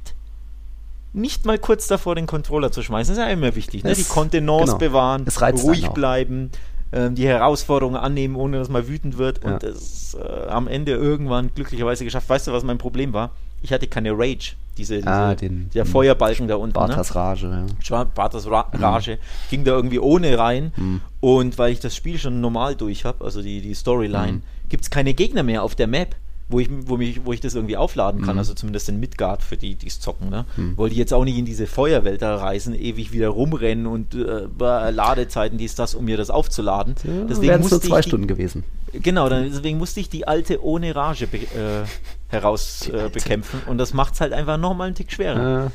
[1.12, 3.14] nicht mal kurz davor, den Controller zu schmeißen.
[3.14, 3.84] Das ist ja immer wichtig.
[3.84, 3.94] Ne?
[3.94, 4.78] die Kontenance genau.
[4.78, 5.26] bewahren,
[5.62, 6.50] ruhig bleiben,
[6.90, 9.54] äh, die Herausforderungen annehmen, ohne dass man wütend wird ja.
[9.54, 12.28] und es äh, am Ende irgendwann glücklicherweise geschafft.
[12.28, 13.30] Weißt du, was mein Problem war?
[13.66, 14.52] Ich hatte keine Rage.
[14.78, 16.74] diese, diese Ah, den- der Feuerbalken da unten.
[16.74, 17.16] Bartas ne?
[17.20, 17.46] Rage.
[17.48, 17.66] Ja.
[17.82, 19.18] Schwa- Bartas Ra Rage
[19.50, 20.72] ging da irgendwie ohne rein.
[21.20, 24.90] Und weil ich das Spiel schon normal durch habe, also die, die Storyline, gibt es
[24.90, 26.14] keine Gegner mehr auf der Map.
[26.48, 29.56] Wo ich, wo, mich, wo ich das irgendwie aufladen kann, also zumindest in Midgard für
[29.56, 30.30] die, die es zocken.
[30.30, 30.44] Ne?
[30.76, 34.46] Wollte ich jetzt auch nicht in diese Feuerwelt da reisen, ewig wieder rumrennen und äh,
[34.90, 36.94] Ladezeiten dies, das, um mir das aufzuladen.
[37.28, 38.62] Deswegen Wären es nur musste zwei ich die, Stunden gewesen.
[38.92, 41.84] Genau, dann, deswegen musste ich die alte ohne Rage be äh,
[42.28, 43.62] heraus äh, bekämpfen.
[43.66, 45.66] Und das macht es halt einfach nochmal einen Tick schwerer.
[45.66, 45.70] Äh,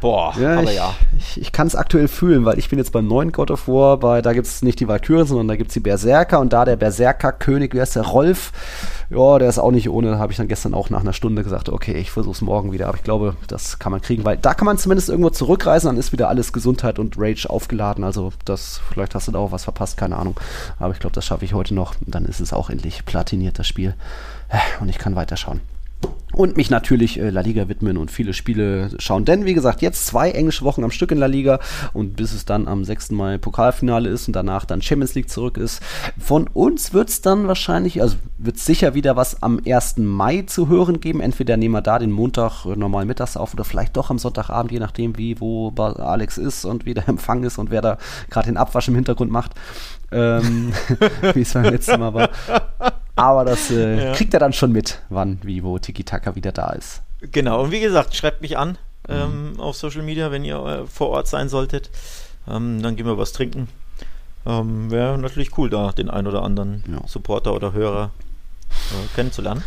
[0.00, 0.94] Boah, Ja, aber ich, ja.
[1.18, 3.96] Ich, ich kann es aktuell fühlen, weil ich bin jetzt beim neuen God of War,
[3.96, 6.64] bei, da gibt es nicht die Valkyren, sondern da gibt es die Berserker und da
[6.64, 8.52] der Berserker-König, wer ist der Rolf?
[9.10, 11.68] Ja, der ist auch nicht ohne, habe ich dann gestern auch nach einer Stunde gesagt,
[11.68, 14.54] okay, ich versuche es morgen wieder, aber ich glaube, das kann man kriegen, weil da
[14.54, 18.80] kann man zumindest irgendwo zurückreisen, dann ist wieder alles Gesundheit und Rage aufgeladen, also das,
[18.92, 20.38] vielleicht hast du da auch was verpasst, keine Ahnung,
[20.78, 23.58] aber ich glaube, das schaffe ich heute noch und dann ist es auch endlich platiniert,
[23.58, 23.94] das Spiel
[24.80, 25.60] und ich kann weiterschauen
[26.38, 29.24] und mich natürlich äh, La Liga widmen und viele Spiele schauen.
[29.24, 31.58] Denn wie gesagt, jetzt zwei englische Wochen am Stück in La Liga
[31.92, 33.10] und bis es dann am 6.
[33.10, 35.82] Mai Pokalfinale ist und danach dann Champions League zurück ist.
[36.16, 39.96] Von uns wird es dann wahrscheinlich, also wird sicher wieder was am 1.
[39.96, 41.20] Mai zu hören geben.
[41.20, 44.70] Entweder nehmen wir da den Montag äh, normal mittags auf oder vielleicht doch am Sonntagabend,
[44.70, 47.98] je nachdem wie, wo Alex ist und wie der Empfang ist und wer da
[48.30, 49.56] gerade den Abwasch im Hintergrund macht.
[50.12, 50.72] Ähm,
[51.34, 52.30] wie es beim letzten Mal war.
[53.18, 54.12] Aber das äh, Ja.
[54.12, 57.02] kriegt er dann schon mit, wann, wie, wo Tiki Taka wieder da ist.
[57.20, 59.60] Genau, und wie gesagt, schreibt mich an ähm, Mhm.
[59.60, 61.90] auf Social Media, wenn ihr äh, vor Ort sein solltet.
[62.48, 63.68] Ähm, dann gehen wir was trinken.
[64.46, 67.06] Ähm, Wäre natürlich cool, da den ein oder anderen Ja.
[67.08, 68.10] Supporter oder Hörer
[68.70, 69.62] äh, kennenzulernen.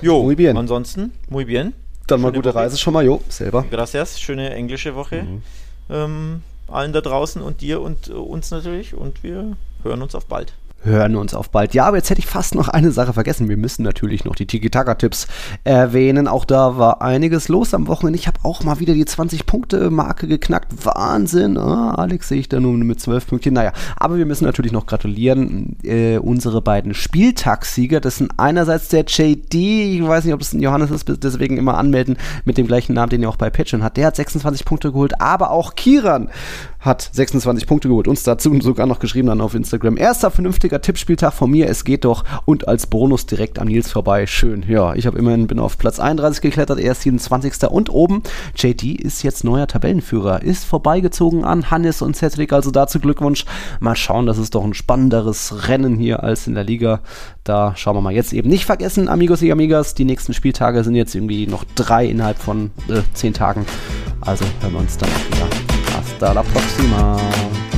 [0.00, 0.56] Jo, Muy bien.
[0.56, 1.72] ansonsten, muy bien.
[2.06, 2.56] Dann mal gute Woche.
[2.60, 3.64] Reise schon mal, jo, selber.
[3.70, 5.22] Gracias, schöne englische Woche.
[5.22, 5.42] Mhm.
[5.90, 8.94] Ähm, allen da draußen und dir und äh, uns natürlich.
[8.94, 10.52] Und wir hören uns auf bald.
[10.84, 11.74] Hören uns auf bald.
[11.74, 13.48] Ja, aber jetzt hätte ich fast noch eine Sache vergessen.
[13.48, 15.26] Wir müssen natürlich noch die Tiki-Taka-Tipps
[15.64, 16.28] erwähnen.
[16.28, 18.18] Auch da war einiges los am Wochenende.
[18.18, 20.84] Ich habe auch mal wieder die 20-Punkte-Marke geknackt.
[20.84, 21.56] Wahnsinn.
[21.56, 23.54] Ah, Alex sehe ich da nur mit 12 Pünktchen.
[23.54, 25.76] Naja, aber wir müssen natürlich noch gratulieren.
[25.82, 30.60] Äh, unsere beiden Spieltagssieger, das sind einerseits der JD, ich weiß nicht, ob das ein
[30.60, 33.96] Johannes ist, deswegen immer anmelden mit dem gleichen Namen, den er auch bei Patreon hat.
[33.96, 36.30] Der hat 26 Punkte geholt, aber auch Kiran
[36.84, 38.06] hat 26 Punkte geholt.
[38.06, 39.96] Uns dazu sogar noch geschrieben dann auf Instagram.
[39.96, 42.24] Erster vernünftiger Tippspieltag von mir, es geht doch.
[42.44, 44.26] Und als Bonus direkt am Nils vorbei.
[44.26, 44.64] Schön.
[44.68, 47.68] Ja, ich habe immerhin bin auf Platz 31 geklettert, er ist 27.
[47.70, 48.22] Und oben,
[48.56, 50.42] JD ist jetzt neuer Tabellenführer.
[50.42, 53.46] Ist vorbeigezogen an Hannes und Cedric, also dazu Glückwunsch.
[53.80, 57.00] Mal schauen, das ist doch ein spannenderes Rennen hier als in der Liga.
[57.44, 58.48] Da schauen wir mal jetzt eben.
[58.48, 62.70] Nicht vergessen, Amigos y Amigas, die nächsten Spieltage sind jetzt irgendwie noch drei innerhalb von
[62.88, 63.64] äh, zehn Tagen.
[64.20, 65.73] Also hören wir uns dann wieder.
[66.14, 67.73] Hasta la próxima.